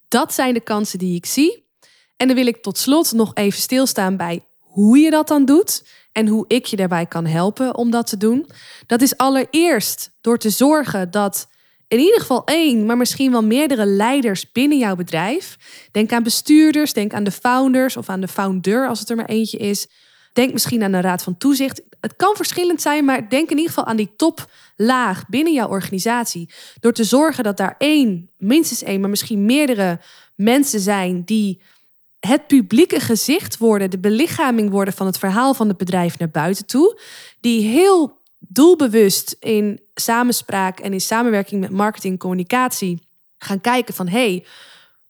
Dat 0.08 0.34
zijn 0.34 0.54
de 0.54 0.60
kansen 0.60 1.00
die 1.00 1.16
ik 1.16 1.26
zie. 1.26 1.66
En 2.18 2.28
dan 2.28 2.36
wil 2.36 2.48
ik 2.48 2.62
tot 2.62 2.78
slot 2.78 3.12
nog 3.12 3.32
even 3.34 3.60
stilstaan 3.60 4.18
bij 4.18 4.44
hoe 4.60 4.98
je 4.98 5.10
dat 5.10 5.28
dan 5.28 5.46
doet 5.46 5.88
en 6.12 6.28
hoe 6.28 6.46
ik 6.48 6.66
je 6.66 6.76
daarbij 6.76 7.06
kan 7.06 7.26
helpen 7.26 7.76
om 7.76 7.92
dat 7.92 8.08
te 8.08 8.18
doen. 8.18 8.50
Dat 8.88 9.02
is 9.02 9.18
allereerst 9.18 10.12
door 10.22 10.38
te 10.38 10.50
zorgen 10.50 11.12
dat 11.12 11.48
in 11.88 12.00
ieder 12.00 12.20
geval 12.20 12.44
één, 12.46 12.86
maar 12.86 12.98
misschien 12.98 13.32
wel 13.32 13.44
meerdere 13.44 13.86
leiders 13.86 14.52
binnen 14.52 14.78
jouw 14.78 14.96
bedrijf. 14.96 15.58
Denk 15.92 16.12
aan 16.12 16.24
bestuurders, 16.24 16.94
denk 16.94 17.14
aan 17.14 17.24
de 17.24 17.32
founders 17.32 17.98
of 17.98 18.10
aan 18.10 18.22
de 18.22 18.28
founder 18.28 18.88
als 18.88 19.00
het 19.00 19.10
er 19.10 19.16
maar 19.16 19.26
eentje 19.26 19.58
is. 19.58 19.88
Denk 20.34 20.54
misschien 20.54 20.84
aan 20.84 20.94
een 20.94 21.02
raad 21.02 21.24
van 21.24 21.38
toezicht. 21.38 21.82
Het 22.02 22.16
kan 22.16 22.36
verschillend 22.36 22.82
zijn, 22.82 23.06
maar 23.06 23.30
denk 23.30 23.50
in 23.50 23.58
ieder 23.58 23.74
geval 23.74 23.86
aan 23.86 23.98
die 23.98 24.16
toplaag 24.16 25.28
binnen 25.28 25.54
jouw 25.54 25.68
organisatie. 25.68 26.50
Door 26.80 26.94
te 26.94 27.04
zorgen 27.04 27.44
dat 27.44 27.58
daar 27.58 27.76
één, 27.78 28.30
minstens 28.38 28.84
één, 28.84 29.00
maar 29.00 29.10
misschien 29.10 29.46
meerdere 29.46 30.00
mensen 30.36 30.80
zijn 30.80 31.24
die 31.26 31.62
het 32.20 32.48
publieke 32.48 33.00
gezicht 33.00 33.58
worden, 33.58 33.90
de 33.90 34.00
belichaming 34.00 34.70
worden 34.70 34.94
van 34.94 35.06
het 35.06 35.18
verhaal 35.18 35.54
van 35.54 35.68
het 35.68 35.78
bedrijf 35.78 36.20
naar 36.20 36.30
buiten 36.30 36.66
toe. 36.66 37.00
Die 37.40 37.68
heel 37.68 38.18
doelbewust 38.40 39.36
in 39.40 39.82
samenspraak 39.94 40.80
en 40.80 40.94
in 40.94 41.02
samenwerking 41.02 41.62
met 41.62 41.72
marketing 41.72 42.14
en 42.14 42.20
communicatie 42.20 43.08
gaan 43.38 43.62
kijken 43.62 43.94
van 43.94 44.08
hey, 44.08 44.46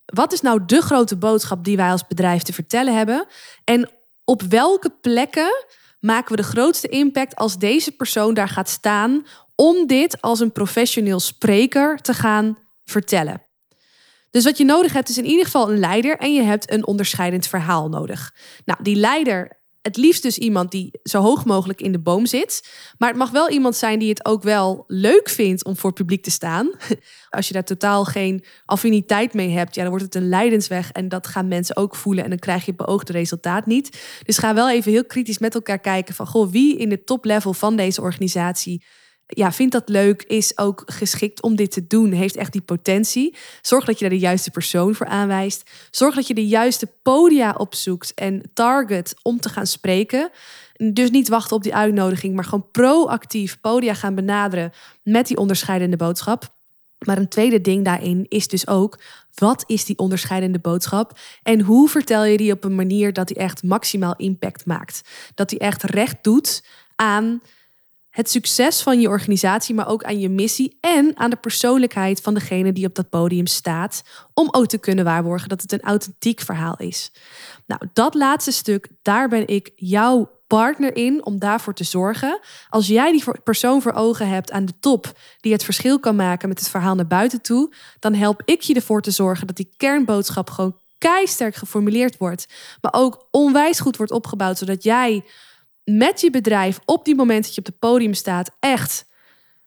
wat 0.05 0.33
is 0.33 0.41
nou 0.41 0.65
de 0.65 0.81
grote 0.81 1.15
boodschap 1.15 1.63
die 1.63 1.77
wij 1.77 1.91
als 1.91 2.07
bedrijf 2.07 2.41
te 2.41 2.53
vertellen 2.53 2.95
hebben? 2.95 3.25
En 3.63 3.89
op 4.23 4.41
welke 4.41 4.89
plekken 5.01 5.65
maken 5.99 6.35
we 6.35 6.41
de 6.41 6.47
grootste 6.47 6.87
impact 6.87 7.35
als 7.35 7.57
deze 7.57 7.91
persoon 7.91 8.33
daar 8.33 8.49
gaat 8.49 8.69
staan 8.69 9.25
om 9.55 9.87
dit 9.87 10.21
als 10.21 10.39
een 10.39 10.51
professioneel 10.51 11.19
spreker 11.19 11.97
te 11.97 12.13
gaan 12.13 12.57
vertellen? 12.85 13.41
Dus 14.31 14.43
wat 14.43 14.57
je 14.57 14.65
nodig 14.65 14.93
hebt 14.93 15.09
is 15.09 15.17
in 15.17 15.25
ieder 15.25 15.45
geval 15.45 15.71
een 15.71 15.79
leider 15.79 16.17
en 16.17 16.33
je 16.33 16.41
hebt 16.41 16.71
een 16.71 16.87
onderscheidend 16.87 17.47
verhaal 17.47 17.89
nodig. 17.89 18.33
Nou, 18.65 18.83
die 18.83 18.95
leider 18.95 19.56
het 19.87 19.97
liefst 19.97 20.23
dus 20.23 20.37
iemand 20.37 20.71
die 20.71 20.99
zo 21.03 21.21
hoog 21.21 21.45
mogelijk 21.45 21.81
in 21.81 21.91
de 21.91 21.99
boom 21.99 22.25
zit. 22.25 22.69
Maar 22.97 23.09
het 23.09 23.17
mag 23.17 23.29
wel 23.29 23.49
iemand 23.49 23.75
zijn 23.75 23.99
die 23.99 24.09
het 24.09 24.25
ook 24.25 24.43
wel 24.43 24.83
leuk 24.87 25.29
vindt 25.29 25.65
om 25.65 25.77
voor 25.77 25.93
publiek 25.93 26.23
te 26.23 26.31
staan. 26.31 26.71
Als 27.29 27.47
je 27.47 27.53
daar 27.53 27.63
totaal 27.63 28.05
geen 28.05 28.43
affiniteit 28.65 29.33
mee 29.33 29.49
hebt, 29.49 29.75
ja, 29.75 29.81
dan 29.81 29.89
wordt 29.89 30.05
het 30.05 30.15
een 30.15 30.29
leidensweg. 30.29 30.91
En 30.91 31.09
dat 31.09 31.27
gaan 31.27 31.47
mensen 31.47 31.75
ook 31.75 31.95
voelen. 31.95 32.23
En 32.23 32.29
dan 32.29 32.39
krijg 32.39 32.65
je 32.65 32.71
het 32.71 32.85
beoogde 32.85 33.13
resultaat 33.13 33.65
niet. 33.65 34.01
Dus 34.23 34.37
ga 34.37 34.53
wel 34.53 34.69
even 34.69 34.91
heel 34.91 35.05
kritisch 35.05 35.39
met 35.39 35.55
elkaar 35.55 35.79
kijken 35.79 36.15
van 36.15 36.27
goh, 36.27 36.51
wie 36.51 36.77
in 36.77 36.89
de 36.89 37.03
top 37.03 37.25
level 37.25 37.53
van 37.53 37.75
deze 37.75 38.01
organisatie 38.01 38.83
ja, 39.27 39.51
vindt 39.51 39.73
dat 39.73 39.89
leuk, 39.89 40.23
is 40.23 40.57
ook 40.57 40.83
geschikt 40.85 41.41
om 41.41 41.55
dit 41.55 41.71
te 41.71 41.87
doen, 41.87 42.11
heeft 42.11 42.35
echt 42.35 42.51
die 42.51 42.61
potentie. 42.61 43.35
Zorg 43.61 43.85
dat 43.85 43.99
je 43.99 44.01
daar 44.01 44.17
de 44.17 44.25
juiste 44.25 44.51
persoon 44.51 44.95
voor 44.95 45.07
aanwijst. 45.07 45.69
Zorg 45.91 46.15
dat 46.15 46.27
je 46.27 46.33
de 46.33 46.47
juiste 46.47 46.87
podia 47.01 47.55
opzoekt 47.57 48.13
en 48.13 48.41
target 48.53 49.15
om 49.21 49.39
te 49.39 49.49
gaan 49.49 49.67
spreken. 49.67 50.29
Dus 50.93 51.09
niet 51.09 51.27
wachten 51.27 51.55
op 51.55 51.63
die 51.63 51.75
uitnodiging, 51.75 52.35
maar 52.35 52.43
gewoon 52.43 52.71
proactief 52.71 53.59
podia 53.59 53.93
gaan 53.93 54.15
benaderen 54.15 54.71
met 55.03 55.27
die 55.27 55.37
onderscheidende 55.37 55.97
boodschap. 55.97 56.55
Maar 57.05 57.17
een 57.17 57.29
tweede 57.29 57.61
ding 57.61 57.85
daarin 57.85 58.25
is 58.27 58.47
dus 58.47 58.67
ook, 58.67 58.99
wat 59.33 59.63
is 59.67 59.85
die 59.85 59.97
onderscheidende 59.97 60.59
boodschap? 60.59 61.19
En 61.43 61.61
hoe 61.61 61.89
vertel 61.89 62.23
je 62.23 62.37
die 62.37 62.51
op 62.51 62.63
een 62.63 62.75
manier 62.75 63.13
dat 63.13 63.27
die 63.27 63.37
echt 63.37 63.63
maximaal 63.63 64.15
impact 64.15 64.65
maakt? 64.65 65.01
Dat 65.33 65.49
die 65.49 65.59
echt 65.59 65.83
recht 65.83 66.17
doet 66.21 66.63
aan 66.95 67.41
het 68.17 68.29
succes 68.29 68.81
van 68.81 68.99
je 69.01 69.07
organisatie, 69.07 69.75
maar 69.75 69.87
ook 69.87 70.03
aan 70.03 70.19
je 70.19 70.29
missie 70.29 70.77
en 70.81 71.11
aan 71.17 71.29
de 71.29 71.35
persoonlijkheid 71.35 72.21
van 72.21 72.33
degene 72.33 72.71
die 72.71 72.85
op 72.87 72.95
dat 72.95 73.09
podium 73.09 73.47
staat, 73.47 74.03
om 74.33 74.47
ook 74.51 74.67
te 74.67 74.77
kunnen 74.77 75.05
waarborgen 75.05 75.49
dat 75.49 75.61
het 75.61 75.71
een 75.71 75.81
authentiek 75.81 76.39
verhaal 76.39 76.75
is. 76.77 77.11
Nou, 77.67 77.81
dat 77.93 78.13
laatste 78.13 78.51
stuk, 78.51 78.87
daar 79.01 79.29
ben 79.29 79.47
ik 79.47 79.71
jouw 79.75 80.31
partner 80.47 80.95
in 80.95 81.25
om 81.25 81.39
daarvoor 81.39 81.73
te 81.73 81.83
zorgen. 81.83 82.39
Als 82.69 82.87
jij 82.87 83.11
die 83.11 83.23
persoon 83.43 83.81
voor 83.81 83.93
ogen 83.93 84.29
hebt 84.29 84.51
aan 84.51 84.65
de 84.65 84.79
top 84.79 85.19
die 85.39 85.51
het 85.51 85.63
verschil 85.63 85.99
kan 85.99 86.15
maken 86.15 86.47
met 86.47 86.59
het 86.59 86.69
verhaal 86.69 86.95
naar 86.95 87.07
buiten 87.07 87.41
toe, 87.41 87.73
dan 87.99 88.13
help 88.13 88.41
ik 88.45 88.61
je 88.61 88.73
ervoor 88.73 89.01
te 89.01 89.11
zorgen 89.11 89.47
dat 89.47 89.55
die 89.55 89.73
kernboodschap 89.77 90.49
gewoon 90.49 90.79
keisterk 90.97 91.55
geformuleerd 91.55 92.17
wordt, 92.17 92.45
maar 92.81 92.93
ook 92.93 93.27
onwijs 93.31 93.79
goed 93.79 93.97
wordt 93.97 94.11
opgebouwd, 94.11 94.57
zodat 94.57 94.83
jij 94.83 95.23
met 95.91 96.21
je 96.21 96.29
bedrijf 96.29 96.79
op 96.85 97.05
die 97.05 97.15
moment 97.15 97.43
dat 97.43 97.53
je 97.53 97.59
op 97.59 97.65
het 97.65 97.79
podium 97.79 98.13
staat 98.13 98.51
echt 98.59 99.05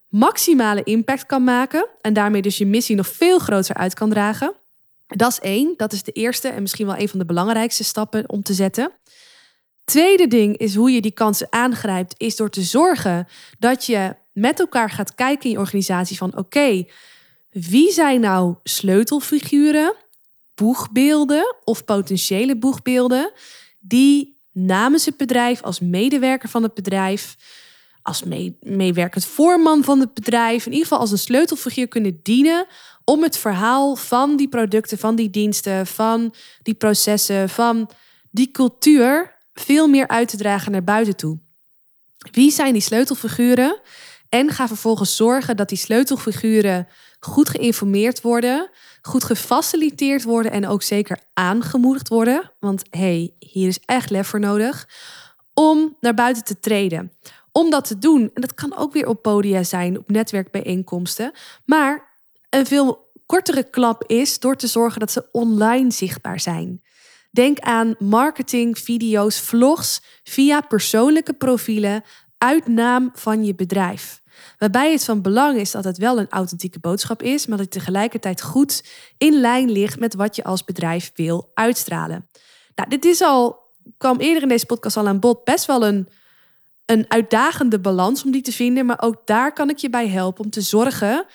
maximale 0.09 0.83
impact 0.83 1.27
kan 1.27 1.45
maken 1.45 1.87
en 2.01 2.13
daarmee 2.13 2.43
dus 2.43 2.59
je 2.59 2.67
missie 2.67 2.97
nog 2.97 3.09
veel 3.09 3.39
groter 3.39 3.75
uit 3.75 3.95
kan 3.95 4.11
dragen. 4.11 4.55
Dat 5.07 5.31
is 5.31 5.39
één, 5.39 5.75
dat 5.77 5.93
is 5.93 6.03
de 6.03 6.13
eerste 6.13 6.49
en 6.49 6.63
misschien 6.63 6.87
wel 6.87 6.99
een 6.99 7.09
van 7.09 7.19
de 7.19 7.25
belangrijkste 7.25 7.85
stappen 7.85 8.29
om 8.29 8.43
te 8.43 8.55
zetten. 8.55 8.93
Tweede 9.85 10.27
ding 10.27 10.57
is 10.57 10.75
hoe 10.75 10.91
je 10.91 11.01
die 11.01 11.13
kansen 11.13 11.47
aangrijpt, 11.51 12.15
is 12.17 12.37
door 12.37 12.51
te 12.51 12.63
zorgen 12.63 13.27
dat 13.59 13.87
je 13.87 14.15
met 14.33 14.61
elkaar 14.61 14.91
gaat 14.91 15.15
kijken 15.15 15.45
in 15.45 15.51
je 15.51 15.59
organisatie 15.59 16.17
van 16.17 16.37
oké, 16.37 16.85
wie 17.51 17.93
zijn 17.93 18.21
nou 18.21 18.55
sleutelfiguren, 18.63 19.95
boegbeelden 20.55 21.57
of 21.65 21.85
potentiële 21.85 22.57
boegbeelden 22.57 23.33
die 23.79 24.40
namens 24.67 25.05
het 25.05 25.17
bedrijf, 25.17 25.63
als 25.63 25.81
medewerker 25.81 26.49
van 26.49 26.63
het 26.63 26.75
bedrijf, 26.75 27.37
als 28.03 28.23
meewerkend 28.61 29.25
voorman 29.25 29.85
van 29.85 30.01
het 30.01 30.15
bedrijf, 30.15 30.67
in 30.67 30.73
ieder 30.73 30.87
geval 30.87 31.01
als 31.01 31.11
een 31.11 31.19
sleutelfiguur 31.19 31.89
kunnen 31.89 32.21
dienen 32.23 32.67
om 33.05 33.23
het 33.23 33.39
verhaal 33.39 33.97
van 33.97 34.37
die 34.37 34.49
producten, 34.49 34.99
van 34.99 35.17
die 35.17 35.31
diensten, 35.31 35.87
van 35.87 36.35
die 36.63 36.75
processen, 36.75 37.49
van 37.49 37.91
die 38.31 38.51
cultuur 38.51 39.37
veel 39.55 39.89
meer 39.89 40.09
uit 40.09 40.29
te 40.29 40.37
dragen 40.37 40.73
naar 40.73 40.85
buiten 40.85 41.17
toe. 41.17 41.39
Wie 42.31 42.51
zijn 42.51 42.73
die 42.73 42.83
sleutelfiguren? 42.83 43.81
En 44.29 44.51
ga 44.51 44.67
vervolgens 44.67 45.17
zorgen 45.17 45.57
dat 45.57 45.69
die 45.69 45.79
sleutelfiguren 45.79 46.89
goed 47.21 47.49
geïnformeerd 47.49 48.21
worden, 48.21 48.71
goed 49.03 49.25
gefaciliteerd 49.25 50.23
worden 50.23 50.53
en 50.53 50.67
ook 50.67 50.83
zeker 50.83 51.19
aangemoedigd 51.35 52.09
worden. 52.09 52.53
Want 52.61 52.83
hey, 52.91 53.35
hier 53.39 53.69
is 53.69 53.81
echt 53.85 54.11
lef 54.11 54.29
voor 54.29 54.41
nodig 54.41 54.89
om 55.55 55.97
naar 56.01 56.15
buiten 56.15 56.45
te 56.45 56.61
treden. 56.61 57.13
Om 57.53 57.71
dat 57.71 57.85
te 57.85 57.99
doen, 57.99 58.31
en 58.35 58.41
dat 58.41 58.55
kan 58.55 58.77
ook 58.77 58.93
weer 58.93 59.07
op 59.07 59.23
podia 59.23 59.63
zijn, 59.63 59.99
op 59.99 60.11
netwerkbijeenkomsten. 60.11 61.33
Maar 61.65 62.19
een 62.51 62.67
veel 62.67 63.11
kortere 63.27 63.71
klap 63.71 64.05
is 64.07 64.39
door 64.39 64.57
te 64.57 64.67
zorgen 64.67 65.01
dat 65.01 65.11
ze 65.11 65.29
online 65.33 65.91
zichtbaar 65.91 66.41
zijn. 66.41 66.83
Denk 67.31 67.59
aan 67.59 67.95
marketing, 67.99 68.79
video's, 68.79 69.41
vlogs 69.41 70.03
via 70.23 70.61
persoonlijke 70.61 71.33
profielen 71.33 72.05
uit 72.39 72.67
naam 72.67 73.11
van 73.15 73.45
je 73.45 73.55
bedrijf. 73.55 74.23
Waarbij 74.61 74.93
het 74.93 75.05
van 75.05 75.23
belang 75.23 75.59
is 75.59 75.71
dat 75.71 75.85
het 75.85 75.99
wel 75.99 76.19
een 76.19 76.29
authentieke 76.29 76.79
boodschap 76.79 77.23
is, 77.23 77.47
maar 77.47 77.57
dat 77.57 77.67
het 77.67 77.75
tegelijkertijd 77.75 78.43
goed 78.43 78.85
in 79.19 79.41
lijn 79.41 79.71
ligt 79.71 79.99
met 79.99 80.15
wat 80.15 80.37
je 80.37 80.45
als 80.45 80.65
bedrijf 80.65 81.13
wil 81.15 81.51
uitstralen. 81.55 82.29
Nou, 82.75 82.89
dit 82.89 83.05
is 83.05 83.21
al, 83.21 83.59
kwam 83.99 84.19
eerder 84.19 84.43
in 84.43 84.49
deze 84.49 84.67
podcast 84.67 84.97
al 84.97 85.07
aan 85.07 85.21
bod, 85.21 85.45
best 85.45 85.67
wel 85.67 85.87
een, 85.87 86.09
een 86.87 87.05
uitdagende 87.09 87.81
balans 87.81 88.25
om 88.25 88.31
die 88.31 88.43
te 88.43 88.53
vinden. 88.53 88.87
Maar 88.87 89.01
ook 89.01 89.23
daar 89.25 89.53
kan 89.53 89.71
ik 89.71 89.77
je 89.77 89.91
bij 89.91 90.09
helpen 90.09 90.45
om 90.45 90.51
te 90.51 90.61
zorgen 90.61 91.27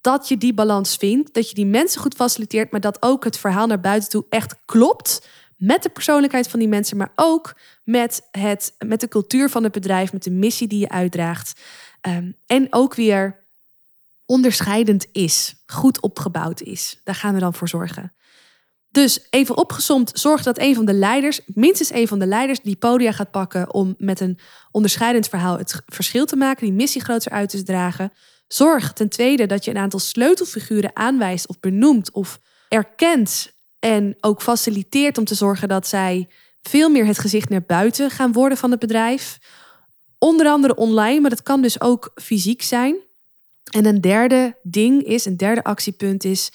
dat 0.00 0.28
je 0.28 0.38
die 0.38 0.54
balans 0.54 0.96
vindt, 0.96 1.34
dat 1.34 1.48
je 1.48 1.54
die 1.54 1.66
mensen 1.66 2.00
goed 2.00 2.14
faciliteert, 2.14 2.70
maar 2.70 2.80
dat 2.80 3.02
ook 3.02 3.24
het 3.24 3.38
verhaal 3.38 3.66
naar 3.66 3.80
buiten 3.80 4.10
toe 4.10 4.26
echt 4.28 4.54
klopt 4.64 5.28
met 5.56 5.82
de 5.82 5.88
persoonlijkheid 5.88 6.48
van 6.48 6.58
die 6.58 6.68
mensen, 6.68 6.96
maar 6.96 7.12
ook 7.14 7.54
met, 7.84 8.28
het, 8.30 8.74
met 8.78 9.00
de 9.00 9.08
cultuur 9.08 9.50
van 9.50 9.62
het 9.62 9.72
bedrijf, 9.72 10.12
met 10.12 10.22
de 10.22 10.30
missie 10.30 10.68
die 10.68 10.78
je 10.78 10.88
uitdraagt. 10.88 11.60
Ehm, 12.00 12.32
en 12.46 12.66
ook 12.70 12.94
weer 12.94 13.46
onderscheidend 14.26 15.06
is, 15.12 15.54
goed 15.66 16.00
opgebouwd 16.00 16.60
is. 16.60 17.00
Daar 17.04 17.14
gaan 17.14 17.34
we 17.34 17.40
dan 17.40 17.54
voor 17.54 17.68
zorgen. 17.68 18.12
Dus 18.90 19.26
even 19.30 19.56
opgesomd, 19.56 20.10
zorg 20.14 20.42
dat 20.42 20.58
een 20.58 20.74
van 20.74 20.84
de 20.84 20.92
leiders, 20.92 21.40
minstens 21.46 21.92
een 21.92 22.08
van 22.08 22.18
de 22.18 22.26
leiders, 22.26 22.60
die 22.60 22.76
podia 22.76 23.12
gaat 23.12 23.30
pakken 23.30 23.74
om 23.74 23.94
met 23.98 24.20
een 24.20 24.38
onderscheidend 24.70 25.28
verhaal 25.28 25.58
het 25.58 25.82
verschil 25.86 26.24
te 26.24 26.36
maken, 26.36 26.66
die 26.66 26.74
missie 26.74 27.00
groter 27.00 27.32
uit 27.32 27.48
te 27.48 27.62
dragen. 27.62 28.12
Zorg 28.48 28.92
ten 28.92 29.08
tweede 29.08 29.46
dat 29.46 29.64
je 29.64 29.70
een 29.70 29.76
aantal 29.76 30.00
sleutelfiguren 30.00 30.96
aanwijst 30.96 31.48
of 31.48 31.60
benoemt 31.60 32.12
of 32.12 32.40
erkent 32.68 33.52
en 33.78 34.16
ook 34.20 34.42
faciliteert 34.42 35.18
om 35.18 35.24
te 35.24 35.34
zorgen 35.34 35.68
dat 35.68 35.86
zij 35.86 36.28
veel 36.62 36.88
meer 36.88 37.06
het 37.06 37.18
gezicht 37.18 37.48
naar 37.48 37.62
buiten 37.66 38.10
gaan 38.10 38.32
worden 38.32 38.58
van 38.58 38.70
het 38.70 38.80
bedrijf. 38.80 39.38
Onder 40.18 40.46
andere 40.46 40.74
online, 40.74 41.20
maar 41.20 41.30
dat 41.30 41.42
kan 41.42 41.62
dus 41.62 41.80
ook 41.80 42.10
fysiek 42.14 42.62
zijn. 42.62 42.96
En 43.70 43.84
een 43.84 44.00
derde 44.00 44.56
ding 44.62 45.02
is, 45.02 45.24
een 45.24 45.36
derde 45.36 45.64
actiepunt 45.64 46.24
is, 46.24 46.52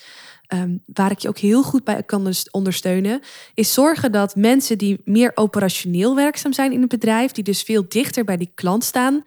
um, 0.53 0.83
waar 0.85 1.11
ik 1.11 1.19
je 1.19 1.27
ook 1.27 1.37
heel 1.37 1.63
goed 1.63 1.83
bij 1.83 2.03
kan 2.03 2.33
ondersteunen, 2.51 3.21
is 3.53 3.73
zorgen 3.73 4.11
dat 4.11 4.35
mensen 4.35 4.77
die 4.77 5.01
meer 5.05 5.31
operationeel 5.35 6.15
werkzaam 6.15 6.53
zijn 6.53 6.71
in 6.71 6.79
het 6.81 6.89
bedrijf, 6.89 7.31
die 7.31 7.43
dus 7.43 7.61
veel 7.61 7.85
dichter 7.87 8.23
bij 8.23 8.37
die 8.37 8.51
klant 8.55 8.83
staan, 8.83 9.23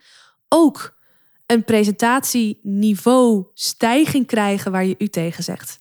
ook 0.49 0.97
een 1.47 1.64
presentatieniveau 1.64 3.45
stijging 3.55 4.26
krijgen 4.26 4.72
waar 4.72 4.87
je 4.87 4.95
u 4.99 5.09
tegen 5.09 5.45
zegt. 5.45 5.80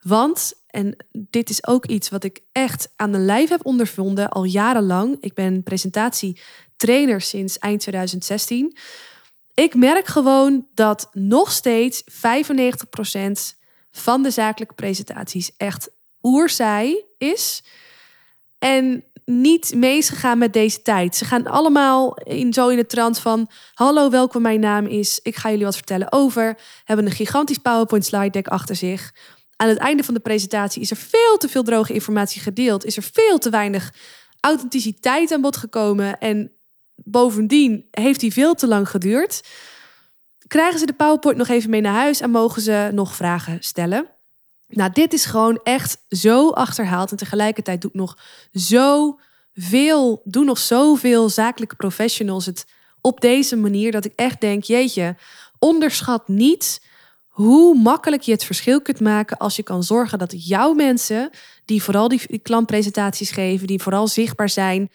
Want, 0.00 0.52
en 0.66 0.96
dit 1.12 1.50
is 1.50 1.66
ook 1.66 1.86
iets 1.86 2.08
wat 2.08 2.24
ik 2.24 2.40
echt 2.52 2.92
aan 2.96 3.12
de 3.12 3.18
lijf 3.18 3.48
heb 3.48 3.66
ondervonden 3.66 4.28
al 4.28 4.44
jarenlang. 4.44 5.16
Ik 5.20 5.34
ben 5.34 5.62
presentatietrainer 6.82 7.20
sinds 7.20 7.58
eind 7.58 7.80
2016. 7.80 8.76
Ik 9.54 9.74
merk 9.74 10.06
gewoon 10.06 10.66
dat 10.74 11.08
nog 11.12 11.52
steeds 11.52 12.02
95% 12.02 12.06
van 13.90 14.22
de 14.22 14.30
zakelijke 14.30 14.74
presentaties 14.74 15.50
echt 15.56 15.90
oerzij 16.22 17.04
is. 17.18 17.62
En 18.58 19.04
niet 19.24 19.74
mee 19.74 19.96
is 19.96 20.08
gegaan 20.08 20.38
met 20.38 20.52
deze 20.52 20.82
tijd. 20.82 21.16
Ze 21.16 21.24
gaan 21.24 21.46
allemaal 21.46 22.14
in, 22.14 22.52
zo 22.52 22.68
in 22.68 22.76
de 22.76 22.86
trant 22.86 23.18
van... 23.18 23.50
Hallo, 23.74 24.10
welkom, 24.10 24.42
mijn 24.42 24.60
naam 24.60 24.86
is... 24.86 25.20
Ik 25.22 25.36
ga 25.36 25.50
jullie 25.50 25.64
wat 25.64 25.76
vertellen 25.76 26.12
over... 26.12 26.58
Hebben 26.84 27.06
een 27.06 27.12
gigantisch 27.12 27.58
PowerPoint 27.58 28.04
slide 28.04 28.30
deck 28.30 28.48
achter 28.48 28.76
zich. 28.76 29.12
Aan 29.56 29.68
het 29.68 29.78
einde 29.78 30.04
van 30.04 30.14
de 30.14 30.20
presentatie 30.20 30.82
is 30.82 30.90
er 30.90 30.96
veel 30.96 31.36
te 31.36 31.48
veel 31.48 31.62
droge 31.62 31.92
informatie 31.92 32.40
gedeeld. 32.40 32.84
Is 32.84 32.96
er 32.96 33.02
veel 33.12 33.38
te 33.38 33.50
weinig 33.50 33.92
authenticiteit 34.40 35.32
aan 35.32 35.40
bod 35.40 35.56
gekomen. 35.56 36.18
En 36.18 36.52
bovendien 37.04 37.86
heeft 37.90 38.20
die 38.20 38.32
veel 38.32 38.54
te 38.54 38.66
lang 38.66 38.88
geduurd. 38.88 39.40
Krijgen 40.46 40.78
ze 40.78 40.86
de 40.86 40.92
PowerPoint 40.92 41.38
nog 41.38 41.48
even 41.48 41.70
mee 41.70 41.80
naar 41.80 41.94
huis... 41.94 42.20
en 42.20 42.30
mogen 42.30 42.62
ze 42.62 42.90
nog 42.92 43.14
vragen 43.14 43.56
stellen... 43.60 44.10
Nou, 44.74 44.90
dit 44.92 45.12
is 45.12 45.24
gewoon 45.24 45.60
echt 45.62 46.04
zo 46.08 46.50
achterhaald. 46.50 47.10
En 47.10 47.16
tegelijkertijd 47.16 47.80
doet 47.80 47.94
nog 47.94 48.18
zoveel, 48.52 50.20
doen 50.24 50.44
nog 50.44 50.58
zoveel 50.58 51.28
zakelijke 51.28 51.76
professionals 51.76 52.46
het 52.46 52.66
op 53.00 53.20
deze 53.20 53.56
manier. 53.56 53.92
Dat 53.92 54.04
ik 54.04 54.12
echt 54.16 54.40
denk, 54.40 54.64
jeetje, 54.64 55.16
onderschat 55.58 56.28
niet 56.28 56.80
hoe 57.28 57.78
makkelijk 57.78 58.22
je 58.22 58.32
het 58.32 58.44
verschil 58.44 58.82
kunt 58.82 59.00
maken 59.00 59.36
als 59.36 59.56
je 59.56 59.62
kan 59.62 59.82
zorgen 59.82 60.18
dat 60.18 60.46
jouw 60.46 60.72
mensen, 60.72 61.30
die 61.64 61.82
vooral 61.82 62.08
die 62.08 62.38
klantpresentaties 62.42 63.30
geven, 63.30 63.66
die 63.66 63.82
vooral 63.82 64.08
zichtbaar 64.08 64.48
zijn, 64.48 64.90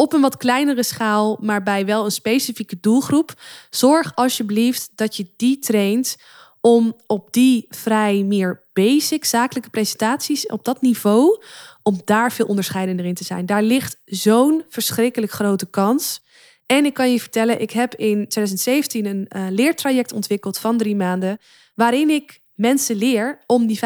op 0.00 0.12
een 0.12 0.20
wat 0.20 0.36
kleinere 0.36 0.82
schaal, 0.82 1.38
maar 1.40 1.62
bij 1.62 1.86
wel 1.86 2.04
een 2.04 2.10
specifieke 2.10 2.80
doelgroep, 2.80 3.34
zorg 3.70 4.12
alsjeblieft 4.14 4.90
dat 4.94 5.16
je 5.16 5.26
die 5.36 5.58
traint 5.58 6.16
om 6.60 6.96
op 7.06 7.32
die 7.32 7.66
vrij 7.68 8.22
meer 8.22 8.62
basic 8.72 9.24
zakelijke 9.24 9.70
presentaties 9.70 10.46
op 10.46 10.64
dat 10.64 10.80
niveau, 10.80 11.42
om 11.82 12.00
daar 12.04 12.32
veel 12.32 12.46
onderscheidender 12.46 13.04
in 13.06 13.14
te 13.14 13.24
zijn. 13.24 13.46
Daar 13.46 13.62
ligt 13.62 14.00
zo'n 14.04 14.64
verschrikkelijk 14.68 15.32
grote 15.32 15.70
kans. 15.70 16.22
En 16.66 16.84
ik 16.84 16.94
kan 16.94 17.12
je 17.12 17.20
vertellen, 17.20 17.60
ik 17.60 17.70
heb 17.70 17.94
in 17.94 18.28
2017 18.28 19.06
een 19.06 19.28
uh, 19.36 19.46
leertraject 19.50 20.12
ontwikkeld 20.12 20.58
van 20.58 20.78
drie 20.78 20.96
maanden, 20.96 21.38
waarin 21.74 22.10
ik 22.10 22.40
mensen 22.54 22.96
leer 22.96 23.38
om 23.46 23.66
die 23.66 23.78
95% 23.78 23.80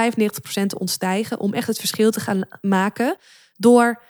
te 0.66 0.78
ontstijgen, 0.78 1.40
om 1.40 1.54
echt 1.54 1.66
het 1.66 1.78
verschil 1.78 2.10
te 2.10 2.20
gaan 2.20 2.42
maken 2.60 3.16
door 3.56 4.02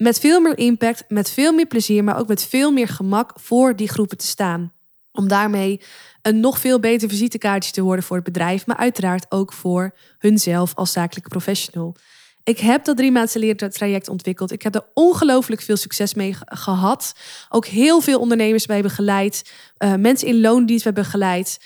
met 0.00 0.18
veel 0.18 0.40
meer 0.40 0.58
impact, 0.58 1.04
met 1.08 1.30
veel 1.30 1.52
meer 1.52 1.66
plezier, 1.66 2.04
maar 2.04 2.18
ook 2.18 2.28
met 2.28 2.44
veel 2.44 2.72
meer 2.72 2.88
gemak 2.88 3.32
voor 3.34 3.76
die 3.76 3.88
groepen 3.88 4.16
te 4.16 4.26
staan. 4.26 4.72
Om 5.12 5.28
daarmee 5.28 5.80
een 6.22 6.40
nog 6.40 6.58
veel 6.58 6.80
beter 6.80 7.08
visitekaartje 7.08 7.72
te 7.72 7.82
worden 7.82 8.04
voor 8.04 8.16
het 8.16 8.24
bedrijf, 8.24 8.66
maar 8.66 8.76
uiteraard 8.76 9.26
ook 9.28 9.52
voor 9.52 9.94
hunzelf 10.18 10.74
als 10.74 10.92
zakelijke 10.92 11.28
professional. 11.28 11.96
Ik 12.44 12.58
heb 12.58 12.84
dat 12.84 12.96
drie 12.96 13.12
maanden 13.12 13.40
leertraject 13.40 14.08
ontwikkeld. 14.08 14.52
Ik 14.52 14.62
heb 14.62 14.74
er 14.74 14.86
ongelooflijk 14.94 15.60
veel 15.60 15.76
succes 15.76 16.14
mee 16.14 16.36
gehad. 16.44 17.14
Ook 17.48 17.66
heel 17.66 18.00
veel 18.00 18.20
ondernemers 18.20 18.66
bij 18.66 18.82
begeleid. 18.82 19.52
Uh, 19.78 19.94
mensen 19.94 20.28
in 20.28 20.40
loondienst 20.40 20.84
hebben 20.84 21.02
begeleid. 21.02 21.58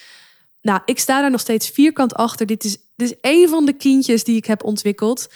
Nou, 0.61 0.81
ik 0.85 0.99
sta 0.99 1.21
daar 1.21 1.31
nog 1.31 1.41
steeds 1.41 1.69
vierkant 1.69 2.15
achter. 2.15 2.47
Dit 2.47 2.65
is, 2.65 2.79
dit 2.97 3.11
is 3.11 3.17
een 3.21 3.49
van 3.49 3.65
de 3.65 3.73
kindjes 3.73 4.25
die 4.25 4.37
ik 4.37 4.45
heb 4.45 4.65
ontwikkeld. 4.65 5.29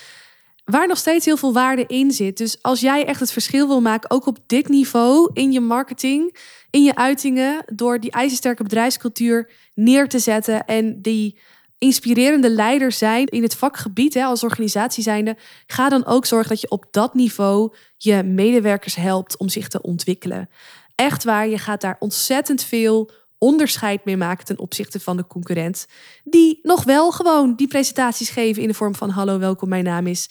Waar 0.71 0.89
nog 0.89 0.99
steeds 0.99 1.25
heel 1.25 1.37
veel 1.37 1.53
waarde 1.53 1.85
in 1.87 2.11
zit. 2.11 2.37
Dus 2.37 2.63
als 2.63 2.81
jij 2.81 3.05
echt 3.05 3.21
het 3.21 3.33
verschil 3.33 3.67
wil 3.67 3.81
maken, 3.81 4.11
ook 4.11 4.27
op 4.27 4.39
dit 4.47 4.69
niveau, 4.69 5.31
in 5.33 5.53
je 5.53 5.61
marketing, 5.61 6.37
in 6.71 6.83
je 6.83 6.95
uitingen, 6.95 7.65
door 7.75 8.01
die 8.01 8.11
ijzersterke 8.11 8.63
bedrijfscultuur 8.63 9.51
neer 9.75 10.09
te 10.09 10.19
zetten 10.19 10.65
en 10.65 11.03
die 11.03 11.39
inspirerende 11.79 12.51
leider 12.51 12.93
zijn 12.93 13.27
in 13.27 13.43
het 13.43 13.55
vakgebied, 13.55 14.15
hè, 14.15 14.25
als 14.25 14.45
organisatie 14.45 15.03
zijnde, 15.03 15.37
ga 15.67 15.89
dan 15.89 16.07
ook 16.07 16.27
zorgen 16.27 16.49
dat 16.49 16.61
je 16.61 16.71
op 16.71 16.85
dat 16.91 17.15
niveau 17.15 17.75
je 17.97 18.23
medewerkers 18.23 18.95
helpt 18.95 19.37
om 19.37 19.49
zich 19.49 19.69
te 19.69 19.83
ontwikkelen. 19.83 20.49
Echt 20.95 21.25
waar, 21.25 21.49
je 21.49 21.59
gaat 21.59 21.81
daar 21.81 21.97
ontzettend 21.99 22.63
veel 22.63 23.11
onderscheid 23.39 24.05
mee 24.05 24.17
maken 24.17 24.45
ten 24.45 24.59
opzichte 24.59 25.01
van 25.01 25.17
de 25.17 25.27
concurrent, 25.27 25.87
die 26.25 26.59
nog 26.63 26.85
wel 26.85 27.11
gewoon 27.11 27.55
die 27.55 27.69
presentaties 27.69 28.31
geven 28.31 28.63
in 28.63 28.69
de 28.69 28.75
vorm 28.75 28.95
van 28.95 29.11
hallo, 29.11 29.39
welkom, 29.39 29.69
mijn 29.69 29.85
naam 29.85 30.07
is. 30.07 30.29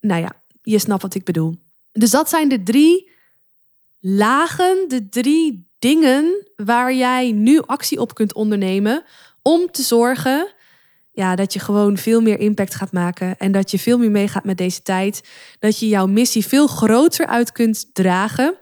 Nou 0.00 0.20
ja, 0.20 0.32
je 0.62 0.78
snapt 0.78 1.02
wat 1.02 1.14
ik 1.14 1.24
bedoel. 1.24 1.54
Dus 1.92 2.10
dat 2.10 2.28
zijn 2.28 2.48
de 2.48 2.62
drie 2.62 3.10
lagen, 4.00 4.84
de 4.88 5.08
drie 5.08 5.68
dingen 5.78 6.46
waar 6.56 6.94
jij 6.94 7.32
nu 7.32 7.60
actie 7.60 8.00
op 8.00 8.14
kunt 8.14 8.34
ondernemen 8.34 9.04
om 9.42 9.70
te 9.70 9.82
zorgen 9.82 10.54
ja, 11.12 11.36
dat 11.36 11.52
je 11.52 11.58
gewoon 11.58 11.96
veel 11.96 12.20
meer 12.20 12.38
impact 12.38 12.74
gaat 12.74 12.92
maken 12.92 13.36
en 13.38 13.52
dat 13.52 13.70
je 13.70 13.78
veel 13.78 13.98
meer 13.98 14.10
meegaat 14.10 14.44
met 14.44 14.58
deze 14.58 14.82
tijd. 14.82 15.28
Dat 15.58 15.78
je 15.78 15.88
jouw 15.88 16.06
missie 16.06 16.46
veel 16.46 16.66
groter 16.66 17.26
uit 17.26 17.52
kunt 17.52 17.94
dragen 17.94 18.54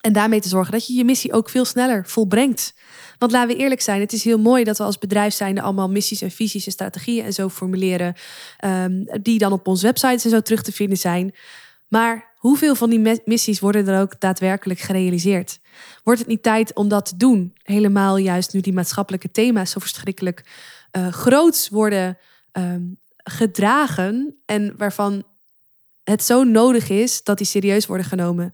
en 0.00 0.12
daarmee 0.12 0.40
te 0.40 0.48
zorgen 0.48 0.72
dat 0.72 0.86
je 0.86 0.94
je 0.94 1.04
missie 1.04 1.32
ook 1.32 1.48
veel 1.48 1.64
sneller 1.64 2.06
volbrengt. 2.06 2.74
Want 3.18 3.32
laten 3.32 3.56
we 3.56 3.62
eerlijk 3.62 3.80
zijn, 3.80 4.00
het 4.00 4.12
is 4.12 4.24
heel 4.24 4.38
mooi 4.38 4.64
dat 4.64 4.78
we 4.78 4.84
als 4.84 4.98
bedrijf 4.98 5.34
zijnde 5.34 5.62
allemaal 5.62 5.90
missies 5.90 6.22
en 6.22 6.30
visies 6.30 6.66
en 6.66 6.72
strategieën 6.72 7.24
en 7.24 7.32
zo 7.32 7.48
formuleren, 7.48 8.14
um, 8.64 9.04
die 9.22 9.38
dan 9.38 9.52
op 9.52 9.66
onze 9.66 9.86
websites 9.86 10.24
en 10.24 10.30
zo 10.30 10.40
terug 10.40 10.62
te 10.62 10.72
vinden 10.72 10.98
zijn. 10.98 11.34
Maar 11.88 12.34
hoeveel 12.36 12.74
van 12.74 12.90
die 12.90 13.20
missies 13.24 13.60
worden 13.60 13.88
er 13.88 14.00
ook 14.00 14.20
daadwerkelijk 14.20 14.80
gerealiseerd? 14.80 15.60
Wordt 16.02 16.20
het 16.20 16.28
niet 16.28 16.42
tijd 16.42 16.74
om 16.74 16.88
dat 16.88 17.06
te 17.06 17.16
doen? 17.16 17.54
Helemaal 17.62 18.16
juist 18.16 18.52
nu 18.52 18.60
die 18.60 18.72
maatschappelijke 18.72 19.30
thema's 19.30 19.70
zo 19.70 19.80
verschrikkelijk 19.80 20.44
uh, 20.92 21.08
groots 21.08 21.68
worden 21.68 22.18
ehm, 22.52 22.82
gedragen 23.16 24.36
en 24.46 24.74
waarvan 24.76 25.24
het 26.04 26.24
zo 26.24 26.44
nodig 26.44 26.88
is 26.88 27.22
dat 27.22 27.38
die 27.38 27.46
serieus 27.46 27.86
worden 27.86 28.06
genomen. 28.06 28.52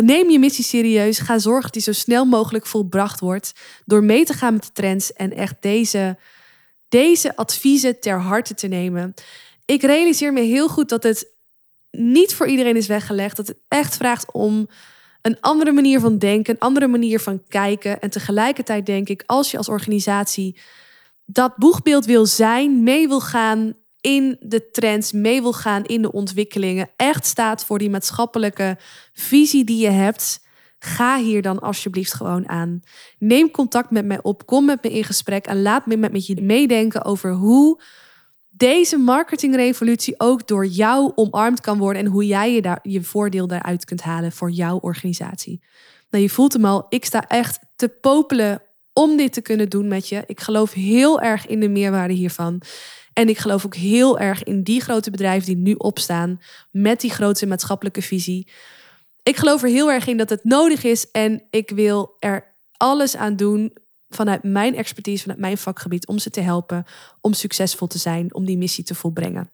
Neem 0.00 0.30
je 0.30 0.38
missie 0.38 0.64
serieus. 0.64 1.18
Ga 1.18 1.38
zorgen 1.38 1.62
dat 1.62 1.72
die 1.72 1.82
zo 1.82 1.92
snel 1.92 2.24
mogelijk 2.24 2.66
volbracht 2.66 3.20
wordt. 3.20 3.52
Door 3.84 4.04
mee 4.04 4.24
te 4.24 4.32
gaan 4.32 4.52
met 4.52 4.62
de 4.62 4.72
trends 4.72 5.12
en 5.12 5.32
echt 5.32 5.54
deze, 5.60 6.16
deze 6.88 7.36
adviezen 7.36 8.00
ter 8.00 8.20
harte 8.20 8.54
te 8.54 8.66
nemen. 8.66 9.14
Ik 9.64 9.82
realiseer 9.82 10.32
me 10.32 10.40
heel 10.40 10.68
goed 10.68 10.88
dat 10.88 11.02
het 11.02 11.30
niet 11.90 12.34
voor 12.34 12.46
iedereen 12.46 12.76
is 12.76 12.86
weggelegd. 12.86 13.36
Dat 13.36 13.46
het 13.46 13.56
echt 13.68 13.96
vraagt 13.96 14.32
om 14.32 14.68
een 15.22 15.40
andere 15.40 15.72
manier 15.72 16.00
van 16.00 16.18
denken, 16.18 16.54
een 16.54 16.60
andere 16.60 16.86
manier 16.86 17.20
van 17.20 17.42
kijken. 17.48 18.00
En 18.00 18.10
tegelijkertijd 18.10 18.86
denk 18.86 19.08
ik, 19.08 19.22
als 19.26 19.50
je 19.50 19.56
als 19.56 19.68
organisatie 19.68 20.60
dat 21.24 21.56
boegbeeld 21.56 22.04
wil 22.04 22.26
zijn, 22.26 22.82
mee 22.82 23.08
wil 23.08 23.20
gaan 23.20 23.74
in 24.02 24.36
de 24.40 24.70
trends, 24.70 25.12
mee 25.12 25.42
wil 25.42 25.52
gaan 25.52 25.84
in 25.84 26.02
de 26.02 26.12
ontwikkelingen, 26.12 26.90
echt 26.96 27.26
staat 27.26 27.64
voor 27.64 27.78
die 27.78 27.90
maatschappelijke 27.90 28.78
visie 29.12 29.64
die 29.64 29.78
je 29.78 29.90
hebt, 29.90 30.40
ga 30.78 31.18
hier 31.18 31.42
dan 31.42 31.58
alsjeblieft 31.58 32.14
gewoon 32.14 32.48
aan. 32.48 32.80
Neem 33.18 33.50
contact 33.50 33.90
met 33.90 34.04
mij 34.04 34.22
op, 34.22 34.46
kom 34.46 34.64
met 34.64 34.82
me 34.82 34.90
in 34.90 35.04
gesprek 35.04 35.46
en 35.46 35.62
laat 35.62 35.86
me 35.86 35.96
met 35.96 36.26
je 36.26 36.42
meedenken 36.42 37.04
over 37.04 37.32
hoe 37.32 37.80
deze 38.50 38.96
marketingrevolutie 38.96 40.14
ook 40.16 40.48
door 40.48 40.66
jou 40.66 41.12
omarmd 41.14 41.60
kan 41.60 41.78
worden 41.78 42.02
en 42.02 42.10
hoe 42.10 42.26
jij 42.26 42.54
je, 42.54 42.62
daar, 42.62 42.78
je 42.82 43.02
voordeel 43.02 43.46
daaruit 43.46 43.84
kunt 43.84 44.02
halen 44.02 44.32
voor 44.32 44.50
jouw 44.50 44.78
organisatie. 44.78 45.62
Nou, 46.10 46.24
je 46.24 46.30
voelt 46.30 46.52
hem 46.52 46.64
al, 46.64 46.86
ik 46.88 47.04
sta 47.04 47.28
echt 47.28 47.58
te 47.76 47.88
popelen 47.88 48.62
om 48.92 49.16
dit 49.16 49.32
te 49.32 49.40
kunnen 49.40 49.68
doen 49.68 49.88
met 49.88 50.08
je. 50.08 50.22
Ik 50.26 50.40
geloof 50.40 50.72
heel 50.72 51.20
erg 51.20 51.46
in 51.46 51.60
de 51.60 51.68
meerwaarde 51.68 52.14
hiervan. 52.14 52.62
En 53.12 53.28
ik 53.28 53.38
geloof 53.38 53.64
ook 53.64 53.74
heel 53.74 54.18
erg 54.18 54.42
in 54.42 54.62
die 54.62 54.80
grote 54.80 55.10
bedrijven 55.10 55.46
die 55.46 55.56
nu 55.56 55.72
opstaan 55.72 56.40
met 56.70 57.00
die 57.00 57.10
grote 57.10 57.46
maatschappelijke 57.46 58.02
visie. 58.02 58.48
Ik 59.22 59.36
geloof 59.36 59.62
er 59.62 59.68
heel 59.68 59.90
erg 59.90 60.06
in 60.06 60.16
dat 60.16 60.30
het 60.30 60.44
nodig 60.44 60.84
is 60.84 61.10
en 61.10 61.42
ik 61.50 61.70
wil 61.70 62.16
er 62.18 62.54
alles 62.76 63.16
aan 63.16 63.36
doen 63.36 63.72
vanuit 64.08 64.42
mijn 64.42 64.76
expertise, 64.76 65.22
vanuit 65.22 65.40
mijn 65.40 65.58
vakgebied, 65.58 66.06
om 66.06 66.18
ze 66.18 66.30
te 66.30 66.40
helpen 66.40 66.84
om 67.20 67.32
succesvol 67.32 67.86
te 67.86 67.98
zijn, 67.98 68.34
om 68.34 68.44
die 68.44 68.58
missie 68.58 68.84
te 68.84 68.94
volbrengen. 68.94 69.50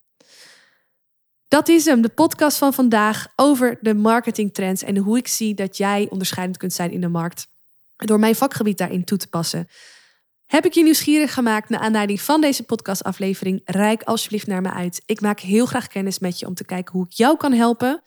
Dat 1.49 1.69
is 1.69 1.85
hem, 1.85 2.01
de 2.01 2.09
podcast 2.09 2.59
van 2.59 2.75
vandaag 2.75 3.27
over 3.37 3.79
de 3.81 3.95
marketingtrends 3.95 4.83
en 4.83 4.97
hoe 4.97 5.19
ik 5.19 5.29
zie 5.29 5.55
dat 5.55 5.77
jij 5.77 6.07
onderscheidend 6.11 6.59
kunt 6.59 6.73
zijn 6.73 6.91
in 6.91 7.01
de 7.01 7.09
markt 7.09 7.49
door 7.97 8.19
mijn 8.19 8.35
vakgebied 8.35 8.79
daarin 8.79 9.05
toe 9.05 9.19
te 9.19 9.29
passen. 9.29 9.69
Heb 10.49 10.64
ik 10.64 10.72
je 10.72 10.82
nieuwsgierig 10.82 11.34
gemaakt 11.34 11.68
naar 11.68 11.80
aanleiding 11.80 12.20
van 12.20 12.40
deze 12.40 12.62
podcastaflevering? 12.62 13.61
Rijk 13.64 14.03
alsjeblieft 14.03 14.46
naar 14.46 14.61
me 14.61 14.70
uit. 14.70 15.03
Ik 15.07 15.20
maak 15.20 15.40
heel 15.40 15.66
graag 15.66 15.86
kennis 15.86 16.18
met 16.18 16.38
je 16.38 16.46
om 16.46 16.55
te 16.55 16.64
kijken 16.64 16.92
hoe 16.92 17.07
ik 17.07 17.12
jou 17.12 17.36
kan 17.36 17.53
helpen. 17.53 18.03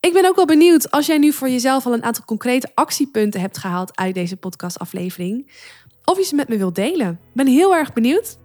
Ik 0.00 0.12
ben 0.12 0.26
ook 0.26 0.36
wel 0.36 0.44
benieuwd 0.44 0.90
als 0.90 1.06
jij 1.06 1.18
nu 1.18 1.32
voor 1.32 1.48
jezelf 1.48 1.86
al 1.86 1.92
een 1.92 2.02
aantal 2.02 2.24
concrete 2.24 2.70
actiepunten 2.74 3.40
hebt 3.40 3.58
gehaald 3.58 3.96
uit 3.96 4.14
deze 4.14 4.36
podcastaflevering. 4.36 5.52
Of 6.04 6.18
je 6.18 6.24
ze 6.24 6.34
met 6.34 6.48
me 6.48 6.56
wilt 6.56 6.74
delen. 6.74 7.10
Ik 7.10 7.34
ben 7.34 7.46
heel 7.46 7.74
erg 7.74 7.92
benieuwd. 7.92 8.38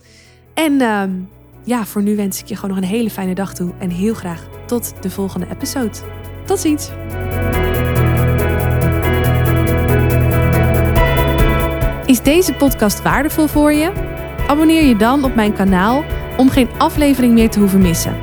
En 0.54 0.74
uh, 0.74 1.04
ja, 1.64 1.86
voor 1.86 2.02
nu 2.02 2.16
wens 2.16 2.40
ik 2.40 2.48
je 2.48 2.56
gewoon 2.56 2.76
nog 2.76 2.84
een 2.84 2.90
hele 2.90 3.10
fijne 3.10 3.36
dag 3.36 3.54
toe. 3.54 3.74
En 3.80 3.90
heel 3.90 4.14
graag 4.14 4.48
tot 4.68 4.94
de 5.02 5.10
volgende 5.10 5.48
episode. 5.50 5.98
Tot 6.46 6.60
ziens. 6.60 6.90
Is 12.16 12.22
deze 12.22 12.54
podcast 12.54 13.02
waardevol 13.02 13.48
voor 13.48 13.74
je? 13.74 13.92
Abonneer 14.48 14.84
je 14.84 14.96
dan 14.96 15.24
op 15.24 15.36
mijn 15.36 15.54
kanaal 15.54 16.04
om 16.38 16.50
geen 16.50 16.70
aflevering 16.78 17.34
meer 17.34 17.50
te 17.50 17.60
hoeven 17.60 17.82
missen. 17.82 18.16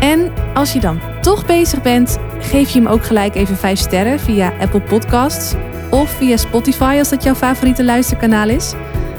En 0.00 0.32
als 0.54 0.72
je 0.72 0.80
dan 0.80 1.00
toch 1.20 1.46
bezig 1.46 1.82
bent, 1.82 2.18
geef 2.38 2.68
je 2.68 2.78
hem 2.78 2.88
ook 2.88 3.04
gelijk 3.04 3.34
even 3.34 3.56
5 3.56 3.78
sterren 3.78 4.20
via 4.20 4.52
Apple 4.60 4.80
Podcasts 4.80 5.54
of 5.90 6.10
via 6.10 6.36
Spotify 6.36 6.96
als 6.98 7.08
dat 7.08 7.22
jouw 7.22 7.34
favoriete 7.34 7.84
luisterkanaal 7.84 8.48
is. 8.48 8.72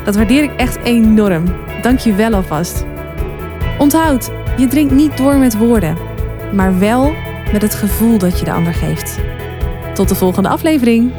Dat 0.04 0.16
waardeer 0.16 0.44
ik 0.44 0.56
echt 0.56 0.78
enorm. 0.84 1.44
Dank 1.82 2.00
je 2.00 2.14
wel 2.14 2.34
alvast. 2.34 2.86
Onthoud, 3.78 4.32
je 4.58 4.68
drinkt 4.68 4.94
niet 4.94 5.18
door 5.18 5.36
met 5.36 5.58
woorden, 5.58 5.98
maar 6.54 6.80
wel 6.80 7.14
met 7.52 7.62
het 7.62 7.76
gevoel 7.76 8.18
dat 8.18 8.40
je 8.40 8.46
de 8.46 8.52
ander 8.52 8.74
geeft. 8.74 9.20
Tot 9.94 10.10
de 10.10 10.16
volgende 10.16 10.50
aflevering. 10.50 11.12